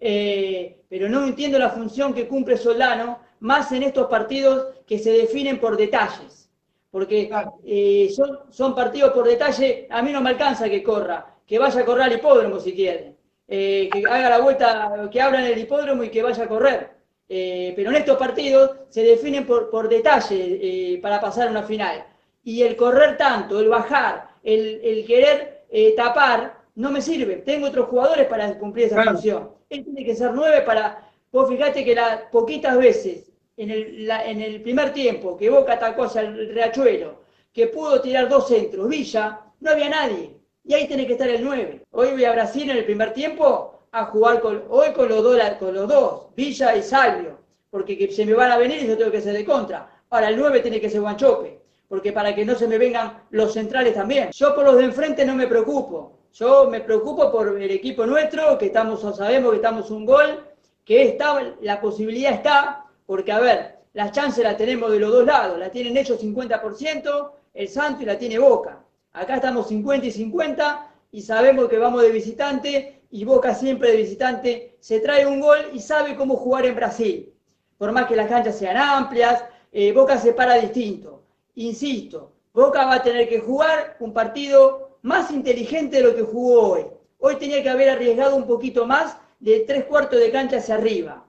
Eh, 0.00 0.82
pero 0.88 1.08
no 1.08 1.24
entiendo 1.24 1.58
la 1.58 1.70
función 1.70 2.14
que 2.14 2.28
cumple 2.28 2.56
Solano, 2.56 3.20
más 3.40 3.72
en 3.72 3.82
estos 3.84 4.06
partidos 4.08 4.68
que 4.86 4.98
se 4.98 5.10
definen 5.10 5.58
por 5.58 5.76
detalles. 5.76 6.50
Porque 6.90 7.30
eh, 7.64 8.10
son, 8.14 8.40
son 8.50 8.74
partidos 8.74 9.12
por 9.12 9.26
detalle, 9.26 9.86
a 9.90 10.02
mí 10.02 10.12
no 10.12 10.20
me 10.20 10.30
alcanza 10.30 10.68
que 10.68 10.82
corra, 10.82 11.34
que 11.46 11.58
vaya 11.58 11.80
a 11.80 11.84
correr 11.84 12.04
al 12.04 12.12
hipódromo 12.14 12.58
si 12.60 12.74
quiere. 12.74 13.17
Eh, 13.48 13.88
que 13.90 14.04
haga 14.06 14.30
la 14.30 14.40
vuelta, 14.40 15.08
que 15.10 15.20
abran 15.20 15.44
el 15.44 15.58
hipódromo 15.58 16.04
y 16.04 16.10
que 16.10 16.22
vaya 16.22 16.44
a 16.44 16.48
correr. 16.48 16.90
pero 17.28 17.90
en 17.90 17.96
estos 17.96 18.16
partidos 18.18 18.70
se 18.90 19.02
definen 19.02 19.46
por, 19.46 19.70
por 19.70 19.88
detalle 19.88 20.98
para 21.02 21.20
pasar 21.20 21.48
a 21.48 21.50
una 21.50 21.62
final 21.62 22.04
y 22.48 22.62
el 22.62 22.76
correr 22.76 23.18
tanto, 23.18 23.60
el 23.60 23.68
bajar, 23.68 24.30
el, 24.42 25.04
querer 25.06 25.66
eh, 25.70 25.94
tapar, 25.94 26.62
no 26.76 26.90
me 26.90 27.02
sirve. 27.02 27.36
Tengo 27.36 27.66
otros 27.66 27.88
jugadores 27.90 28.26
para 28.26 28.58
cumplir 28.58 28.86
esa 28.86 29.04
función. 29.04 29.50
Él 29.68 29.84
tiene 29.84 30.02
que 30.02 30.14
ser 30.14 30.32
nueve 30.32 30.62
para... 30.62 31.10
Vos 31.30 31.46
fíjate 31.46 31.84
que 31.84 31.94
la, 31.94 32.30
poquitas 32.30 32.78
veces 32.78 33.30
en 33.58 33.70
el, 33.70 34.10
en 34.10 34.40
el 34.40 34.62
primer 34.62 34.94
tiempo 34.94 35.36
que 35.36 35.50
Boca 35.50 35.74
atacó 35.74 36.04
hacia 36.04 36.22
el 36.22 36.54
Riachuelo, 36.54 37.20
que 37.52 37.66
pudo 37.66 38.00
tirar 38.00 38.30
dos 38.30 38.48
centros, 38.48 38.88
Villa, 38.88 39.40
no 39.60 39.70
había 39.70 39.90
nadie. 39.90 40.37
Y 40.68 40.74
ahí 40.74 40.86
tiene 40.86 41.06
que 41.06 41.14
estar 41.14 41.28
el 41.28 41.42
9. 41.42 41.86
Hoy 41.92 42.10
voy 42.12 42.24
a 42.26 42.32
Brasil 42.32 42.68
en 42.68 42.76
el 42.76 42.84
primer 42.84 43.14
tiempo 43.14 43.80
a 43.90 44.04
jugar 44.04 44.42
con, 44.42 44.64
hoy 44.68 44.92
con 44.92 45.08
los, 45.08 45.22
dos, 45.22 45.40
con 45.58 45.74
los 45.74 45.88
dos, 45.88 46.26
Villa 46.36 46.76
y 46.76 46.82
Salvio, 46.82 47.38
porque 47.70 48.12
se 48.12 48.26
me 48.26 48.34
van 48.34 48.50
a 48.50 48.58
venir 48.58 48.82
y 48.82 48.86
yo 48.86 48.98
tengo 48.98 49.10
que 49.10 49.22
ser 49.22 49.32
de 49.32 49.46
contra. 49.46 49.90
Ahora 50.10 50.28
el 50.28 50.36
9 50.38 50.60
tiene 50.60 50.78
que 50.78 50.90
ser 50.90 51.00
Guanchope 51.00 51.58
porque 51.88 52.12
para 52.12 52.34
que 52.34 52.44
no 52.44 52.54
se 52.54 52.68
me 52.68 52.76
vengan 52.76 53.22
los 53.30 53.54
centrales 53.54 53.94
también. 53.94 54.30
Yo 54.32 54.54
por 54.54 54.62
los 54.62 54.76
de 54.76 54.84
enfrente 54.84 55.24
no 55.24 55.34
me 55.34 55.46
preocupo, 55.46 56.18
yo 56.34 56.68
me 56.68 56.80
preocupo 56.80 57.32
por 57.32 57.58
el 57.58 57.70
equipo 57.70 58.04
nuestro, 58.04 58.58
que 58.58 58.66
estamos, 58.66 59.00
sabemos 59.16 59.52
que 59.52 59.56
estamos 59.56 59.90
un 59.90 60.04
gol, 60.04 60.44
que 60.84 61.02
está, 61.02 61.54
la 61.62 61.80
posibilidad 61.80 62.34
está, 62.34 62.84
porque 63.06 63.32
a 63.32 63.40
ver, 63.40 63.78
las 63.94 64.12
chances 64.12 64.44
las 64.44 64.58
tenemos 64.58 64.92
de 64.92 64.98
los 64.98 65.10
dos 65.10 65.24
lados, 65.24 65.58
la 65.58 65.70
tienen 65.70 65.96
ellos 65.96 66.22
50%, 66.22 67.30
el 67.54 67.68
Santo 67.68 68.02
y 68.02 68.04
la 68.04 68.18
tiene 68.18 68.38
Boca. 68.38 68.80
Acá 69.18 69.34
estamos 69.34 69.66
50 69.66 70.06
y 70.06 70.12
50 70.12 70.90
y 71.10 71.22
sabemos 71.22 71.68
que 71.68 71.76
vamos 71.76 72.02
de 72.02 72.12
visitante 72.12 73.02
y 73.10 73.24
Boca 73.24 73.52
siempre 73.52 73.90
de 73.90 73.96
visitante 73.96 74.76
se 74.78 75.00
trae 75.00 75.26
un 75.26 75.40
gol 75.40 75.58
y 75.72 75.80
sabe 75.80 76.14
cómo 76.14 76.36
jugar 76.36 76.66
en 76.66 76.76
Brasil. 76.76 77.34
por 77.78 77.90
más 77.90 78.06
que 78.06 78.14
las 78.14 78.28
canchas 78.28 78.56
sean 78.56 78.76
amplias, 78.76 79.44
eh, 79.72 79.90
Boca 79.92 80.18
se 80.18 80.34
para 80.34 80.54
distinto. 80.54 81.24
Insisto, 81.56 82.32
Boca 82.52 82.84
va 82.84 82.94
a 82.94 83.02
tener 83.02 83.28
que 83.28 83.40
jugar 83.40 83.96
un 83.98 84.12
partido 84.12 85.00
más 85.02 85.32
inteligente 85.32 85.96
de 85.96 86.02
lo 86.04 86.14
que 86.14 86.22
jugó 86.22 86.74
hoy. 86.74 86.86
Hoy 87.18 87.36
tenía 87.36 87.60
que 87.60 87.70
haber 87.70 87.90
arriesgado 87.90 88.36
un 88.36 88.46
poquito 88.46 88.86
más 88.86 89.16
de 89.40 89.64
tres 89.66 89.84
cuartos 89.86 90.20
de 90.20 90.30
cancha 90.30 90.58
hacia 90.58 90.76
arriba. 90.76 91.26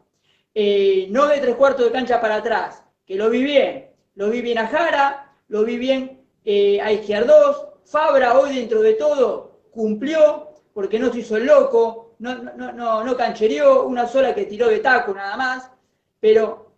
Eh, 0.54 1.08
no 1.10 1.26
de 1.26 1.40
tres 1.40 1.56
cuartos 1.56 1.86
de 1.86 1.92
cancha 1.92 2.22
para 2.22 2.36
atrás, 2.36 2.84
que 3.08 3.16
lo 3.16 3.32
vi 3.32 3.42
bien. 3.42 3.90
Lo 4.14 4.30
vi 4.30 4.42
bien 4.42 4.60
a 4.60 4.68
Jara, 4.68 5.34
lo 5.48 5.64
vi 5.64 5.80
bien 5.80 6.22
eh, 6.46 6.80
a 6.82 6.92
Izquierdos. 6.92 7.70
Fabra 7.90 8.40
hoy 8.40 8.56
dentro 8.56 8.82
de 8.84 8.94
todo 8.94 9.62
cumplió, 9.72 10.50
porque 10.76 11.00
no 11.00 11.12
se 11.12 11.22
hizo 11.22 11.38
el 11.38 11.48
loco, 11.48 12.12
no, 12.20 12.36
no, 12.36 12.72
no, 12.72 13.04
no 13.04 13.18
canchereó, 13.18 13.88
una 13.88 14.08
sola 14.08 14.36
que 14.36 14.46
tiró 14.46 14.68
de 14.68 14.78
taco 14.78 15.12
nada 15.12 15.36
más. 15.36 15.72
Pero 16.20 16.72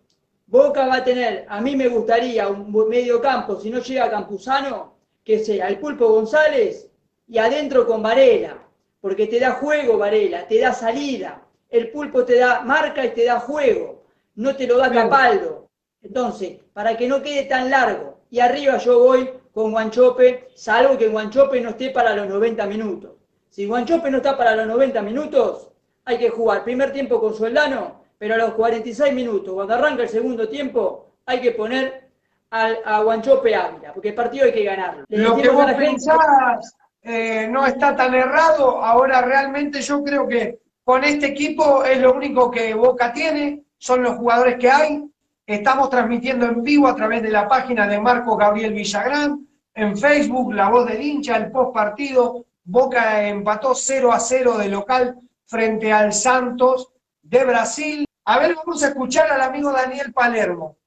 Boca 0.47 0.87
va 0.87 0.97
a 0.97 1.03
tener, 1.03 1.45
a 1.49 1.59
mí 1.59 1.75
me 1.75 1.89
gustaría 1.89 2.47
un 2.47 2.71
medio 2.87 3.19
campo, 3.19 3.59
si 3.59 3.69
no 3.69 3.79
llega 3.79 4.09
Campuzano, 4.09 4.95
que 5.25 5.39
sea 5.39 5.67
el 5.67 5.79
Pulpo 5.79 6.07
González 6.07 6.89
y 7.27 7.37
adentro 7.39 7.85
con 7.85 8.01
Varela, 8.01 8.57
porque 9.01 9.27
te 9.27 9.39
da 9.39 9.51
juego 9.51 9.97
Varela, 9.97 10.47
te 10.47 10.59
da 10.59 10.71
salida. 10.71 11.45
El 11.69 11.91
Pulpo 11.91 12.23
te 12.23 12.37
da 12.37 12.61
marca 12.61 13.03
y 13.03 13.09
te 13.09 13.25
da 13.25 13.41
juego, 13.41 14.03
no 14.35 14.55
te 14.55 14.65
lo 14.65 14.77
da 14.77 14.89
Capaldo. 14.89 15.67
Entonces, 16.01 16.59
para 16.71 16.95
que 16.95 17.09
no 17.09 17.21
quede 17.21 17.43
tan 17.43 17.69
largo, 17.69 18.21
y 18.29 18.39
arriba 18.39 18.77
yo 18.77 18.99
voy 18.99 19.40
con 19.53 19.71
Guanchope, 19.71 20.49
salvo 20.55 20.97
que 20.97 21.07
Guanchope 21.09 21.59
no 21.61 21.69
esté 21.71 21.89
para 21.89 22.15
los 22.15 22.27
90 22.27 22.65
minutos. 22.67 23.11
Si 23.49 23.65
Guanchope 23.65 24.09
no 24.09 24.17
está 24.17 24.37
para 24.37 24.55
los 24.55 24.67
90 24.67 25.01
minutos, 25.01 25.69
hay 26.05 26.17
que 26.17 26.29
jugar 26.29 26.63
primer 26.63 26.91
tiempo 26.93 27.19
con 27.19 27.33
Soldano, 27.35 28.01
pero 28.17 28.35
a 28.35 28.37
los 28.37 28.53
46 28.53 29.13
minutos, 29.13 29.53
cuando 29.53 29.73
arranca 29.73 30.03
el 30.03 30.09
segundo 30.09 30.47
tiempo, 30.47 31.07
hay 31.25 31.41
que 31.41 31.51
poner 31.51 32.09
al, 32.51 32.79
a 32.85 33.01
Guanchope 33.01 33.53
Ávila, 33.55 33.93
porque 33.93 34.09
el 34.09 34.15
partido 34.15 34.45
hay 34.45 34.53
que 34.53 34.63
ganarlo. 34.63 35.03
Le 35.09 35.17
Lo 35.17 35.35
que 35.35 35.49
vos 35.49 35.65
la 35.65 35.73
gente- 35.73 35.85
pensás 35.85 36.75
eh, 37.03 37.47
no 37.49 37.65
está 37.65 37.95
tan 37.95 38.13
errado. 38.13 38.81
Ahora 38.83 39.21
realmente 39.21 39.81
yo 39.81 40.03
creo 40.03 40.27
que 40.27 40.59
con 40.83 41.03
este 41.03 41.27
equipo 41.27 41.83
es 41.83 41.99
lo 41.99 42.13
único 42.13 42.51
que 42.51 42.73
Boca 42.73 43.11
tiene, 43.11 43.63
son 43.77 44.03
los 44.03 44.15
jugadores 44.17 44.57
que 44.57 44.69
hay. 44.69 45.03
Estamos 45.45 45.89
transmitiendo 45.89 46.45
en 46.45 46.63
vivo 46.63 46.87
a 46.87 46.95
través 46.95 47.23
de 47.23 47.29
la 47.29 47.47
página 47.47 47.87
de 47.87 47.99
Marco 47.99 48.37
Gabriel 48.37 48.73
Villagrán, 48.73 49.47
en 49.73 49.97
Facebook, 49.97 50.53
La 50.53 50.69
Voz 50.69 50.87
del 50.87 51.01
Hincha, 51.01 51.37
el 51.37 51.51
post 51.51 51.73
partido. 51.73 52.45
Boca 52.63 53.27
empató 53.27 53.73
0 53.73 54.11
a 54.11 54.19
0 54.19 54.57
de 54.57 54.69
local 54.69 55.17
frente 55.45 55.91
al 55.91 56.13
Santos 56.13 56.91
de 57.21 57.43
Brasil. 57.43 58.05
A 58.25 58.39
ver, 58.39 58.55
vamos 58.55 58.83
a 58.83 58.89
escuchar 58.89 59.31
al 59.31 59.41
amigo 59.41 59.71
Daniel 59.71 60.13
Palermo. 60.13 60.77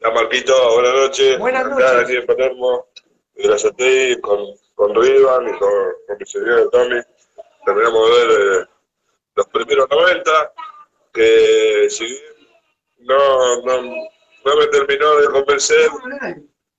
Hola 0.00 0.14
Marquito, 0.14 0.54
buenas 0.74 0.94
noches. 0.94 1.38
Buenas 1.38 1.64
Acá 1.64 1.70
noches. 1.70 1.92
Daniel 1.92 2.26
Palermo, 2.26 2.86
gracias 3.34 3.72
a 3.72 3.76
ti, 3.76 4.20
con, 4.20 4.38
con 4.74 4.94
Rivan 4.94 5.48
y 5.48 5.58
con, 5.58 5.70
con 6.06 6.16
mi 6.18 6.26
señor 6.26 6.70
Tommy. 6.70 7.00
Terminamos 7.64 8.08
de 8.08 8.26
ver 8.26 8.40
eh, 8.40 8.66
los 9.34 9.46
primeros 9.48 9.88
90, 9.90 10.52
que 11.12 11.86
si 11.90 12.04
bien 12.04 12.27
no, 13.08 13.62
no, 13.62 13.82
no 14.44 14.56
me 14.56 14.66
terminó 14.66 15.16
de 15.16 15.26
convencer 15.28 15.90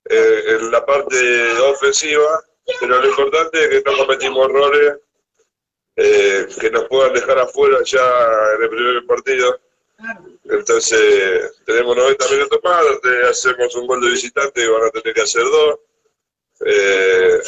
eh, 0.09 0.43
en 0.47 0.71
la 0.71 0.85
parte 0.85 1.51
ofensiva, 1.61 2.43
pero 2.79 3.01
lo 3.01 3.07
importante 3.07 3.63
es 3.63 3.83
que 3.83 3.91
no 3.91 3.97
cometimos 3.97 4.49
errores 4.49 4.97
eh, 5.95 6.47
que 6.59 6.71
nos 6.71 6.85
puedan 6.85 7.13
dejar 7.13 7.39
afuera 7.39 7.79
ya 7.83 8.01
en 8.55 8.63
el 8.63 8.69
primer 8.69 9.05
partido. 9.05 9.59
Entonces, 10.45 11.61
tenemos 11.65 11.95
90 11.97 12.29
minutos 12.29 12.59
más, 12.63 12.83
donde 12.83 13.27
hacemos 13.27 13.75
un 13.75 13.87
gol 13.87 14.01
de 14.01 14.11
visitante 14.11 14.63
y 14.63 14.67
van 14.67 14.83
a 14.83 14.91
tener 14.91 15.13
que 15.13 15.21
hacer 15.21 15.43
dos. 15.43 15.79
Eh, 16.65 17.39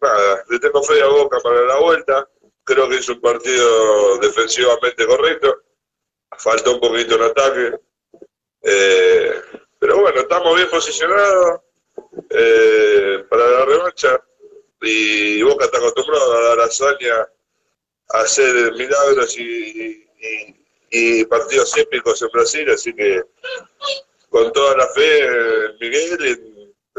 nada, 0.00 0.44
le 0.48 0.58
tengo 0.58 0.82
fe 0.82 1.02
Boca 1.04 1.38
para 1.42 1.62
la 1.62 1.78
vuelta. 1.78 2.28
Creo 2.64 2.88
que 2.88 2.96
es 2.96 3.08
un 3.08 3.20
partido 3.20 4.18
defensivamente 4.18 5.06
correcto. 5.06 5.62
Falta 6.38 6.70
un 6.70 6.80
poquito 6.80 7.16
en 7.16 7.22
ataque. 7.22 7.80
Eh, 8.62 9.32
pero 9.78 10.00
bueno, 10.00 10.20
estamos 10.20 10.56
bien 10.56 10.68
posicionados 10.70 11.60
eh, 12.30 13.24
para 13.28 13.48
la 13.50 13.64
revancha. 13.64 14.22
Y 14.82 15.42
Boca 15.42 15.66
está 15.66 15.78
acostumbrado 15.78 16.32
a 16.32 16.40
dar 16.48 16.60
hazaña, 16.60 17.28
a 18.10 18.20
hacer 18.20 18.72
milagros 18.72 19.36
y, 19.38 20.06
y- 20.20 20.56
y 20.92 21.24
partidos 21.26 21.76
épicos 21.76 22.20
en 22.22 22.28
Brasil, 22.32 22.68
así 22.70 22.92
que 22.94 23.22
con 24.28 24.52
toda 24.52 24.76
la 24.76 24.88
fe 24.88 25.24
en 25.24 25.78
Miguel 25.80 26.18
y 26.20 26.30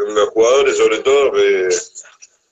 en, 0.02 0.16
los 0.16 0.30
jugadores 0.30 0.78
sobre 0.78 1.00
todo, 1.00 1.32
que, 1.34 1.68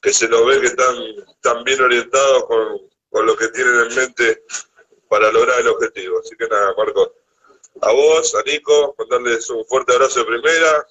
que 0.01 0.13
se 0.13 0.27
los 0.27 0.45
ve 0.45 0.59
que 0.59 0.67
están, 0.67 0.95
están 1.29 1.63
bien 1.63 1.81
orientados 1.81 2.45
con, 2.45 2.81
con 3.09 3.25
lo 3.25 3.35
que 3.37 3.47
tienen 3.49 3.73
en 3.89 3.95
mente 3.95 4.43
para 5.07 5.31
lograr 5.31 5.61
el 5.61 5.69
objetivo. 5.69 6.19
Así 6.19 6.35
que 6.35 6.47
nada, 6.47 6.73
Marco, 6.77 7.13
a 7.81 7.91
vos, 7.91 8.35
a 8.35 8.41
Nico, 8.49 8.95
mandarles 8.97 9.49
un 9.49 9.65
fuerte 9.65 9.93
abrazo 9.93 10.19
de 10.19 10.25
primera, 10.25 10.87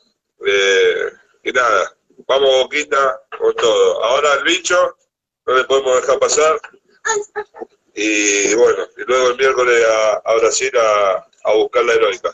eh, 0.46 1.12
y 1.44 1.52
nada, 1.52 1.96
vamos 2.26 2.50
Boquita 2.62 3.22
con 3.38 3.54
todo. 3.54 4.04
Ahora 4.04 4.34
el 4.34 4.44
bicho, 4.44 4.96
no 5.46 5.54
le 5.54 5.64
podemos 5.64 6.00
dejar 6.00 6.18
pasar, 6.18 6.60
y 7.94 8.54
bueno, 8.54 8.84
y 8.96 9.02
luego 9.06 9.30
el 9.30 9.36
miércoles 9.36 9.84
a, 9.86 10.30
a 10.30 10.34
Brasil 10.36 10.72
a, 10.78 11.26
a 11.44 11.54
buscar 11.54 11.84
la 11.84 11.94
heroica. 11.94 12.30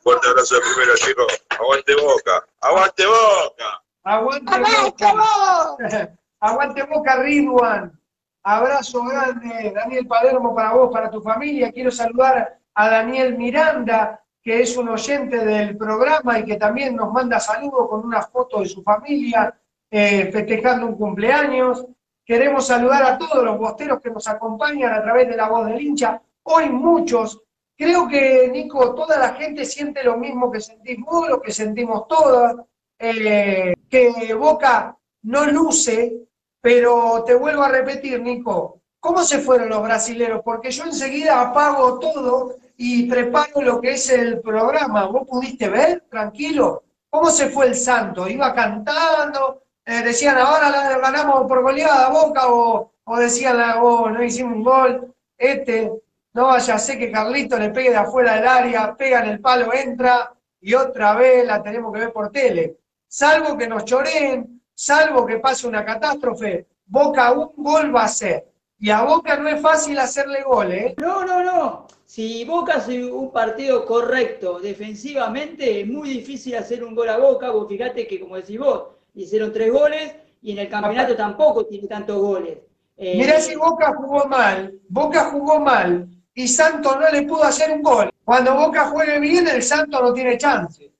Fuerte 0.00 0.28
abrazo 0.28 0.54
de 0.54 0.60
primera, 0.60 0.94
chicos. 0.96 1.26
Aguante 1.50 1.94
boca. 1.94 2.46
Aguante 2.60 3.06
boca. 3.06 3.82
Aguante 4.06 4.52
Boca. 4.58 6.16
Aguante 6.40 6.82
Boca, 6.84 7.16
Ridwan. 7.16 8.00
Abrazo 8.44 9.02
grande, 9.04 9.72
Daniel 9.74 10.06
Palermo, 10.06 10.54
para 10.54 10.74
vos, 10.74 10.92
para 10.92 11.10
tu 11.10 11.20
familia. 11.20 11.72
Quiero 11.72 11.90
saludar 11.90 12.56
a 12.76 12.90
Daniel 12.90 13.36
Miranda, 13.36 14.22
que 14.42 14.60
es 14.60 14.76
un 14.76 14.88
oyente 14.90 15.44
del 15.44 15.76
programa 15.76 16.38
y 16.38 16.44
que 16.44 16.56
también 16.56 16.94
nos 16.94 17.12
manda 17.12 17.40
saludos 17.40 17.88
con 17.88 18.04
una 18.04 18.22
foto 18.22 18.60
de 18.60 18.66
su 18.66 18.82
familia, 18.82 19.58
eh, 19.90 20.30
festejando 20.30 20.86
un 20.86 20.96
cumpleaños. 20.96 21.86
Queremos 22.24 22.66
saludar 22.66 23.02
a 23.02 23.18
todos 23.18 23.42
los 23.42 23.58
bosteros 23.58 24.00
que 24.00 24.10
nos 24.10 24.28
acompañan 24.28 24.92
a 24.92 25.02
través 25.02 25.28
de 25.28 25.36
la 25.36 25.48
voz 25.48 25.66
del 25.66 25.80
hincha. 25.80 26.20
Hoy 26.42 26.68
muchos. 26.68 27.42
Creo 27.76 28.06
que, 28.06 28.48
Nico, 28.52 28.94
toda 28.94 29.18
la 29.18 29.34
gente 29.34 29.64
siente 29.64 30.04
lo 30.04 30.16
mismo 30.16 30.50
que 30.50 30.60
sentís 30.60 30.98
vos, 31.00 31.28
lo 31.28 31.40
que 31.40 31.52
sentimos 31.52 32.06
todos. 32.08 32.56
Eh, 32.98 33.74
que 33.88 34.34
Boca 34.34 34.96
no 35.22 35.46
luce, 35.46 36.14
pero 36.60 37.24
te 37.24 37.34
vuelvo 37.34 37.62
a 37.62 37.68
repetir, 37.68 38.20
Nico, 38.20 38.82
¿cómo 39.00 39.22
se 39.22 39.38
fueron 39.38 39.68
los 39.68 39.82
brasileros? 39.82 40.42
Porque 40.44 40.70
yo 40.70 40.84
enseguida 40.84 41.40
apago 41.40 41.98
todo 41.98 42.56
y 42.76 43.08
preparo 43.08 43.62
lo 43.62 43.80
que 43.80 43.92
es 43.92 44.10
el 44.10 44.40
programa. 44.40 45.06
¿Vos 45.06 45.26
pudiste 45.28 45.68
ver? 45.68 46.04
Tranquilo. 46.10 46.82
¿Cómo 47.10 47.30
se 47.30 47.48
fue 47.48 47.66
el 47.66 47.74
Santo? 47.74 48.28
¿Iba 48.28 48.54
cantando? 48.54 49.62
Eh, 49.84 50.02
decían, 50.02 50.36
ahora 50.38 50.68
la 50.68 50.98
ganamos 50.98 51.46
por 51.46 51.62
goleada 51.62 52.08
Boca, 52.08 52.48
o, 52.48 52.92
o 53.04 53.16
decían, 53.16 53.56
oh, 53.80 54.10
no 54.10 54.22
hicimos 54.22 54.54
un 54.54 54.64
gol. 54.64 55.14
Este, 55.38 55.92
no, 56.34 56.58
ya 56.58 56.78
sé 56.78 56.98
que 56.98 57.10
Carlito 57.10 57.58
le 57.58 57.70
pegue 57.70 57.90
de 57.90 57.96
afuera 57.96 58.34
del 58.34 58.46
área, 58.46 58.94
pega 58.94 59.20
en 59.20 59.30
el 59.30 59.40
palo, 59.40 59.72
entra, 59.72 60.34
y 60.60 60.74
otra 60.74 61.14
vez 61.14 61.46
la 61.46 61.62
tenemos 61.62 61.92
que 61.92 62.00
ver 62.00 62.12
por 62.12 62.30
tele. 62.30 62.76
Salvo 63.06 63.56
que 63.56 63.68
nos 63.68 63.84
choreen, 63.84 64.60
salvo 64.74 65.24
que 65.24 65.38
pase 65.38 65.66
una 65.66 65.84
catástrofe, 65.84 66.66
Boca 66.84 67.32
un 67.32 67.52
gol 67.56 67.94
va 67.94 68.02
a 68.02 68.06
hacer. 68.06 68.44
Y 68.78 68.90
a 68.90 69.02
Boca 69.02 69.36
no 69.36 69.48
es 69.48 69.60
fácil 69.60 69.98
hacerle 69.98 70.42
goles, 70.42 70.84
¿eh? 70.84 70.94
No, 70.98 71.24
no, 71.24 71.42
no. 71.42 71.86
Si 72.16 72.46
Boca 72.46 72.76
hace 72.76 73.04
un 73.04 73.30
partido 73.30 73.84
correcto 73.84 74.58
defensivamente, 74.58 75.82
es 75.82 75.86
muy 75.86 76.08
difícil 76.08 76.56
hacer 76.56 76.82
un 76.82 76.94
gol 76.94 77.10
a 77.10 77.18
Boca. 77.18 77.50
Vos 77.50 77.68
fíjate 77.68 78.06
que, 78.06 78.18
como 78.18 78.36
decís 78.36 78.58
vos, 78.58 78.84
hicieron 79.12 79.52
tres 79.52 79.70
goles 79.70 80.14
y 80.40 80.52
en 80.52 80.60
el 80.60 80.68
campeonato 80.70 81.14
tampoco 81.14 81.66
tiene 81.66 81.86
tantos 81.86 82.16
goles. 82.16 82.56
Eh, 82.96 83.18
Mirá 83.18 83.38
si 83.38 83.54
Boca 83.54 83.92
jugó 83.94 84.24
mal, 84.28 84.80
Boca 84.88 85.24
jugó 85.24 85.60
mal 85.60 86.08
y 86.32 86.48
Santos 86.48 86.96
no 86.98 87.06
le 87.10 87.20
pudo 87.24 87.44
hacer 87.44 87.70
un 87.70 87.82
gol. 87.82 88.10
Cuando 88.24 88.54
Boca 88.54 88.86
juegue 88.86 89.20
bien, 89.20 89.46
el 89.48 89.62
Santos 89.62 90.00
no 90.00 90.14
tiene 90.14 90.38
chance. 90.38 90.90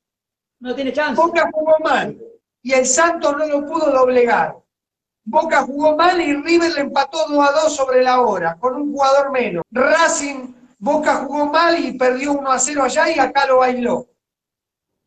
No 0.61 0.75
tiene 0.75 0.93
chance. 0.93 1.19
Boca 1.19 1.49
jugó 1.51 1.77
mal 1.83 2.15
y 2.61 2.73
el 2.75 2.85
Santos 2.85 3.35
no 3.39 3.47
lo 3.47 3.65
pudo 3.65 3.91
doblegar. 3.91 4.55
Boca 5.25 5.63
jugó 5.63 5.97
mal 5.97 6.21
y 6.21 6.35
River 6.35 6.73
le 6.75 6.81
empató 6.83 7.27
2 7.27 7.49
a 7.49 7.53
2 7.63 7.75
sobre 7.75 8.03
la 8.03 8.21
hora, 8.21 8.59
con 8.61 8.75
un 8.75 8.93
jugador 8.93 9.33
menos. 9.33 9.65
Racing, 9.71 10.53
Boca 10.79 11.17
jugó 11.17 11.47
mal 11.47 11.79
y 11.79 11.93
perdió 11.93 12.33
1 12.33 12.51
a 12.51 12.59
0 12.59 12.83
allá 12.85 13.11
y 13.11 13.19
acá 13.19 13.47
lo 13.47 13.59
bailó. 13.59 14.09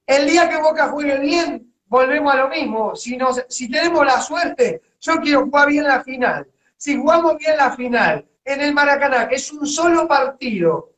El 0.06 0.28
día 0.28 0.50
que 0.50 0.58
Boca 0.58 0.90
juegue 0.90 1.20
bien, 1.20 1.74
volvemos 1.86 2.34
a 2.34 2.38
lo 2.38 2.50
mismo. 2.50 2.96
Si, 2.96 3.16
nos, 3.16 3.46
si 3.50 3.70
tenemos 3.70 4.06
la 4.06 4.20
suerte, 4.22 4.82
yo 5.00 5.18
quiero 5.18 5.44
jugar 5.44 5.70
bien 5.70 5.84
la 5.84 6.04
final. 6.04 6.48
Si 6.76 6.96
jugamos 6.96 7.38
bien 7.38 7.58
la 7.58 7.72
final 7.76 8.28
en 8.44 8.62
el 8.62 8.74
Maracaná, 8.74 9.28
que 9.28 9.36
es 9.36 9.52
un 9.52 9.68
solo 9.68 10.08
partido, 10.08 10.94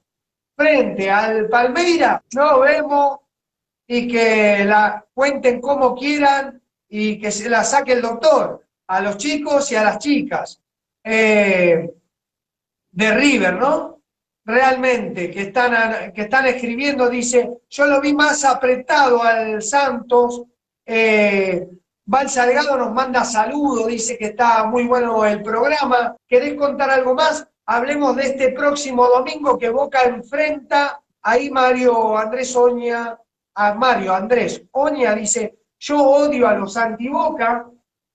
frente 0.55 1.09
al 1.09 1.49
Palmeira, 1.49 2.23
nos 2.33 2.61
vemos 2.61 3.19
y 3.87 4.07
que 4.07 4.63
la 4.63 5.05
cuenten 5.13 5.59
como 5.59 5.95
quieran 5.95 6.61
y 6.87 7.19
que 7.19 7.31
se 7.31 7.49
la 7.49 7.63
saque 7.63 7.93
el 7.93 8.01
doctor 8.01 8.65
a 8.87 9.01
los 9.01 9.17
chicos 9.17 9.71
y 9.71 9.75
a 9.75 9.83
las 9.83 9.97
chicas 9.97 10.61
eh, 11.03 11.89
de 12.91 13.11
River, 13.11 13.55
¿no? 13.55 13.90
Realmente, 14.51 15.31
que 15.31 15.43
están, 15.43 16.11
que 16.11 16.23
están 16.23 16.45
escribiendo, 16.45 17.07
dice, 17.07 17.61
yo 17.69 17.85
lo 17.85 18.01
vi 18.01 18.13
más 18.13 18.43
apretado 18.43 19.23
al 19.23 19.61
Santos, 19.61 20.43
eh, 20.85 21.69
Val 22.03 22.29
Salgado 22.29 22.75
nos 22.75 22.91
manda 22.91 23.23
saludos, 23.23 23.87
dice 23.87 24.17
que 24.17 24.25
está 24.25 24.65
muy 24.65 24.83
bueno 24.87 25.23
el 25.23 25.41
programa. 25.41 26.17
¿Querés 26.27 26.55
contar 26.55 26.89
algo 26.89 27.15
más? 27.15 27.47
Hablemos 27.65 28.13
de 28.17 28.23
este 28.23 28.51
próximo 28.51 29.07
domingo 29.07 29.57
que 29.57 29.69
Boca 29.69 30.03
enfrenta. 30.03 31.01
Ahí 31.21 31.49
Mario 31.49 32.17
Andrés 32.17 32.53
Oña, 32.53 33.17
a 33.55 33.73
Mario 33.73 34.13
Andrés 34.13 34.63
Oña 34.71 35.15
dice, 35.15 35.59
yo 35.79 36.03
odio 36.03 36.45
a 36.45 36.55
los 36.55 36.75
antiboca. 36.75 37.69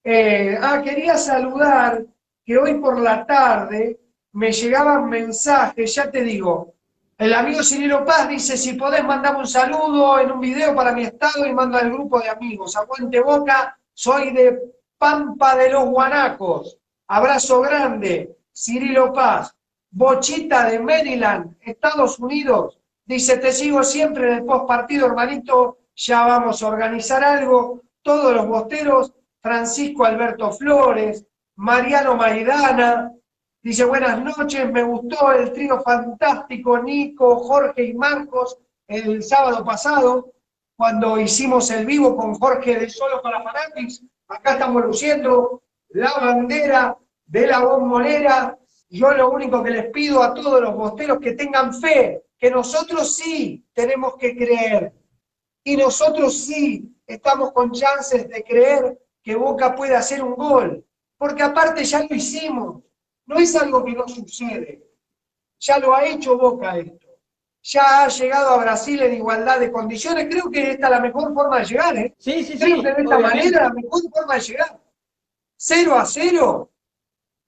Eh, 0.05 0.59
ah, 0.61 0.82
quería 0.84 1.16
saludar 1.16 2.05
que 2.45 2.59
hoy 2.59 2.74
por 2.74 3.01
la 3.01 3.24
tarde 3.24 3.99
me 4.37 4.53
llegaban 4.53 5.09
mensajes, 5.09 5.95
ya 5.95 6.11
te 6.11 6.22
digo, 6.22 6.74
el 7.16 7.32
amigo 7.32 7.62
Cirilo 7.62 8.05
Paz 8.05 8.28
dice, 8.28 8.59
si 8.59 8.74
podés 8.74 9.03
mandar 9.03 9.34
un 9.34 9.47
saludo 9.47 10.18
en 10.18 10.30
un 10.30 10.41
video 10.41 10.74
para 10.74 10.93
mi 10.93 11.05
estado 11.05 11.47
y 11.47 11.55
manda 11.55 11.78
al 11.78 11.91
grupo 11.91 12.20
de 12.20 12.28
amigos. 12.28 12.76
Aguante 12.76 13.18
Boca, 13.22 13.78
soy 13.95 14.34
de 14.34 14.61
Pampa 14.99 15.57
de 15.57 15.70
los 15.70 15.87
Guanacos. 15.87 16.76
Abrazo 17.07 17.62
grande, 17.62 18.37
Cirilo 18.55 19.11
Paz. 19.11 19.57
Bochita 19.91 20.68
de 20.68 20.80
Maryland, 20.80 21.57
Estados 21.62 22.18
Unidos. 22.18 22.78
Dice, 23.07 23.39
te 23.39 23.53
sigo 23.53 23.82
siempre 23.82 24.26
en 24.26 24.32
el 24.34 24.45
post 24.45 24.68
partido, 24.68 25.07
hermanito. 25.07 25.78
Ya 25.95 26.26
vamos 26.26 26.62
a 26.62 26.68
organizar 26.68 27.24
algo. 27.24 27.80
Todos 28.03 28.34
los 28.34 28.47
bosteros, 28.47 29.14
Francisco 29.41 30.05
Alberto 30.05 30.53
Flores, 30.53 31.24
Mariano 31.55 32.16
Maidana, 32.16 33.16
Dice, 33.66 33.84
buenas 33.84 34.22
noches, 34.22 34.70
me 34.70 34.84
gustó 34.84 35.32
el 35.32 35.52
trío 35.52 35.80
fantástico, 35.80 36.78
Nico, 36.78 37.34
Jorge 37.40 37.82
y 37.82 37.94
Marcos, 37.94 38.56
el 38.86 39.24
sábado 39.24 39.64
pasado, 39.64 40.34
cuando 40.76 41.18
hicimos 41.18 41.68
el 41.72 41.84
vivo 41.84 42.16
con 42.16 42.36
Jorge 42.36 42.78
de 42.78 42.88
Solo 42.88 43.20
para 43.20 43.42
Fanatics. 43.42 44.04
Acá 44.28 44.52
estamos 44.52 44.84
luciendo 44.84 45.64
la 45.88 46.12
bandera 46.12 46.96
de 47.26 47.46
la 47.48 47.58
bombonera. 47.58 48.56
Yo 48.88 49.10
lo 49.10 49.30
único 49.30 49.64
que 49.64 49.70
les 49.70 49.90
pido 49.90 50.22
a 50.22 50.32
todos 50.32 50.60
los 50.60 50.76
bosteros 50.76 51.18
que 51.18 51.32
tengan 51.32 51.74
fe, 51.74 52.22
que 52.38 52.52
nosotros 52.52 53.16
sí 53.16 53.66
tenemos 53.72 54.14
que 54.14 54.36
creer. 54.36 54.92
Y 55.64 55.76
nosotros 55.76 56.38
sí 56.38 56.96
estamos 57.04 57.50
con 57.50 57.72
chances 57.72 58.28
de 58.28 58.44
creer 58.44 58.96
que 59.24 59.34
Boca 59.34 59.74
puede 59.74 59.96
hacer 59.96 60.22
un 60.22 60.36
gol. 60.36 60.86
Porque 61.18 61.42
aparte 61.42 61.82
ya 61.82 62.06
lo 62.08 62.14
hicimos 62.14 62.86
no 63.27 63.39
es 63.39 63.55
algo 63.57 63.85
que 63.85 63.93
no 63.93 64.07
sucede. 64.09 64.83
Ya 65.59 65.79
lo 65.79 65.95
ha 65.95 66.07
hecho 66.07 66.39
Boca 66.39 66.77
esto. 66.79 67.07
Ya 67.62 68.05
ha 68.05 68.09
llegado 68.09 68.51
a 68.51 68.59
Brasil 68.59 69.03
en 69.03 69.14
igualdad 69.14 69.59
de 69.59 69.72
condiciones. 69.72 70.29
Creo 70.31 70.49
que 70.51 70.70
esta 70.70 70.87
es 70.87 70.91
la 70.91 71.01
mejor 71.01 71.35
forma 71.35 71.59
de 71.59 71.64
llegar. 71.64 71.97
¿eh? 71.97 72.14
Sí, 72.18 72.45
sí, 72.45 72.57
Creo 72.57 72.77
sí. 72.77 72.83
que 72.83 72.93
de 72.93 73.03
esta 73.03 73.18
manera 73.18 73.62
la 73.64 73.72
mejor 73.72 74.03
forma 74.12 74.35
de 74.35 74.41
llegar. 74.41 74.81
Cero 75.57 75.99
a 75.99 76.07
cero. 76.07 76.70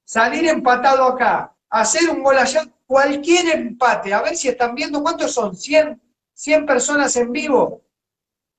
Salir 0.05 0.49
empatado 0.49 1.05
acá. 1.05 1.55
Hacer 1.71 2.11
un 2.11 2.23
gol 2.25 2.37
allá. 2.37 2.63
Cualquier 2.85 3.55
empate. 3.55 4.13
A 4.13 4.23
ver 4.23 4.37
si 4.37 4.49
están 4.49 4.75
viendo 4.75 5.03
cuántos 5.03 5.33
son. 5.33 5.55
100, 5.55 6.01
100 6.33 6.67
personas 6.67 7.15
en 7.15 7.31
vivo. 7.31 7.83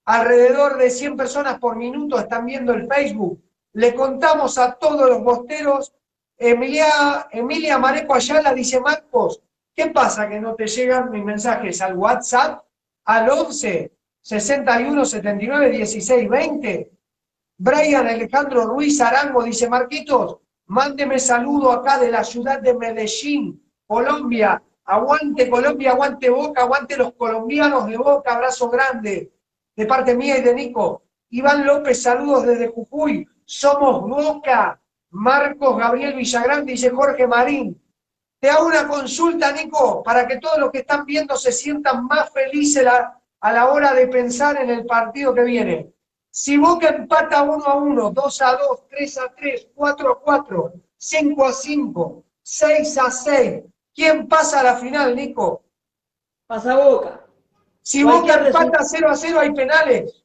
Alrededor 0.05 0.77
de 0.77 0.89
100 0.89 1.17
personas 1.17 1.59
por 1.59 1.75
minuto 1.75 2.17
están 2.17 2.45
viendo 2.45 2.73
el 2.73 2.87
Facebook. 2.87 3.43
Le 3.73 3.93
contamos 3.93 4.57
a 4.57 4.75
todos 4.75 5.09
los 5.09 5.21
bosteros 5.23 5.93
Emilia, 6.41 7.27
Emilia 7.31 7.77
Mareco 7.77 8.15
Ayala 8.15 8.53
dice, 8.53 8.79
Marcos, 8.79 9.41
¿qué 9.75 9.87
pasa 9.87 10.29
que 10.29 10.39
no 10.39 10.55
te 10.55 10.67
llegan 10.67 11.11
mis 11.11 11.23
mensajes 11.23 11.81
al 11.81 11.97
WhatsApp 11.97 12.63
al 13.03 13.29
11 13.29 13.91
61 14.21 15.03
79 15.05 15.69
16 15.69 16.29
20? 16.29 16.91
Brian 17.57 18.07
Alejandro 18.07 18.67
Ruiz 18.67 19.01
Arango 19.01 19.43
dice, 19.43 19.67
Marquitos, 19.67 20.37
mándeme 20.67 21.19
saludo 21.19 21.73
acá 21.73 21.99
de 21.99 22.09
la 22.09 22.23
ciudad 22.23 22.61
de 22.61 22.73
Medellín, 22.73 23.61
Colombia. 23.85 24.63
Aguante 24.85 25.49
Colombia, 25.49 25.91
aguante 25.91 26.29
Boca, 26.29 26.61
aguante 26.61 26.95
los 26.95 27.13
colombianos 27.13 27.85
de 27.85 27.97
Boca, 27.97 28.33
abrazo 28.33 28.69
grande 28.69 29.33
de 29.75 29.85
parte 29.85 30.15
mía 30.15 30.37
y 30.37 30.41
de 30.41 30.55
Nico. 30.55 31.03
Iván 31.31 31.65
López, 31.65 32.01
saludos 32.01 32.45
desde 32.45 32.69
Jujuy. 32.69 33.27
Somos 33.43 34.09
Boca, 34.09 34.81
Marcos 35.11 35.77
Gabriel 35.77 36.15
Villagrán, 36.15 36.65
dice 36.65 36.89
Jorge 36.89 37.27
Marín. 37.27 37.81
Te 38.39 38.49
hago 38.49 38.67
una 38.67 38.87
consulta, 38.87 39.51
Nico, 39.51 40.01
para 40.03 40.27
que 40.27 40.37
todos 40.37 40.57
los 40.59 40.71
que 40.71 40.79
están 40.79 41.05
viendo 41.05 41.35
se 41.35 41.51
sientan 41.51 42.05
más 42.05 42.31
felices 42.31 42.83
la, 42.83 43.21
a 43.41 43.51
la 43.51 43.69
hora 43.69 43.93
de 43.93 44.07
pensar 44.07 44.61
en 44.61 44.69
el 44.69 44.85
partido 44.85 45.33
que 45.33 45.43
viene. 45.43 45.93
Si 46.31 46.57
Boca 46.57 46.89
empata 46.89 47.41
1 47.41 47.65
a 47.65 47.75
1, 47.75 48.11
2 48.11 48.41
a 48.41 48.55
2, 48.55 48.87
3 48.87 49.17
a 49.17 49.35
3, 49.35 49.67
4 49.75 50.11
a 50.11 50.19
4, 50.21 50.73
5 50.95 51.45
a 51.45 51.51
5, 51.51 52.23
6 52.41 52.97
a 52.97 53.11
6, 53.11 53.63
¿quién 53.93 54.27
pasa 54.27 54.61
a 54.61 54.63
la 54.63 54.75
final, 54.77 55.15
Nico? 55.15 55.63
Pasa 56.47 56.77
Boca. 56.77 57.25
Si 57.81 58.03
Boca 58.03 58.35
empata 58.35 58.83
0 58.83 59.09
a 59.09 59.15
0, 59.15 59.39
hay 59.39 59.53
penales. 59.53 60.23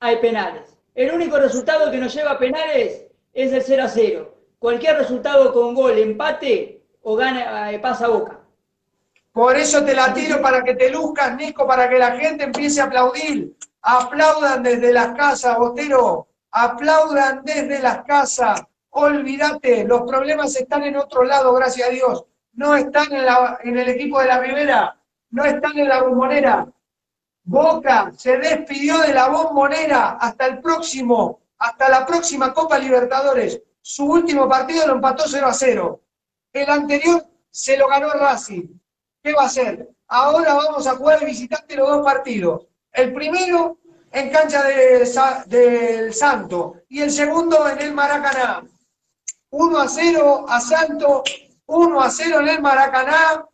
Hay 0.00 0.20
penales. 0.20 0.76
El 0.94 1.12
único 1.12 1.38
resultado 1.38 1.90
que 1.90 1.98
nos 1.98 2.14
lleva 2.14 2.32
a 2.32 2.38
penales 2.38 3.09
es 3.32 3.52
el 3.52 3.62
0 3.62 3.84
a 3.84 3.88
0. 3.88 4.34
Cualquier 4.58 4.98
resultado 4.98 5.52
con 5.52 5.74
gol, 5.74 5.98
empate 5.98 6.82
o 7.02 7.16
gana, 7.16 7.72
eh, 7.72 7.78
pasa 7.78 8.08
Boca. 8.08 8.40
Por 9.32 9.56
eso 9.56 9.84
te 9.84 9.94
la 9.94 10.12
tiro 10.12 10.42
para 10.42 10.62
que 10.64 10.74
te 10.74 10.90
luzcas, 10.90 11.36
Nico, 11.36 11.66
para 11.66 11.88
que 11.88 11.98
la 11.98 12.12
gente 12.12 12.44
empiece 12.44 12.80
a 12.80 12.84
aplaudir. 12.84 13.56
Aplaudan 13.80 14.62
desde 14.62 14.92
las 14.92 15.14
casas, 15.16 15.56
Botero. 15.56 16.26
Aplaudan 16.50 17.42
desde 17.44 17.78
las 17.78 18.04
casas. 18.04 18.62
Olvídate, 18.90 19.84
los 19.84 20.02
problemas 20.02 20.54
están 20.56 20.82
en 20.82 20.96
otro 20.96 21.22
lado, 21.24 21.54
gracias 21.54 21.88
a 21.88 21.92
Dios. 21.92 22.24
No 22.54 22.74
están 22.74 23.12
en, 23.12 23.24
la- 23.24 23.58
en 23.62 23.78
el 23.78 23.88
equipo 23.88 24.20
de 24.20 24.26
la 24.26 24.40
Ribera, 24.40 24.96
no 25.30 25.44
están 25.44 25.78
en 25.78 25.88
la 25.88 26.02
bombonera. 26.02 26.66
Boca 27.44 28.12
se 28.16 28.36
despidió 28.38 28.98
de 28.98 29.14
la 29.14 29.28
bombonera 29.28 30.10
hasta 30.20 30.46
el 30.46 30.60
próximo, 30.60 31.39
hasta 31.60 31.88
la 31.88 32.06
próxima 32.06 32.52
Copa 32.52 32.78
Libertadores. 32.78 33.62
Su 33.82 34.06
último 34.06 34.48
partido 34.48 34.86
lo 34.86 34.94
empató 34.94 35.24
0 35.26 35.46
a 35.46 35.54
0. 35.54 36.00
El 36.52 36.70
anterior 36.70 37.24
se 37.50 37.76
lo 37.76 37.86
ganó 37.86 38.10
Racing. 38.12 38.66
¿Qué 39.22 39.32
va 39.32 39.42
a 39.42 39.46
hacer? 39.46 39.88
Ahora 40.08 40.54
vamos 40.54 40.86
a 40.86 40.96
jugar 40.96 41.20
de 41.20 41.26
visitante 41.26 41.76
los 41.76 41.88
dos 41.88 42.04
partidos. 42.04 42.66
El 42.92 43.12
primero 43.12 43.78
en 44.10 44.30
cancha 44.30 44.64
del 44.64 46.12
Santo 46.14 46.76
y 46.88 47.02
el 47.02 47.10
segundo 47.10 47.68
en 47.68 47.80
el 47.80 47.94
Maracaná. 47.94 48.64
1 49.50 49.78
a 49.78 49.88
0 49.88 50.46
a 50.48 50.60
Santo, 50.60 51.22
1 51.66 52.00
a 52.00 52.10
0 52.10 52.40
en 52.40 52.48
el 52.48 52.62
Maracaná 52.62 53.44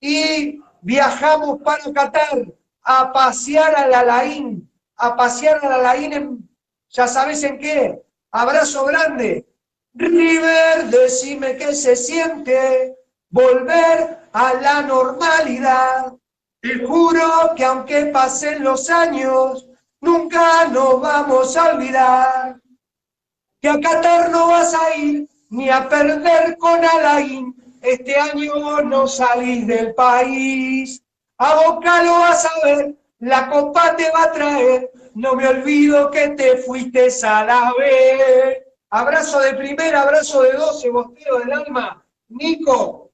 y 0.00 0.60
viajamos 0.80 1.60
para 1.62 1.92
Qatar 1.92 2.46
a 2.82 3.12
pasear 3.12 3.74
al 3.74 3.94
Alain, 3.94 4.70
a 4.96 5.16
pasear 5.16 5.64
al 5.64 5.84
Alain 5.84 6.12
en, 6.12 6.47
ya 6.90 7.06
sabes 7.06 7.42
en 7.42 7.58
qué, 7.58 8.02
abrazo 8.30 8.84
grande. 8.86 9.46
River, 9.94 10.86
decime 10.90 11.56
qué 11.56 11.74
se 11.74 11.96
siente 11.96 12.96
volver 13.30 14.18
a 14.32 14.54
la 14.54 14.82
normalidad. 14.82 16.14
Te 16.60 16.84
juro 16.86 17.52
que 17.56 17.64
aunque 17.64 18.06
pasen 18.06 18.62
los 18.62 18.90
años, 18.90 19.66
nunca 20.00 20.66
nos 20.68 21.00
vamos 21.00 21.56
a 21.56 21.74
olvidar. 21.74 22.60
Que 23.60 23.68
a 23.68 23.80
Qatar 23.80 24.30
no 24.30 24.48
vas 24.48 24.74
a 24.74 24.96
ir 24.96 25.28
ni 25.50 25.68
a 25.68 25.88
perder 25.88 26.56
con 26.58 26.84
Alain. 26.84 27.54
Este 27.82 28.16
año 28.16 28.82
no 28.82 29.06
salís 29.06 29.66
del 29.66 29.94
país. 29.94 31.02
A 31.38 31.54
Boca 31.54 32.02
lo 32.02 32.12
vas 32.12 32.44
a 32.44 32.66
ver, 32.66 32.94
la 33.20 33.48
copa 33.48 33.94
te 33.96 34.10
va 34.10 34.24
a 34.24 34.32
traer. 34.32 34.90
No 35.18 35.34
me 35.34 35.48
olvido 35.48 36.12
que 36.12 36.28
te 36.28 36.58
fuiste 36.58 37.08
a 37.24 37.44
la 37.44 37.72
vez. 37.76 38.62
Abrazo 38.88 39.40
de 39.40 39.54
primera, 39.54 40.02
abrazo 40.02 40.42
de 40.42 40.52
doce, 40.52 40.90
bostero 40.90 41.40
del 41.40 41.54
alma. 41.54 42.06
Nico, 42.28 43.10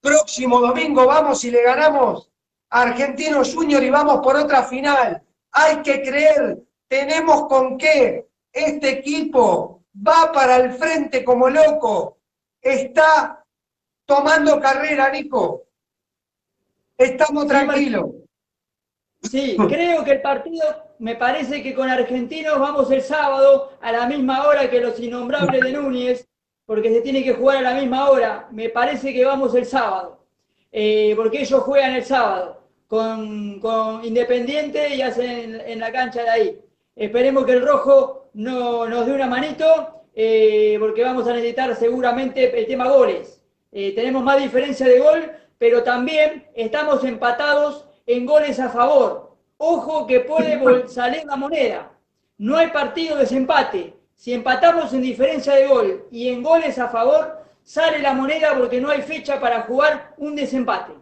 próximo 0.00 0.58
domingo 0.58 1.06
vamos 1.06 1.44
y 1.44 1.52
le 1.52 1.62
ganamos 1.62 2.32
a 2.70 2.82
Argentino 2.82 3.42
Junior 3.44 3.80
y 3.80 3.90
vamos 3.90 4.18
por 4.24 4.34
otra 4.34 4.64
final. 4.64 5.22
Hay 5.52 5.82
que 5.82 6.02
creer, 6.02 6.64
tenemos 6.88 7.46
con 7.46 7.78
qué. 7.78 8.28
Este 8.52 8.90
equipo 8.90 9.84
va 9.94 10.32
para 10.32 10.56
el 10.56 10.72
frente 10.72 11.24
como 11.24 11.48
loco. 11.48 12.18
Está 12.60 13.46
tomando 14.04 14.60
carrera, 14.60 15.08
Nico. 15.12 15.62
Estamos 16.98 17.46
tranquilos. 17.46 18.20
Sí, 19.22 19.56
creo 19.68 20.02
que 20.02 20.12
el 20.12 20.22
partido, 20.22 20.64
me 20.98 21.14
parece 21.14 21.62
que 21.62 21.74
con 21.74 21.88
Argentinos 21.90 22.58
vamos 22.58 22.90
el 22.90 23.02
sábado 23.02 23.72
a 23.80 23.92
la 23.92 24.06
misma 24.06 24.46
hora 24.46 24.70
que 24.70 24.80
los 24.80 24.98
innombrables 24.98 25.60
de 25.60 25.72
Núñez, 25.72 26.26
porque 26.64 26.90
se 26.92 27.00
tiene 27.02 27.22
que 27.22 27.34
jugar 27.34 27.58
a 27.58 27.72
la 27.72 27.74
misma 27.74 28.08
hora. 28.08 28.48
Me 28.50 28.70
parece 28.70 29.12
que 29.12 29.24
vamos 29.24 29.54
el 29.54 29.66
sábado, 29.66 30.24
eh, 30.72 31.12
porque 31.16 31.42
ellos 31.42 31.62
juegan 31.62 31.92
el 31.92 32.04
sábado 32.04 32.62
con, 32.86 33.60
con 33.60 34.04
Independiente 34.04 34.94
y 34.94 35.02
hacen 35.02 35.60
en, 35.60 35.78
la 35.80 35.92
cancha 35.92 36.22
de 36.22 36.30
ahí. 36.30 36.60
Esperemos 36.96 37.44
que 37.44 37.52
el 37.52 37.66
rojo 37.66 38.30
no, 38.32 38.88
nos 38.88 39.06
dé 39.06 39.12
una 39.12 39.26
manito, 39.26 40.02
eh, 40.14 40.76
porque 40.80 41.04
vamos 41.04 41.26
a 41.28 41.34
necesitar 41.34 41.74
seguramente 41.76 42.58
el 42.58 42.66
tema 42.66 42.88
goles. 42.88 43.42
Eh, 43.70 43.92
tenemos 43.94 44.22
más 44.22 44.40
diferencia 44.40 44.86
de 44.86 44.98
gol, 44.98 45.30
pero 45.58 45.82
también 45.82 46.48
estamos 46.54 47.04
empatados 47.04 47.86
en 48.06 48.26
goles 48.26 48.58
a 48.60 48.68
favor. 48.68 49.36
Ojo 49.56 50.06
que 50.06 50.20
puede 50.20 50.88
salir 50.88 51.24
la 51.24 51.36
moneda. 51.36 51.90
No 52.38 52.56
hay 52.56 52.68
partido 52.68 53.16
de 53.16 53.22
desempate. 53.22 53.94
Si 54.14 54.32
empatamos 54.32 54.92
en 54.92 55.02
diferencia 55.02 55.54
de 55.54 55.66
gol 55.66 56.06
y 56.10 56.28
en 56.28 56.42
goles 56.42 56.78
a 56.78 56.88
favor, 56.88 57.38
sale 57.62 57.98
la 58.00 58.12
moneda 58.12 58.54
porque 58.58 58.80
no 58.80 58.90
hay 58.90 59.02
fecha 59.02 59.40
para 59.40 59.62
jugar 59.62 60.14
un 60.18 60.36
desempate. 60.36 60.92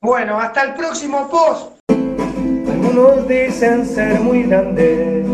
Bueno, 0.00 0.38
hasta 0.38 0.62
el 0.62 0.74
próximo 0.74 1.28
post. 1.28 1.78
Algunos 1.90 3.28
dicen 3.28 3.84
ser 3.84 4.20
muy 4.20 4.44
grandes 4.44 5.26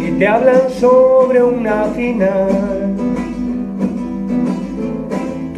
y 0.00 0.12
te 0.18 0.26
hablan 0.26 0.70
sobre 0.70 1.42
una 1.42 1.84
final 1.86 2.85